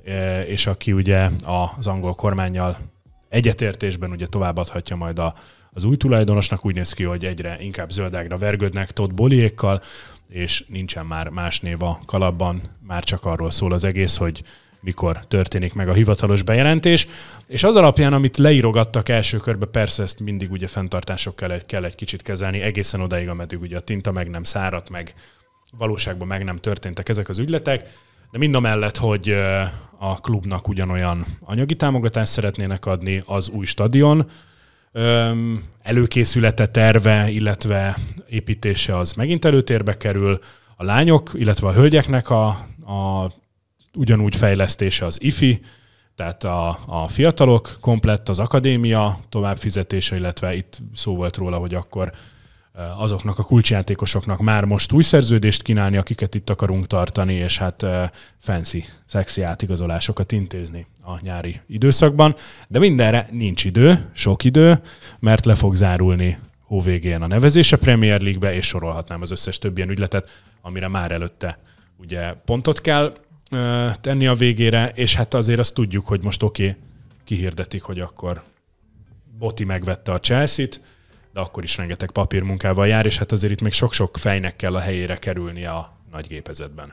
és 0.47 0.67
aki 0.67 0.93
ugye 0.93 1.29
az 1.45 1.87
angol 1.87 2.15
kormányjal 2.15 2.92
egyetértésben 3.33 4.11
ugye 4.11 4.27
továbbadhatja 4.27 4.97
majd 4.97 5.19
a, 5.19 5.35
az 5.73 5.85
új 5.85 5.97
tulajdonosnak. 5.97 6.65
Úgy 6.65 6.75
néz 6.75 6.93
ki, 6.93 7.03
hogy 7.03 7.25
egyre 7.25 7.57
inkább 7.61 7.91
zöldágra 7.91 8.37
vergődnek 8.37 8.91
Todd 8.91 9.15
Boliékkal, 9.15 9.81
és 10.29 10.65
nincsen 10.69 11.07
már 11.07 11.29
más 11.29 11.61
név 11.61 11.83
a 11.83 12.01
kalapban, 12.07 12.63
már 12.87 13.05
csak 13.05 13.25
arról 13.25 13.51
szól 13.51 13.73
az 13.73 13.85
egész, 13.85 14.17
hogy 14.17 14.43
mikor 14.81 15.27
történik 15.27 15.75
meg 15.75 15.89
a 15.89 15.93
hivatalos 15.93 16.43
bejelentés. 16.43 17.07
És 17.47 17.65
az 17.65 17.77
alapján, 17.77 18.13
amit 18.13 18.37
leírogattak 18.37 19.09
első 19.09 19.39
körbe, 19.39 19.67
persze 19.67 20.03
ezt 20.03 20.21
mindig 20.21 20.51
ugye 20.51 20.67
fenntartásokkal 20.67 21.49
kell, 21.49 21.61
kell 21.67 21.85
egy 21.85 21.95
kicsit 21.95 22.23
kezelni, 22.23 22.61
egészen 22.61 23.01
odaig, 23.01 23.29
ameddig 23.29 23.61
ugye 23.61 23.77
a 23.77 23.81
tinta 23.81 24.13
meg 24.13 24.31
nem 24.31 24.45
száradt, 24.45 24.91
meg 24.91 25.15
valóságban 25.79 26.29
meg 26.29 26.45
nem 26.45 26.57
történtek 26.57 27.09
ezek 27.09 27.29
az 27.29 27.39
ügyletek. 27.39 27.89
De 28.33 28.39
mind 28.39 28.55
a 28.55 28.61
mellett, 28.61 28.97
hogy 28.97 29.31
a 29.99 30.21
klubnak 30.21 30.69
ugyanolyan 30.69 31.27
anyagi 31.41 31.77
támogatást 31.77 32.33
szeretnének 32.33 32.87
adni 32.87 33.23
az 33.27 33.49
új 33.49 33.65
stadion, 33.65 34.31
előkészülete, 35.83 36.67
terve, 36.67 37.31
illetve 37.31 37.97
építése 38.29 38.97
az 38.97 39.13
megint 39.13 39.45
előtérbe 39.45 39.97
kerül. 39.97 40.39
A 40.77 40.85
lányok, 40.85 41.31
illetve 41.35 41.67
a 41.67 41.73
hölgyeknek 41.73 42.31
a, 42.31 42.47
a 42.87 43.31
ugyanúgy 43.95 44.37
fejlesztése 44.37 45.05
az 45.05 45.23
IFI, 45.23 45.61
tehát 46.17 46.45
a, 46.45 46.79
a 46.87 47.09
fiatalok 47.09 47.77
komplett, 47.81 48.29
az 48.29 48.41
akadémia 48.41 49.19
továbbfizetése, 49.29 50.17
illetve 50.17 50.55
itt 50.55 50.79
szó 50.95 51.15
volt 51.15 51.37
róla, 51.37 51.57
hogy 51.57 51.75
akkor 51.75 52.13
azoknak 52.99 53.39
a 53.39 53.43
kulcsjátékosoknak 53.43 54.41
már 54.41 54.65
most 54.65 54.93
új 54.93 55.03
szerződést 55.03 55.63
kínálni, 55.63 55.97
akiket 55.97 56.35
itt 56.35 56.51
akarunk 56.51 56.87
tartani, 56.87 57.35
és 57.35 57.59
hát 57.59 57.87
fancy, 58.39 58.85
szexi 59.07 59.43
átigazolásokat 59.43 60.33
intézni 60.33 60.87
a 61.03 61.21
nyári 61.21 61.61
időszakban. 61.67 62.35
De 62.69 62.79
mindenre 62.79 63.29
nincs 63.31 63.65
idő, 63.65 64.11
sok 64.13 64.45
idő, 64.45 64.81
mert 65.19 65.45
le 65.45 65.55
fog 65.55 65.75
zárulni 65.75 66.39
hóvégén 66.67 67.23
a 67.23 67.27
nevezése 67.27 67.77
Premier 67.77 68.21
League-be, 68.21 68.55
és 68.55 68.67
sorolhatnám 68.67 69.23
az 69.23 69.31
összes 69.31 69.59
több 69.59 69.77
ilyen 69.77 69.91
ügyletet, 69.91 70.29
amire 70.63 70.89
már 70.89 71.11
előtte 71.11 71.59
ugye 71.97 72.33
pontot 72.33 72.81
kell 72.81 73.13
tenni 74.01 74.27
a 74.27 74.35
végére, 74.35 74.93
és 74.95 75.15
hát 75.15 75.35
azért 75.35 75.59
azt 75.59 75.75
tudjuk, 75.75 76.07
hogy 76.07 76.23
most 76.23 76.43
oké, 76.43 76.69
okay, 76.69 76.77
kihirdetik, 77.25 77.83
hogy 77.83 78.01
akkor 78.01 78.43
Boti 79.39 79.65
megvette 79.65 80.13
a 80.13 80.21
Chelsea-t, 80.21 80.81
de 81.33 81.41
akkor 81.41 81.63
is 81.63 81.77
rengeteg 81.77 82.11
papírmunkával 82.11 82.87
jár, 82.87 83.07
és 83.07 83.19
hát 83.19 83.33
azért 83.33 83.53
itt 83.53 83.61
még 83.61 83.73
sok-sok 83.73 84.17
fejnek 84.17 84.57
kell 84.57 84.75
a 84.75 84.81
helyére 84.81 85.17
kerülni 85.17 85.65
a 85.65 85.93
nagy 86.11 86.27
gépezetben. 86.27 86.93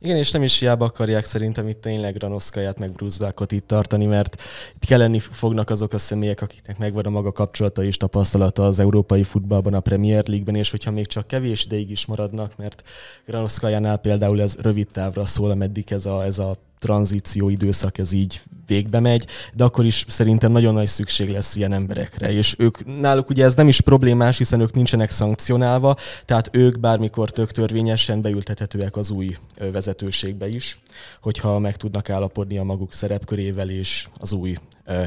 Igen, 0.00 0.16
és 0.16 0.30
nem 0.30 0.42
is 0.42 0.58
hiába 0.58 0.84
akarják 0.84 1.24
szerintem 1.24 1.68
itt 1.68 1.80
tényleg 1.80 2.16
Ranoszkaját 2.16 2.78
meg 2.78 2.92
Bruce 2.92 3.18
Blackot 3.18 3.52
itt 3.52 3.66
tartani, 3.66 4.06
mert 4.06 4.42
itt 4.74 4.84
kelleni 4.84 5.18
fognak 5.18 5.70
azok 5.70 5.92
a 5.92 5.98
személyek, 5.98 6.42
akiknek 6.42 6.78
megvan 6.78 7.04
a 7.04 7.10
maga 7.10 7.32
kapcsolata 7.32 7.84
és 7.84 7.96
tapasztalata 7.96 8.66
az 8.66 8.78
európai 8.78 9.22
futballban, 9.22 9.74
a 9.74 9.80
Premier 9.80 10.26
League-ben, 10.26 10.54
és 10.54 10.70
hogyha 10.70 10.90
még 10.90 11.06
csak 11.06 11.26
kevés 11.26 11.64
ideig 11.64 11.90
is 11.90 12.06
maradnak, 12.06 12.56
mert 12.56 12.82
Granoszkajánál 13.26 13.96
például 13.96 14.40
ez 14.42 14.56
rövid 14.60 14.88
távra 14.88 15.24
szól, 15.24 15.50
ameddig 15.50 15.92
ez 15.92 16.06
a, 16.06 16.24
ez 16.24 16.38
a 16.38 16.56
tranzíció 16.78 17.48
időszak 17.48 17.98
ez 17.98 18.12
így 18.12 18.40
végbe 18.66 19.00
megy, 19.00 19.26
de 19.54 19.64
akkor 19.64 19.84
is 19.84 20.04
szerintem 20.08 20.52
nagyon 20.52 20.74
nagy 20.74 20.86
szükség 20.86 21.30
lesz 21.30 21.56
ilyen 21.56 21.72
emberekre, 21.72 22.32
és 22.32 22.54
ők 22.58 23.00
náluk 23.00 23.30
ugye 23.30 23.44
ez 23.44 23.54
nem 23.54 23.68
is 23.68 23.80
problémás, 23.80 24.38
hiszen 24.38 24.60
ők 24.60 24.74
nincsenek 24.74 25.10
szankcionálva, 25.10 25.96
tehát 26.24 26.48
ők 26.52 26.80
bármikor 26.80 27.30
tök 27.30 27.50
törvényesen 27.50 28.20
beültethetőek 28.20 28.96
az 28.96 29.10
új 29.10 29.36
vezetőségbe 29.72 30.48
is, 30.48 30.78
hogyha 31.20 31.58
meg 31.58 31.76
tudnak 31.76 32.10
állapodni 32.10 32.58
a 32.58 32.64
maguk 32.64 32.92
szerepkörével 32.92 33.70
és 33.70 34.08
az 34.18 34.32
új 34.32 34.56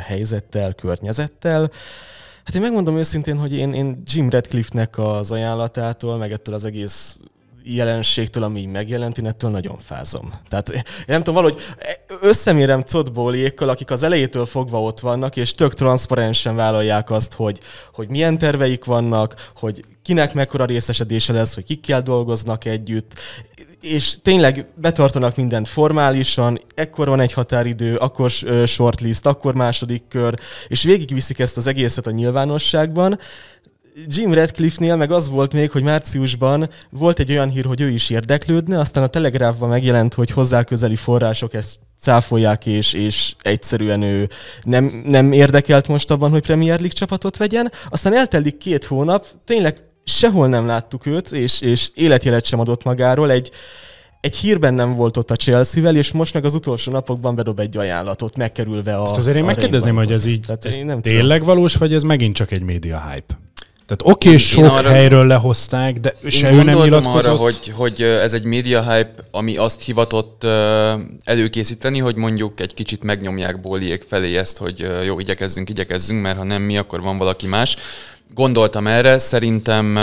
helyzettel, 0.06 0.74
környezettel. 0.74 1.72
Hát 2.44 2.56
én 2.56 2.62
megmondom 2.62 2.98
őszintén, 2.98 3.38
hogy 3.38 3.54
én, 3.54 3.74
én 3.74 4.02
Jim 4.06 4.30
Redcliffe-nek 4.30 4.98
az 4.98 5.32
ajánlatától, 5.32 6.18
meg 6.18 6.32
ettől 6.32 6.56
az 6.56 6.66
egész 6.66 7.18
jelenségtől, 7.76 8.44
ami 8.44 8.66
megjelent, 8.66 9.18
én 9.18 9.26
ettől 9.26 9.52
nagyon 9.52 9.78
fázom. 9.78 10.34
Tehát 10.50 10.70
én 10.70 10.82
nem 11.08 11.24
tudom, 11.24 11.44
valahogy 11.44 11.62
összemérem 12.22 12.84
Codbóliékkal, 12.84 13.70
akik 13.70 13.92
az 13.92 14.04
elejétől 14.04 14.46
fogva 14.46 14.82
ott 14.82 15.00
vannak, 15.00 15.36
és 15.36 15.54
tök 15.54 15.74
transzparensen 15.74 16.56
vállalják 16.56 17.12
azt, 17.12 17.34
hogy, 17.34 17.60
hogy 17.94 18.10
milyen 18.10 18.38
terveik 18.38 18.86
vannak, 18.86 19.52
hogy 19.56 19.82
kinek 20.02 20.34
mekkora 20.34 20.66
részesedése 20.66 21.34
lesz, 21.34 21.54
hogy 21.54 21.64
kikkel 21.64 22.02
dolgoznak 22.02 22.66
együtt, 22.66 23.14
és 23.82 24.16
tényleg 24.22 24.68
betartanak 24.76 25.36
mindent 25.36 25.68
formálisan, 25.68 26.60
ekkor 26.76 27.08
van 27.08 27.20
egy 27.20 27.34
határidő, 27.34 27.96
akkor 27.96 28.32
shortlist, 28.66 29.26
akkor 29.26 29.54
második 29.54 30.04
kör, 30.10 30.40
és 30.68 30.84
végigviszik 30.84 31.40
ezt 31.40 31.58
az 31.58 31.68
egészet 31.68 32.08
a 32.08 32.12
nyilvánosságban, 32.12 33.20
Jim 34.08 34.34
Redcliffe-nél 34.34 34.96
meg 34.96 35.12
az 35.12 35.30
volt 35.30 35.54
még, 35.54 35.72
hogy 35.72 35.84
márciusban 35.84 36.70
volt 36.90 37.20
egy 37.20 37.32
olyan 37.32 37.50
hír, 37.50 37.66
hogy 37.66 37.82
ő 37.82 37.90
is 37.90 38.10
érdeklődne, 38.10 38.80
aztán 38.80 39.04
a 39.04 39.08
Telegraphban 39.08 39.70
megjelent, 39.70 40.14
hogy 40.14 40.32
hozzá 40.32 40.64
közeli 40.64 40.96
források 40.96 41.54
ezt 41.54 41.80
cáfolják, 42.00 42.66
és, 42.66 42.94
és 42.94 43.36
egyszerűen 43.42 44.02
ő 44.02 44.30
nem, 44.64 45.02
nem 45.06 45.32
érdekelt 45.32 45.88
most 45.88 46.12
abban, 46.12 46.30
hogy 46.30 46.42
Premier 46.42 46.76
League 46.76 46.96
csapatot 46.96 47.38
vegyen. 47.38 47.72
Aztán 47.90 48.16
eltelik 48.16 48.58
két 48.58 48.86
hónap, 48.86 49.26
tényleg 49.46 49.84
sehol 50.04 50.48
nem 50.48 50.66
láttuk 50.66 51.06
őt, 51.06 51.32
és, 51.32 51.62
és 51.62 51.90
életjelet 51.94 52.46
sem 52.46 52.60
adott 52.60 52.84
magáról. 52.84 53.32
Egy, 53.32 53.52
egy 54.22 54.36
hírben 54.36 54.74
nem 54.74 54.96
volt 54.96 55.18
ott 55.18 55.32
a 55.32 55.36
Chelsea-vel, 55.36 55.96
és 55.96 56.12
most 56.12 56.34
meg 56.34 56.46
az 56.46 56.54
utolsó 56.54 56.92
napokban 56.92 57.36
bedob 57.36 57.60
egy 57.60 57.78
ajánlatot, 57.78 58.38
megkerülve 58.38 58.98
a 58.98 59.06
Ezt 59.06 59.18
azért 59.18 59.38
én 59.38 59.44
megkérdezném, 59.44 59.96
hogy 59.96 60.12
ez 60.12 60.26
így 60.26 60.40
Tehát 60.46 60.66
ez 60.66 60.76
nem 60.76 61.02
tényleg 61.02 61.44
valós, 61.44 61.76
vagy 61.76 61.94
ez 61.94 62.04
megint 62.04 62.36
csak 62.36 62.52
egy 62.52 62.62
média 62.62 63.10
hype? 63.10 63.40
Tehát 63.90 64.14
oké, 64.16 64.28
okay, 64.28 64.40
sok 64.40 64.64
arra- 64.64 64.90
helyről 64.90 65.26
lehozták, 65.28 66.00
de 66.00 66.14
Én 66.24 66.30
se 66.30 66.52
ő 66.52 66.64
nem 66.64 66.78
nyilatkozott. 66.78 67.26
arra, 67.26 67.36
hogy, 67.36 67.74
hogy 67.76 68.02
ez 68.02 68.34
egy 68.34 68.44
média 68.44 68.92
hype, 68.92 69.14
ami 69.32 69.58
azt 69.58 69.82
hivatott 69.82 70.44
előkészíteni, 71.24 72.00
hogy 72.00 72.16
mondjuk 72.16 72.60
egy 72.60 72.74
kicsit 72.74 73.04
megnyomják 73.04 73.62
Bóliék 73.62 74.06
felé 74.10 74.38
ezt, 74.38 74.58
hogy 74.58 74.88
jó, 75.06 75.20
igyekezzünk, 75.20 75.70
igyekezzünk, 75.70 76.22
mert 76.22 76.38
ha 76.38 76.44
nem 76.44 76.62
mi, 76.62 76.78
akkor 76.78 77.02
van 77.02 77.18
valaki 77.18 77.48
más. 77.48 77.76
Gondoltam 78.34 78.88
erre, 78.88 79.18
szerintem 79.18 79.98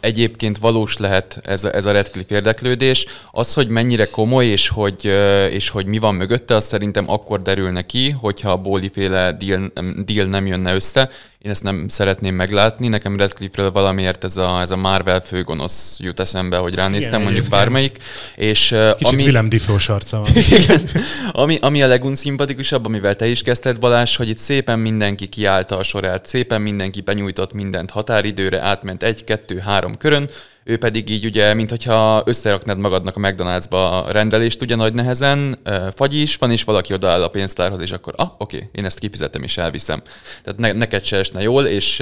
egyébként 0.00 0.58
valós 0.58 0.96
lehet 0.96 1.40
ez 1.44 1.64
a, 1.64 1.74
ez 1.74 1.86
a 1.86 1.92
Redcliffe 1.92 2.34
érdeklődés. 2.34 3.06
Az, 3.30 3.54
hogy 3.54 3.68
mennyire 3.68 4.04
komoly, 4.04 4.46
és 4.46 4.68
hogy, 4.68 5.12
és 5.50 5.68
hogy 5.68 5.86
mi 5.86 5.98
van 5.98 6.14
mögötte, 6.14 6.54
az 6.54 6.64
szerintem 6.64 7.10
akkor 7.10 7.42
derülne 7.42 7.82
ki, 7.82 8.10
hogyha 8.10 8.50
a 8.50 8.56
Bóli 8.56 8.90
féle 8.94 9.32
deal, 9.32 9.72
deal 10.04 10.26
nem 10.26 10.46
jönne 10.46 10.74
össze. 10.74 11.10
Én 11.44 11.50
ezt 11.50 11.62
nem 11.62 11.88
szeretném 11.88 12.34
meglátni. 12.34 12.88
Nekem 12.88 13.16
Redcliffe-ről 13.16 13.70
valamiért 13.70 14.24
ez 14.24 14.36
a, 14.36 14.60
ez 14.60 14.70
a 14.70 14.76
Marvel 14.76 15.20
főgonosz 15.20 15.96
jut 16.00 16.20
eszembe, 16.20 16.56
hogy 16.56 16.74
ránéztem, 16.74 17.20
Igen, 17.20 17.22
mondjuk 17.22 17.44
egyébként. 17.46 17.62
bármelyik. 17.62 17.96
És 18.36 18.74
Kicsit 18.96 19.12
ami, 19.12 19.22
Willem 19.22 19.48
Dafoe 19.48 19.78
sarca 19.78 20.18
van. 20.18 20.30
igen. 20.58 20.88
Ami, 21.32 21.56
ami 21.60 21.82
a 21.82 21.86
legunszimpatikusabb, 21.86 22.86
amivel 22.86 23.14
te 23.14 23.26
is 23.26 23.42
kezdted, 23.42 23.78
Balázs, 23.78 24.16
hogy 24.16 24.28
itt 24.28 24.38
szépen 24.38 24.78
mindenki 24.78 25.26
kiállta 25.26 25.76
a 25.76 25.82
sorát, 25.82 26.26
szépen 26.26 26.60
mindenki 26.60 27.00
benyújtott 27.00 27.52
mindent 27.52 27.90
határidőre, 27.90 28.60
átment 28.60 29.02
egy, 29.02 29.24
kettő, 29.24 29.58
három 29.58 29.96
körön, 29.96 30.28
ő 30.64 30.76
pedig 30.78 31.08
így 31.08 31.24
ugye, 31.24 31.54
mintha 31.54 32.22
összeraknád 32.26 32.78
magadnak 32.78 33.16
a 33.16 33.20
McDonald'sba 33.20 34.04
a 34.04 34.12
rendelést 34.12 34.62
ugye 34.62 34.76
nagy 34.76 34.94
nehezen, 34.94 35.58
fagy 35.94 36.14
is 36.14 36.36
van, 36.36 36.50
és 36.50 36.64
valaki 36.64 36.92
odaáll 36.92 37.22
a 37.22 37.28
pénztárhoz, 37.28 37.80
és 37.80 37.90
akkor, 37.90 38.14
ah, 38.16 38.30
oké, 38.38 38.68
én 38.72 38.84
ezt 38.84 38.98
kifizetem 38.98 39.42
és 39.42 39.56
elviszem. 39.56 40.02
Tehát 40.42 40.58
ne, 40.58 40.72
neked 40.72 41.04
se 41.04 41.16
esne 41.16 41.42
jól, 41.42 41.66
és 41.66 41.96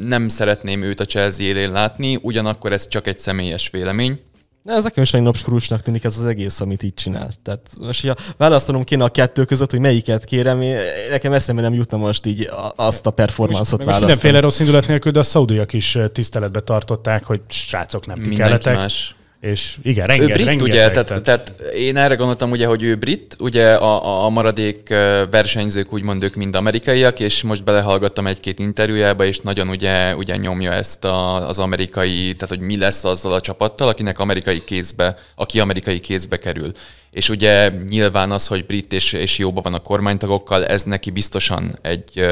nem 0.00 0.28
szeretném 0.28 0.82
őt 0.82 1.00
a 1.00 1.06
Chelsea 1.06 1.46
élén 1.46 1.72
látni, 1.72 2.18
ugyanakkor 2.22 2.72
ez 2.72 2.88
csak 2.88 3.06
egy 3.06 3.18
személyes 3.18 3.70
vélemény. 3.70 4.20
De 4.66 4.72
ez 4.72 4.84
nekem 4.84 5.02
is 5.02 5.14
egy 5.14 5.22
napskrúsnak 5.22 5.82
tűnik 5.82 6.04
ez 6.04 6.18
az 6.18 6.26
egész, 6.26 6.60
amit 6.60 6.82
így 6.82 6.94
csinál. 6.94 7.30
Tehát 7.42 7.70
most, 7.80 8.00
hogyha 8.00 8.16
választanom 8.36 8.84
kéne 8.84 9.04
a 9.04 9.08
kettő 9.08 9.44
között, 9.44 9.70
hogy 9.70 9.80
melyiket 9.80 10.24
kérem, 10.24 10.62
én, 10.62 10.76
nekem 11.10 11.32
eszembe 11.32 11.62
nem 11.62 11.74
jutna 11.74 11.96
most 11.96 12.26
így 12.26 12.50
azt 12.76 13.06
a 13.06 13.10
performanszot 13.10 13.70
Most 13.70 13.84
választani. 13.84 14.06
mindenféle 14.06 14.40
rossz 14.40 14.58
indulat 14.60 14.88
nélkül, 14.88 15.12
de 15.12 15.18
a 15.18 15.22
szaudiak 15.22 15.72
is 15.72 15.96
eh, 15.96 16.08
tiszteletbe 16.08 16.60
tartották, 16.60 17.24
hogy 17.24 17.40
srácok 17.48 18.06
nem 18.06 18.16
ti 18.16 18.20
Mindenki 18.28 18.42
kelletek. 18.50 18.74
más. 18.76 19.14
És 19.44 19.76
igen, 19.82 20.04
Ő 20.04 20.06
rengeteg, 20.06 20.34
brit, 20.34 20.46
rengeteg, 20.46 20.72
ugye, 20.72 20.90
tehát, 20.90 21.22
tehát 21.22 21.54
én 21.74 21.96
erre 21.96 22.14
gondoltam, 22.14 22.50
ugye, 22.50 22.66
hogy 22.66 22.82
ő 22.82 22.94
brit, 22.94 23.36
ugye 23.38 23.74
a, 23.74 24.24
a- 24.24 24.28
maradék 24.28 24.88
versenyzők 25.30 25.92
úgymond 25.92 26.22
ők 26.22 26.34
mind 26.34 26.54
amerikaiak, 26.54 27.20
és 27.20 27.42
most 27.42 27.64
belehallgattam 27.64 28.26
egy-két 28.26 28.58
interjújába, 28.58 29.24
és 29.24 29.40
nagyon 29.40 29.68
ugye, 29.68 30.14
ugye 30.16 30.36
nyomja 30.36 30.72
ezt 30.72 31.04
a, 31.04 31.48
az 31.48 31.58
amerikai, 31.58 32.34
tehát 32.34 32.48
hogy 32.48 32.60
mi 32.60 32.78
lesz 32.78 33.04
azzal 33.04 33.32
a 33.32 33.40
csapattal, 33.40 33.88
akinek 33.88 34.18
amerikai 34.18 34.64
kézbe, 34.64 35.18
aki 35.34 35.60
amerikai 35.60 36.00
kézbe 36.00 36.36
kerül. 36.36 36.72
És 37.10 37.28
ugye 37.28 37.70
nyilván 37.88 38.30
az, 38.30 38.46
hogy 38.46 38.66
brit 38.66 38.92
és, 38.92 39.12
és 39.12 39.38
jóban 39.38 39.62
van 39.62 39.74
a 39.74 39.78
kormánytagokkal, 39.78 40.66
ez 40.66 40.82
neki 40.82 41.10
biztosan 41.10 41.78
egy 41.82 42.26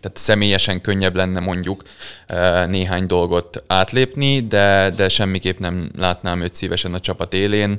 tehát 0.00 0.16
személyesen 0.16 0.80
könnyebb 0.80 1.16
lenne 1.16 1.40
mondjuk 1.40 1.82
néhány 2.66 3.06
dolgot 3.06 3.64
átlépni, 3.66 4.46
de, 4.46 4.92
de 4.96 5.08
semmiképp 5.08 5.58
nem 5.58 5.90
látnám 5.98 6.42
őt 6.42 6.54
szívesen 6.54 6.94
a 6.94 7.00
csapat 7.00 7.34
élén. 7.34 7.78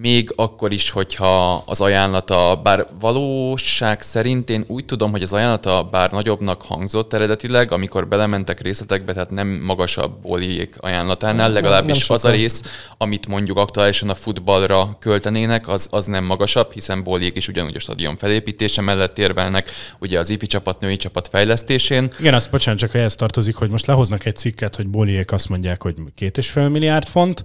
Még 0.00 0.32
akkor 0.36 0.72
is, 0.72 0.90
hogyha 0.90 1.62
az 1.66 1.80
ajánlata, 1.80 2.60
bár 2.62 2.86
valóság 3.00 4.02
szerint 4.02 4.50
én 4.50 4.64
úgy 4.66 4.84
tudom, 4.84 5.10
hogy 5.10 5.22
az 5.22 5.32
ajánlata 5.32 5.88
bár 5.90 6.10
nagyobbnak 6.10 6.62
hangzott 6.62 7.12
eredetileg, 7.12 7.72
amikor 7.72 8.08
belementek 8.08 8.60
részletekbe, 8.60 9.12
tehát 9.12 9.30
nem 9.30 9.48
magasabb 9.48 10.20
Boliék 10.20 10.76
ajánlatánál, 10.80 11.46
Nem, 11.46 11.52
legalábbis 11.52 12.06
nem 12.06 12.16
az 12.16 12.24
a 12.24 12.30
rész, 12.30 12.62
amit 12.98 13.26
mondjuk 13.26 13.56
aktuálisan 13.56 14.10
a 14.10 14.14
futballra 14.14 14.96
költenének, 15.00 15.68
az, 15.68 15.88
az 15.90 16.06
nem 16.06 16.24
magasabb, 16.24 16.72
hiszen 16.72 17.02
Boliék 17.02 17.36
is 17.36 17.48
ugyanúgy 17.48 17.76
a 17.76 17.80
stadion 17.80 18.16
felépítése 18.16 18.80
mellett 18.80 19.18
érvelnek, 19.18 19.70
ugye 19.98 20.18
az 20.18 20.30
ifi 20.30 20.46
csapat, 20.46 20.80
női 20.80 20.96
csapat 20.96 21.28
fejlesztésén. 21.28 22.12
Igen, 22.18 22.34
azt 22.34 22.50
bocsánat, 22.50 22.80
csak 22.80 22.94
ehhez 22.94 23.14
tartozik, 23.14 23.54
hogy 23.54 23.70
most 23.70 23.86
lehoznak 23.86 24.24
egy 24.24 24.36
cikket, 24.36 24.76
hogy 24.76 24.86
Boliék 24.86 25.32
azt 25.32 25.48
mondják, 25.48 25.82
hogy 25.82 25.94
két 26.14 26.38
és 26.38 26.50
fél 26.50 26.68
milliárd 26.68 27.06
font, 27.06 27.44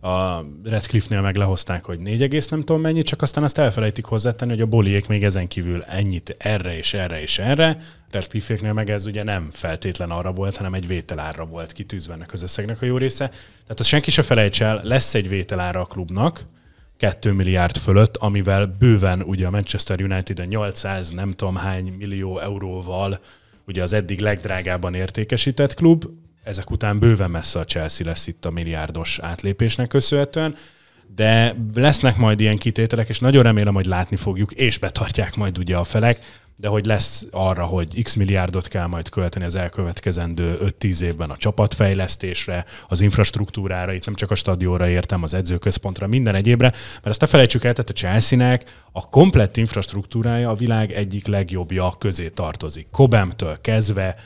a 0.00 0.44
Redcliffe-nél 0.64 1.20
meg 1.20 1.36
lehozták, 1.36 1.84
hogy 1.84 1.98
4, 1.98 2.22
egész 2.22 2.48
nem 2.48 2.60
tudom 2.60 2.80
mennyi, 2.80 3.02
csak 3.02 3.22
aztán 3.22 3.44
azt 3.44 3.58
elfelejtik 3.58 4.04
hozzátenni, 4.04 4.50
hogy 4.50 4.60
a 4.60 4.66
Boliék 4.66 5.06
még 5.06 5.24
ezen 5.24 5.48
kívül 5.48 5.82
ennyit 5.82 6.34
erre 6.38 6.76
és 6.76 6.94
erre 6.94 7.20
és 7.20 7.38
erre. 7.38 7.78
Redcliffe-nél 8.10 8.72
meg 8.72 8.90
ez 8.90 9.06
ugye 9.06 9.22
nem 9.22 9.48
feltétlen 9.52 10.10
arra 10.10 10.32
volt, 10.32 10.56
hanem 10.56 10.74
egy 10.74 10.86
vételárra 10.86 11.44
volt 11.44 11.72
kitűzve 11.72 12.12
ennek 12.12 12.32
az 12.32 12.42
összegnek 12.42 12.82
a 12.82 12.86
jó 12.86 12.96
része. 12.96 13.28
Tehát 13.28 13.80
azt 13.80 13.88
senki 13.88 14.10
se 14.10 14.22
felejts 14.22 14.62
el, 14.62 14.80
lesz 14.84 15.14
egy 15.14 15.28
vételára 15.28 15.80
a 15.80 15.86
klubnak, 15.86 16.46
2 16.96 17.32
milliárd 17.32 17.76
fölött, 17.76 18.16
amivel 18.16 18.66
bőven 18.78 19.22
ugye 19.22 19.46
a 19.46 19.50
Manchester 19.50 20.02
United 20.02 20.38
a 20.38 20.44
800 20.44 21.10
nem 21.10 21.34
tudom 21.34 21.56
hány 21.56 21.92
millió 21.98 22.38
euróval 22.38 23.18
ugye 23.66 23.82
az 23.82 23.92
eddig 23.92 24.20
legdrágában 24.20 24.94
értékesített 24.94 25.74
klub, 25.74 26.04
ezek 26.48 26.70
után 26.70 26.98
bőven 26.98 27.30
messze 27.30 27.58
a 27.58 27.64
Chelsea 27.64 28.06
lesz 28.06 28.26
itt 28.26 28.44
a 28.44 28.50
milliárdos 28.50 29.18
átlépésnek 29.18 29.88
köszönhetően, 29.88 30.54
de 31.14 31.56
lesznek 31.74 32.16
majd 32.16 32.40
ilyen 32.40 32.56
kitételek, 32.56 33.08
és 33.08 33.18
nagyon 33.18 33.42
remélem, 33.42 33.74
hogy 33.74 33.86
látni 33.86 34.16
fogjuk, 34.16 34.52
és 34.52 34.78
betartják 34.78 35.36
majd 35.36 35.58
ugye 35.58 35.76
a 35.76 35.84
felek, 35.84 36.18
de 36.56 36.68
hogy 36.68 36.86
lesz 36.86 37.26
arra, 37.30 37.64
hogy 37.64 38.02
x 38.02 38.14
milliárdot 38.14 38.68
kell 38.68 38.86
majd 38.86 39.08
költeni 39.08 39.44
az 39.44 39.54
elkövetkezendő 39.54 40.58
5-10 40.80 41.00
évben 41.00 41.30
a 41.30 41.36
csapatfejlesztésre, 41.36 42.64
az 42.88 43.00
infrastruktúrára, 43.00 43.92
itt 43.92 44.04
nem 44.04 44.14
csak 44.14 44.30
a 44.30 44.34
stadionra 44.34 44.88
értem, 44.88 45.22
az 45.22 45.34
edzőközpontra, 45.34 46.06
minden 46.06 46.34
egyébre, 46.34 46.68
mert 46.68 47.06
azt 47.06 47.20
ne 47.20 47.26
felejtsük 47.26 47.64
el, 47.64 47.72
tehát 47.72 47.90
a 47.90 47.92
Chelsea-nek 47.92 48.84
a 48.92 49.08
komplett 49.08 49.56
infrastruktúrája 49.56 50.50
a 50.50 50.54
világ 50.54 50.92
egyik 50.92 51.26
legjobbja 51.26 51.94
közé 51.98 52.28
tartozik. 52.28 52.86
Kobemtől 52.90 53.60
kezdve, 53.60 54.16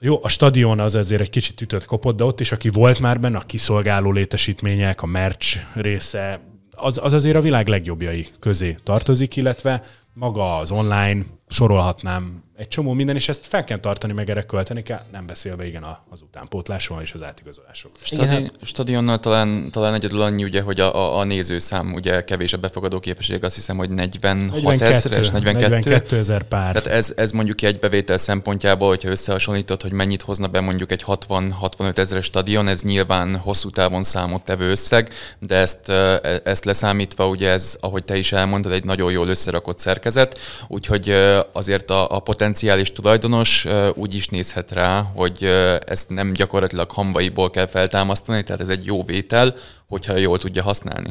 jó, 0.00 0.18
a 0.22 0.28
stadion 0.28 0.80
az 0.80 0.94
ezért 0.94 1.20
egy 1.20 1.30
kicsit 1.30 1.60
ütött 1.60 1.84
kopott, 1.84 2.16
de 2.16 2.24
ott 2.24 2.40
is, 2.40 2.52
aki 2.52 2.68
volt 2.68 3.00
már 3.00 3.20
benne, 3.20 3.38
a 3.38 3.44
kiszolgáló 3.46 4.12
létesítmények, 4.12 5.02
a 5.02 5.06
merch 5.06 5.58
része, 5.74 6.40
az, 6.70 6.98
az 7.02 7.12
azért 7.12 7.36
a 7.36 7.40
világ 7.40 7.66
legjobbjai 7.66 8.26
közé 8.40 8.76
tartozik, 8.82 9.36
illetve 9.36 9.82
maga 10.12 10.56
az 10.56 10.70
online, 10.70 11.24
sorolhatnám 11.48 12.44
egy 12.56 12.68
csomó 12.68 12.92
minden, 12.92 13.14
és 13.16 13.28
ezt 13.28 13.46
fel 13.46 13.64
kell 13.64 13.78
tartani, 13.78 14.12
meg 14.12 14.30
erre 14.30 14.42
költeni 14.42 14.82
kell, 14.82 15.00
nem 15.12 15.26
beszélve 15.26 15.66
igen 15.66 15.82
a- 15.82 16.04
az 16.10 16.22
utánpótlásról 16.22 17.00
és 17.02 17.12
az 17.12 17.22
átigazolásról. 17.22 17.92
Igen, 18.10 18.26
Stadi- 18.28 18.50
stadionnal 18.62 19.18
talán, 19.20 19.70
talán 19.70 19.94
egyedül 19.94 20.20
annyi, 20.22 20.44
ugye, 20.44 20.60
hogy 20.62 20.80
a, 20.80 21.18
a, 21.18 21.24
nézőszám 21.24 21.92
ugye 21.94 22.24
kevés 22.24 22.52
a 22.52 22.56
befogadó 22.56 22.98
képesség, 23.00 23.44
azt 23.44 23.54
hiszem, 23.54 23.76
hogy 23.76 23.90
46 23.90 24.80
ezeres, 24.80 25.30
42. 25.30 25.68
42 25.68 26.16
ezer 26.18 26.42
pár. 26.42 26.72
Tehát 26.74 26.98
ez, 26.98 27.12
ez 27.16 27.30
mondjuk 27.30 27.62
egy 27.62 27.78
bevétel 27.78 28.16
szempontjából, 28.16 28.88
hogyha 28.88 29.08
összehasonlítod, 29.10 29.82
hogy 29.82 29.92
mennyit 29.92 30.22
hozna 30.22 30.46
be 30.46 30.60
mondjuk 30.60 30.92
egy 30.92 31.04
60-65 31.06 31.98
ezeres 31.98 32.24
stadion, 32.24 32.68
ez 32.68 32.82
nyilván 32.82 33.36
hosszú 33.36 33.70
távon 33.70 34.02
számottevő 34.02 34.70
összeg, 34.70 35.12
de 35.38 35.56
ezt, 35.56 35.88
e- 35.88 36.40
ezt 36.44 36.64
leszámítva, 36.64 37.28
ugye 37.28 37.48
ez, 37.50 37.76
ahogy 37.80 38.04
te 38.04 38.16
is 38.16 38.32
elmondtad, 38.32 38.72
egy 38.72 38.84
nagyon 38.84 39.12
jól 39.12 39.28
összerakott 39.28 39.78
szerkezet, 39.78 40.38
úgyhogy 40.68 41.14
azért 41.52 41.90
a, 41.90 42.16
a 42.16 42.18
potenciális 42.18 42.92
tulajdonos 42.92 43.66
úgy 43.94 44.14
is 44.14 44.28
nézhet 44.28 44.70
rá, 44.70 45.00
hogy 45.14 45.44
ezt 45.86 46.08
nem 46.08 46.32
gyakorlatilag 46.32 46.90
hamvaiból 46.90 47.50
kell 47.50 47.66
feltámasztani, 47.66 48.42
tehát 48.42 48.60
ez 48.60 48.68
egy 48.68 48.84
jó 48.84 49.02
vétel, 49.02 49.54
hogyha 49.88 50.16
jól 50.16 50.38
tudja 50.38 50.62
használni. 50.62 51.10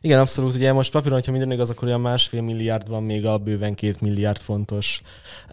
Igen, 0.00 0.20
abszolút. 0.20 0.54
Ugye 0.54 0.72
most 0.72 0.90
papíron, 0.90 1.14
hogyha 1.14 1.30
minden 1.32 1.52
igaz, 1.52 1.70
akkor 1.70 1.88
olyan 1.88 2.00
másfél 2.00 2.42
milliárd 2.42 2.88
van 2.88 3.02
még 3.02 3.26
a 3.26 3.38
bőven 3.38 3.74
két 3.74 4.00
milliárd 4.00 4.38
fontos 4.38 5.02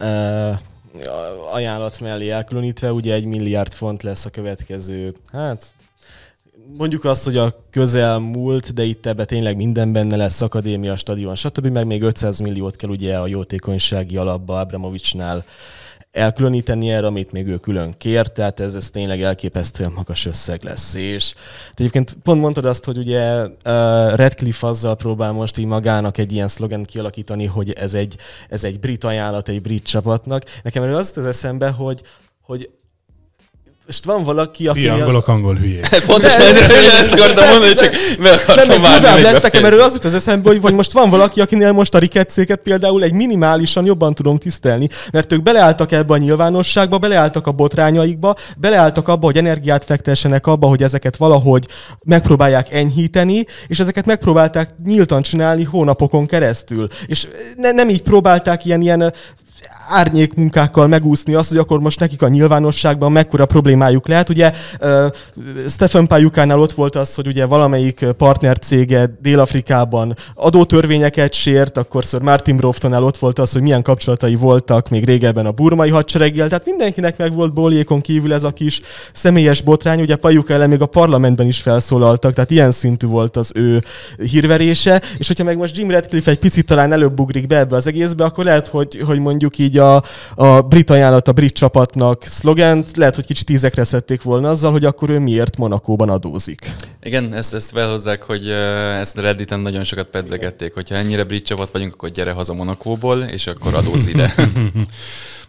uh, 0.00 0.58
ajánlat 1.52 2.00
mellé 2.00 2.30
elkülönítve. 2.30 2.92
Ugye 2.92 3.14
egy 3.14 3.24
milliárd 3.24 3.72
font 3.72 4.02
lesz 4.02 4.24
a 4.24 4.30
következő, 4.30 5.14
hát 5.32 5.74
mondjuk 6.66 7.04
azt, 7.04 7.24
hogy 7.24 7.36
a 7.36 7.64
közelmúlt, 7.70 8.74
de 8.74 8.82
itt 8.82 9.06
ebbe 9.06 9.24
tényleg 9.24 9.56
minden 9.56 9.92
benne 9.92 10.16
lesz, 10.16 10.40
akadémia, 10.40 10.96
stadion, 10.96 11.34
stb. 11.34 11.66
Meg 11.66 11.86
még 11.86 12.02
500 12.02 12.38
milliót 12.38 12.76
kell 12.76 12.90
ugye 12.90 13.18
a 13.18 13.26
jótékonysági 13.26 14.16
alapba 14.16 14.60
Abramovicsnál 14.60 15.44
elkülöníteni 16.12 16.90
erre, 16.90 17.06
amit 17.06 17.32
még 17.32 17.46
ő 17.46 17.56
külön 17.56 17.94
kér, 17.98 18.26
tehát 18.26 18.60
ez, 18.60 18.74
ez 18.74 18.90
tényleg 18.90 19.22
elképesztően 19.22 19.92
magas 19.92 20.26
összeg 20.26 20.62
lesz. 20.62 20.94
És 20.94 21.34
egyébként 21.74 22.16
pont 22.22 22.40
mondtad 22.40 22.64
azt, 22.64 22.84
hogy 22.84 22.98
ugye 22.98 23.44
uh, 23.44 23.50
Redcliffe 24.14 24.66
azzal 24.66 24.96
próbál 24.96 25.32
most 25.32 25.58
így 25.58 25.64
magának 25.64 26.18
egy 26.18 26.32
ilyen 26.32 26.48
szlogen 26.48 26.84
kialakítani, 26.84 27.44
hogy 27.46 27.72
ez 27.72 27.94
egy, 27.94 28.16
ez 28.48 28.64
egy 28.64 28.80
brit 28.80 29.04
ajánlat 29.04 29.48
egy 29.48 29.62
brit 29.62 29.84
csapatnak. 29.84 30.44
Nekem 30.62 30.82
erről 30.82 30.96
az 30.96 31.12
az 31.16 31.26
eszembe, 31.26 31.70
hogy, 31.70 32.02
hogy 32.40 32.70
most 33.86 34.04
van 34.04 34.24
valaki, 34.24 34.66
aki... 34.66 34.88
Angolok 34.88 35.28
angol 35.28 35.54
hülyék. 35.54 35.88
Pontosan 36.06 36.40
ezt, 36.40 36.60
ezt 36.98 37.12
akartam 37.12 37.48
mondani, 37.48 37.74
csak 37.74 37.94
meg 38.18 38.32
akartam 38.32 38.80
már. 38.80 39.02
Nem, 39.02 39.22
lesz 39.22 39.40
nekem 39.40 39.64
erről 39.64 39.80
az 39.80 39.92
jut 39.92 40.04
az 40.04 40.14
eszembe, 40.14 40.48
hogy 40.48 40.60
vagy 40.60 40.74
most 40.74 40.92
van 40.92 41.10
valaki, 41.10 41.40
akinél 41.40 41.72
most 41.72 41.94
a 41.94 41.98
riketszéket 41.98 42.60
például 42.62 43.02
egy 43.02 43.12
minimálisan 43.12 43.84
jobban 43.84 44.14
tudom 44.14 44.38
tisztelni, 44.38 44.88
mert 45.12 45.32
ők 45.32 45.42
beleálltak 45.42 45.92
ebbe 45.92 46.14
a 46.14 46.16
nyilvánosságba, 46.16 46.98
beleálltak 46.98 47.46
a 47.46 47.52
botrányaikba, 47.52 48.34
beleálltak 48.56 49.08
abba, 49.08 49.26
hogy 49.26 49.36
energiát 49.36 49.84
fektessenek 49.84 50.46
abba, 50.46 50.66
hogy 50.66 50.82
ezeket 50.82 51.16
valahogy 51.16 51.66
megpróbálják 52.04 52.72
enyhíteni, 52.72 53.46
és 53.66 53.78
ezeket 53.78 54.06
megpróbálták 54.06 54.70
nyíltan 54.84 55.22
csinálni 55.22 55.64
hónapokon 55.64 56.26
keresztül. 56.26 56.88
És 57.06 57.26
ne, 57.56 57.70
nem 57.70 57.88
így 57.88 58.02
próbálták 58.02 58.64
ilyen, 58.64 58.80
ilyen 58.80 59.12
árnyék 59.88 60.34
munkákkal 60.34 60.86
megúszni 60.86 61.34
azt, 61.34 61.48
hogy 61.48 61.58
akkor 61.58 61.80
most 61.80 62.00
nekik 62.00 62.22
a 62.22 62.28
nyilvánosságban 62.28 63.12
mekkora 63.12 63.46
problémájuk 63.46 64.08
lehet. 64.08 64.28
Ugye 64.28 64.52
Stephen 65.68 66.06
Pajukánál 66.06 66.60
ott 66.60 66.72
volt 66.72 66.96
az, 66.96 67.14
hogy 67.14 67.26
ugye 67.26 67.46
valamelyik 67.46 68.04
partnercége 68.16 69.18
Dél-Afrikában 69.22 70.14
adótörvényeket 70.34 71.32
sért, 71.32 71.78
akkor 71.78 72.04
Sir 72.04 72.20
Martin 72.20 72.56
Broftonnál 72.56 73.04
ott 73.04 73.16
volt 73.16 73.38
az, 73.38 73.52
hogy 73.52 73.62
milyen 73.62 73.82
kapcsolatai 73.82 74.34
voltak 74.34 74.88
még 74.88 75.04
régebben 75.04 75.46
a 75.46 75.50
burmai 75.50 75.90
hadsereggel, 75.90 76.48
tehát 76.48 76.66
mindenkinek 76.66 77.16
meg 77.16 77.34
volt 77.34 77.54
Boljékon 77.54 78.00
kívül 78.00 78.32
ez 78.32 78.44
a 78.44 78.50
kis 78.50 78.80
személyes 79.12 79.60
botrány, 79.60 80.00
ugye 80.00 80.16
Pajuka 80.16 80.52
ellen 80.52 80.68
még 80.68 80.80
a 80.80 80.86
parlamentben 80.86 81.46
is 81.46 81.60
felszólaltak, 81.60 82.32
tehát 82.32 82.50
ilyen 82.50 82.70
szintű 82.70 83.06
volt 83.06 83.36
az 83.36 83.52
ő 83.54 83.82
hírverése, 84.30 85.02
és 85.18 85.26
hogyha 85.26 85.44
meg 85.44 85.56
most 85.56 85.76
Jim 85.76 85.90
Radcliffe 85.90 86.30
egy 86.30 86.38
picit 86.38 86.66
talán 86.66 86.92
előbb 86.92 87.20
ugrik 87.20 87.46
be 87.46 87.58
ebbe 87.58 87.76
az 87.76 87.86
egészbe, 87.86 88.24
akkor 88.24 88.44
lehet, 88.44 88.68
hogy, 88.68 89.02
hogy 89.06 89.18
mondjuk 89.18 89.58
így 89.58 89.71
a, 89.78 90.02
a 90.34 90.60
brit 90.60 90.90
ajánlat 90.90 91.28
a 91.28 91.32
brit 91.32 91.52
csapatnak 91.52 92.24
szlogent, 92.24 92.96
lehet, 92.96 93.14
hogy 93.14 93.26
kicsit 93.26 93.46
tízekre 93.46 93.84
szedték 93.84 94.22
volna 94.22 94.50
azzal, 94.50 94.72
hogy 94.72 94.84
akkor 94.84 95.10
ő 95.10 95.18
miért 95.18 95.56
Monakóban 95.56 96.08
adózik. 96.08 96.74
Igen, 97.02 97.34
ezt, 97.34 97.54
ezt 97.54 97.70
felhozzák, 97.70 98.22
hogy 98.22 98.48
ezt 99.00 99.18
Redditen 99.18 99.60
nagyon 99.60 99.84
sokat 99.84 100.06
pedzegették, 100.06 100.74
hogyha 100.74 100.94
ennyire 100.94 101.24
brit 101.24 101.46
csapat 101.46 101.70
vagyunk, 101.70 101.92
akkor 101.92 102.08
gyere 102.08 102.32
haza 102.32 102.54
Monakóból, 102.54 103.18
és 103.18 103.46
akkor 103.46 103.74
adóz 103.74 104.06
ide. 104.08 104.34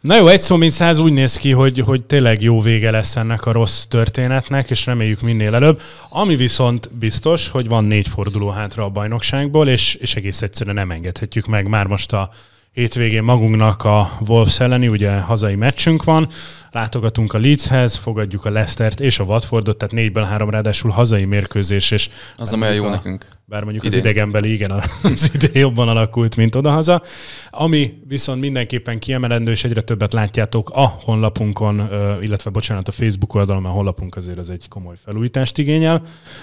Na 0.04 0.18
jó, 0.18 0.28
egy 0.28 0.42
szó 0.42 0.56
mint 0.56 0.72
száz 0.72 1.00
úgy 1.00 1.14
néz 1.14 1.38
ki, 1.38 1.52
hogy, 1.52 1.80
hogy 1.80 2.02
tényleg 2.02 2.42
jó 2.42 2.62
vége 2.62 2.92
lesz 2.92 3.16
ennek 3.16 3.46
a 3.46 3.52
rossz 3.52 3.84
történetnek, 3.84 4.70
és 4.70 4.86
reméljük 4.86 5.22
minél 5.22 5.56
előbb. 5.56 5.82
Ami 6.10 6.36
viszont 6.36 6.96
biztos, 6.98 7.50
hogy 7.50 7.68
van 7.68 7.84
négy 7.84 8.08
forduló 8.08 8.50
hátra 8.50 8.84
a 8.84 8.90
bajnokságból, 8.90 9.68
és, 9.68 9.96
és 9.96 10.16
egész 10.16 10.42
egyszerűen 10.42 10.76
nem 10.76 10.92
engedhetjük 10.92 11.46
meg 11.46 11.68
már 11.68 11.86
most 11.86 12.14
a 12.14 12.30
hétvégén 12.74 13.24
magunknak 13.24 13.84
a 13.84 14.12
Wolves 14.28 14.60
elleni, 14.60 14.88
ugye 14.88 15.20
hazai 15.20 15.56
meccsünk 15.56 16.04
van, 16.04 16.28
látogatunk 16.72 17.34
a 17.34 17.40
Leedshez, 17.40 17.96
fogadjuk 17.96 18.46
a 18.46 18.50
Leicestert 18.50 19.00
és 19.00 19.20
a 19.20 19.24
Watfordot, 19.24 19.78
tehát 19.78 19.94
négyből 19.94 20.24
három 20.24 20.50
ráadásul 20.50 20.92
hazai 20.92 21.26
mérkőzés, 21.26 21.92
és 21.92 22.10
az 22.38 22.54
amely 22.54 22.76
jó 22.76 22.86
a, 22.86 22.90
nekünk. 22.90 23.28
Bár 23.46 23.64
mondjuk 23.64 23.84
idén. 23.84 24.00
az 24.00 24.06
idegenbeli, 24.06 24.54
igen, 24.54 24.72
az 25.04 25.32
idén 25.34 25.62
jobban 25.62 25.88
alakult, 25.88 26.36
mint 26.36 26.56
odahaza. 26.56 27.02
Ami 27.50 27.94
viszont 28.08 28.42
mindenképpen 28.42 29.00
kiemelendő, 29.00 29.52
és 29.52 29.64
egyre 29.64 29.82
többet 29.82 30.14
látjátok 30.14 30.70
a 30.70 30.86
honlapunkon, 30.86 31.90
illetve 32.22 32.50
bocsánat, 32.50 32.88
a 32.88 32.92
Facebook 32.92 33.34
oldalon, 33.34 33.62
mert 33.62 33.74
a 33.74 33.78
honlapunk 33.78 34.16
azért 34.16 34.38
az 34.38 34.50
egy 34.50 34.68
komoly 34.68 34.96
felújítást 35.04 35.58
igényel. 35.58 36.02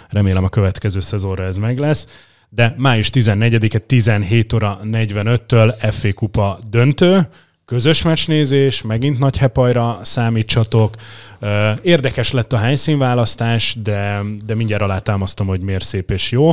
Remélem 0.08 0.44
a 0.44 0.48
következő 0.48 1.00
szezonra 1.00 1.44
ez 1.44 1.56
meg 1.56 1.78
lesz 1.78 2.06
de 2.50 2.74
május 2.76 3.10
14-e 3.12 3.78
17 3.78 4.52
óra 4.52 4.80
45-től 4.84 5.74
FA 5.90 6.12
Kupa 6.12 6.58
döntő, 6.70 7.28
közös 7.70 8.02
meccsnézés, 8.02 8.82
megint 8.82 9.18
nagy 9.18 9.38
hepajra 9.38 9.98
számítsatok. 10.02 10.94
Érdekes 11.82 12.32
lett 12.32 12.52
a 12.52 12.58
helyszínválasztás, 12.58 13.76
de, 13.82 14.20
de 14.46 14.54
mindjárt 14.54 14.82
alátámasztom, 14.82 15.46
hogy 15.46 15.60
miért 15.60 15.84
szép 15.84 16.10
és 16.10 16.30
jó. 16.30 16.48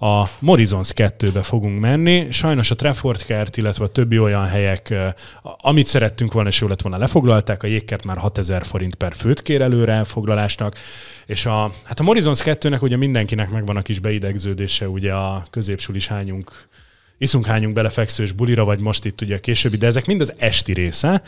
A 0.00 0.28
Morizons 0.38 0.92
2-be 0.96 1.42
fogunk 1.42 1.80
menni. 1.80 2.26
Sajnos 2.30 2.70
a 2.70 2.74
Trafford 2.74 3.24
kert, 3.24 3.56
illetve 3.56 3.84
a 3.84 3.88
többi 3.88 4.18
olyan 4.18 4.46
helyek, 4.46 4.94
amit 5.42 5.86
szerettünk 5.86 6.32
volna, 6.32 6.48
és 6.48 6.60
jó 6.60 6.68
lett 6.68 6.82
volna 6.82 6.98
lefoglalták. 6.98 7.62
A 7.62 7.66
jégkert 7.66 8.04
már 8.04 8.16
6000 8.16 8.64
forint 8.64 8.94
per 8.94 9.14
főt 9.14 9.42
kér 9.42 9.60
előre 9.60 10.04
foglalásnak. 10.04 10.74
És 11.26 11.46
a, 11.46 11.70
hát 11.84 12.00
a 12.00 12.02
Morizons 12.02 12.40
2-nek 12.44 12.82
ugye 12.82 12.96
mindenkinek 12.96 13.50
megvan 13.50 13.76
a 13.76 13.82
kis 13.82 13.98
beidegződése, 13.98 14.88
ugye 14.88 15.12
a 15.12 15.42
középsulis 15.50 16.06
hányunk 16.06 16.52
iszunk 17.18 17.46
hányunk 17.46 17.74
bele 17.74 17.88
fekszős 17.88 18.32
bulira, 18.32 18.64
vagy 18.64 18.80
most 18.80 19.04
itt 19.04 19.20
ugye 19.20 19.36
a 19.36 19.38
későbbi, 19.38 19.76
de 19.76 19.86
ezek 19.86 20.06
mind 20.06 20.20
az 20.20 20.34
esti 20.38 20.72
része. 20.72 21.22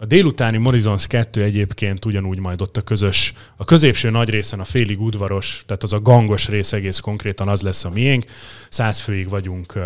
A 0.00 0.06
délutáni 0.06 0.56
Morizons 0.56 1.06
2 1.06 1.42
egyébként 1.42 2.04
ugyanúgy 2.04 2.38
majd 2.38 2.60
ott 2.60 2.76
a 2.76 2.82
közös, 2.82 3.32
a 3.56 3.64
középső 3.64 4.10
nagy 4.10 4.28
részen 4.28 4.60
a 4.60 4.64
félig 4.64 5.00
udvaros, 5.00 5.62
tehát 5.66 5.82
az 5.82 5.92
a 5.92 6.00
gangos 6.00 6.48
rész 6.48 6.72
egész 6.72 6.98
konkrétan 6.98 7.48
az 7.48 7.62
lesz 7.62 7.84
a 7.84 7.90
miénk. 7.90 8.24
Száz 8.68 9.00
főig 9.00 9.28
vagyunk 9.28 9.72
uh, 9.76 9.82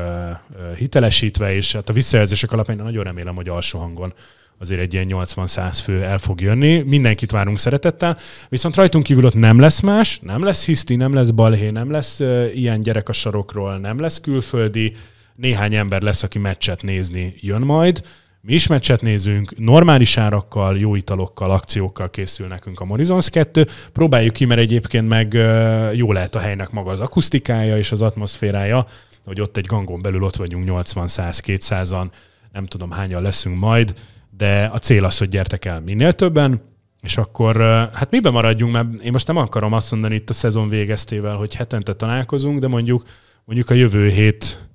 hitelesítve, 0.76 1.54
és 1.54 1.72
hát 1.72 1.88
a 1.88 1.92
visszajelzések 1.92 2.52
alapján 2.52 2.76
nagyon 2.76 3.04
remélem, 3.04 3.34
hogy 3.34 3.48
alsó 3.48 3.78
hangon 3.78 4.12
azért 4.58 4.80
egy 4.80 4.92
ilyen 4.92 5.06
80-100 5.10 5.78
fő 5.82 6.02
el 6.02 6.18
fog 6.18 6.40
jönni. 6.40 6.78
Mindenkit 6.78 7.30
várunk 7.30 7.58
szeretettel, 7.58 8.18
viszont 8.48 8.76
rajtunk 8.76 9.04
kívül 9.04 9.24
ott 9.24 9.34
nem 9.34 9.60
lesz 9.60 9.80
más, 9.80 10.18
nem 10.22 10.42
lesz 10.42 10.64
hiszti, 10.64 10.96
nem 10.96 11.14
lesz 11.14 11.30
balhé, 11.30 11.70
nem 11.70 11.90
lesz 11.90 12.20
uh, 12.20 12.50
ilyen 12.54 12.80
gyerek 12.80 13.08
a 13.08 13.12
sarokról, 13.12 13.78
nem 13.78 14.00
lesz 14.00 14.20
külföldi, 14.20 14.92
néhány 15.42 15.74
ember 15.74 16.02
lesz, 16.02 16.22
aki 16.22 16.38
meccset 16.38 16.82
nézni 16.82 17.34
jön 17.40 17.60
majd. 17.60 18.02
Mi 18.40 18.52
is 18.52 18.66
meccset 18.66 19.02
nézünk, 19.02 19.58
normális 19.58 20.16
árakkal, 20.16 20.78
jó 20.78 20.94
italokkal, 20.94 21.50
akciókkal 21.50 22.10
készül 22.10 22.46
nekünk 22.46 22.80
a 22.80 22.84
Morizons 22.84 23.30
2. 23.30 23.66
Próbáljuk 23.92 24.32
ki, 24.32 24.44
mert 24.44 24.60
egyébként 24.60 25.08
meg 25.08 25.32
jó 25.94 26.12
lehet 26.12 26.34
a 26.34 26.38
helynek 26.38 26.70
maga 26.70 26.90
az 26.90 27.00
akusztikája 27.00 27.78
és 27.78 27.92
az 27.92 28.02
atmoszférája, 28.02 28.86
hogy 29.24 29.40
ott 29.40 29.56
egy 29.56 29.66
gangon 29.66 30.02
belül 30.02 30.22
ott 30.22 30.36
vagyunk 30.36 30.68
80-100-200-an, 30.70 32.06
nem 32.52 32.64
tudom 32.64 32.90
hányan 32.90 33.22
leszünk 33.22 33.58
majd, 33.58 33.94
de 34.36 34.70
a 34.72 34.78
cél 34.78 35.04
az, 35.04 35.18
hogy 35.18 35.28
gyertek 35.28 35.64
el 35.64 35.80
minél 35.80 36.12
többen, 36.12 36.62
és 37.00 37.16
akkor 37.16 37.56
hát 37.92 38.10
miben 38.10 38.32
maradjunk, 38.32 38.72
mert 38.72 39.02
én 39.02 39.12
most 39.12 39.26
nem 39.26 39.36
akarom 39.36 39.72
azt 39.72 39.90
mondani 39.90 40.14
itt 40.14 40.30
a 40.30 40.32
szezon 40.32 40.68
végeztével, 40.68 41.36
hogy 41.36 41.54
hetente 41.54 41.94
találkozunk, 41.94 42.58
de 42.58 42.68
mondjuk, 42.68 43.04
mondjuk 43.44 43.70
a 43.70 43.74
jövő 43.74 44.08
hét 44.08 44.70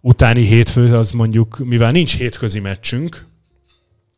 utáni 0.00 0.44
hétfő 0.44 0.96
az 0.96 1.10
mondjuk, 1.10 1.58
mivel 1.58 1.90
nincs 1.90 2.16
hétközi 2.16 2.60
meccsünk, 2.60 3.28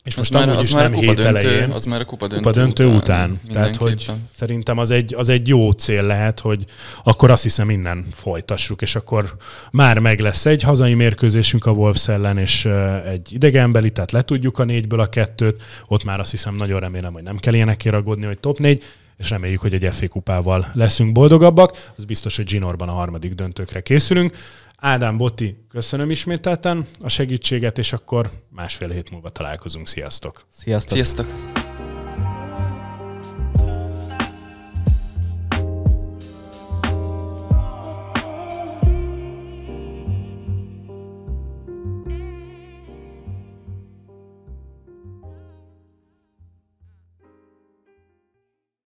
és 0.05 0.17
most 0.17 0.33
már, 0.33 0.49
az 0.49 0.71
már 0.71 0.83
nem 0.83 0.93
a 0.93 1.01
kupa 1.01 1.15
döntő, 1.15 1.29
elején, 1.29 1.71
az 1.71 1.85
már 1.85 2.01
a 2.01 2.05
kupa 2.05 2.27
döntő, 2.27 2.45
kupa 2.45 2.61
döntő 2.61 2.87
után. 2.87 3.31
után. 3.31 3.53
Tehát, 3.53 3.77
hogy 3.77 4.11
szerintem 4.35 4.79
az 4.79 4.91
egy, 4.91 5.15
az 5.15 5.29
egy 5.29 5.49
jó 5.49 5.71
cél 5.71 6.03
lehet, 6.03 6.41
hogy 6.41 6.65
akkor 7.05 7.31
azt 7.31 7.43
hiszem 7.43 7.71
innen 7.71 8.07
folytassuk, 8.13 8.83
és 8.83 8.95
akkor 8.95 9.37
már 9.71 9.99
meg 9.99 10.21
lesz 10.21 10.47
egy 10.47 10.63
hazai 10.63 10.95
mérkőzésünk 10.95 11.67
a 11.67 11.71
Wolves 11.71 12.09
ellen, 12.09 12.39
és 12.39 12.65
egy 13.07 13.33
idegenbeli, 13.33 13.91
tehát 13.91 14.13
letudjuk 14.13 14.59
a 14.59 14.65
négyből 14.65 15.01
a 15.01 15.07
kettőt, 15.07 15.63
ott 15.87 16.05
már 16.05 16.21
azt 16.21 16.31
hiszem 16.31 16.55
nagyon 16.55 16.81
remélem, 16.81 17.13
hogy 17.13 17.23
nem 17.23 17.37
kell 17.37 17.55
ilyenekért 17.55 17.95
aggódni, 17.95 18.27
hogy 18.27 18.39
top 18.39 18.59
négy, 18.59 18.83
és 19.17 19.31
reméljük, 19.31 19.61
hogy 19.61 19.75
egy 19.75 19.95
FA 19.95 20.09
kupával 20.09 20.67
leszünk 20.73 21.13
boldogabbak. 21.13 21.93
Az 21.97 22.05
biztos, 22.05 22.37
hogy 22.37 22.45
Ginorban 22.45 22.89
a 22.89 22.93
harmadik 22.93 23.35
döntőkre 23.35 23.81
készülünk. 23.81 24.37
Ádám 24.85 25.17
Botti, 25.17 25.57
köszönöm 25.69 26.11
ismételten 26.11 26.87
a 27.01 27.09
segítséget, 27.09 27.79
és 27.79 27.93
akkor 27.93 28.31
másfél 28.49 28.89
hét 28.89 29.11
múlva 29.11 29.29
találkozunk. 29.29 29.89
Sziasztok! 29.89 30.47
Sziasztok! 30.51 30.95
Sziasztok. 30.95 31.62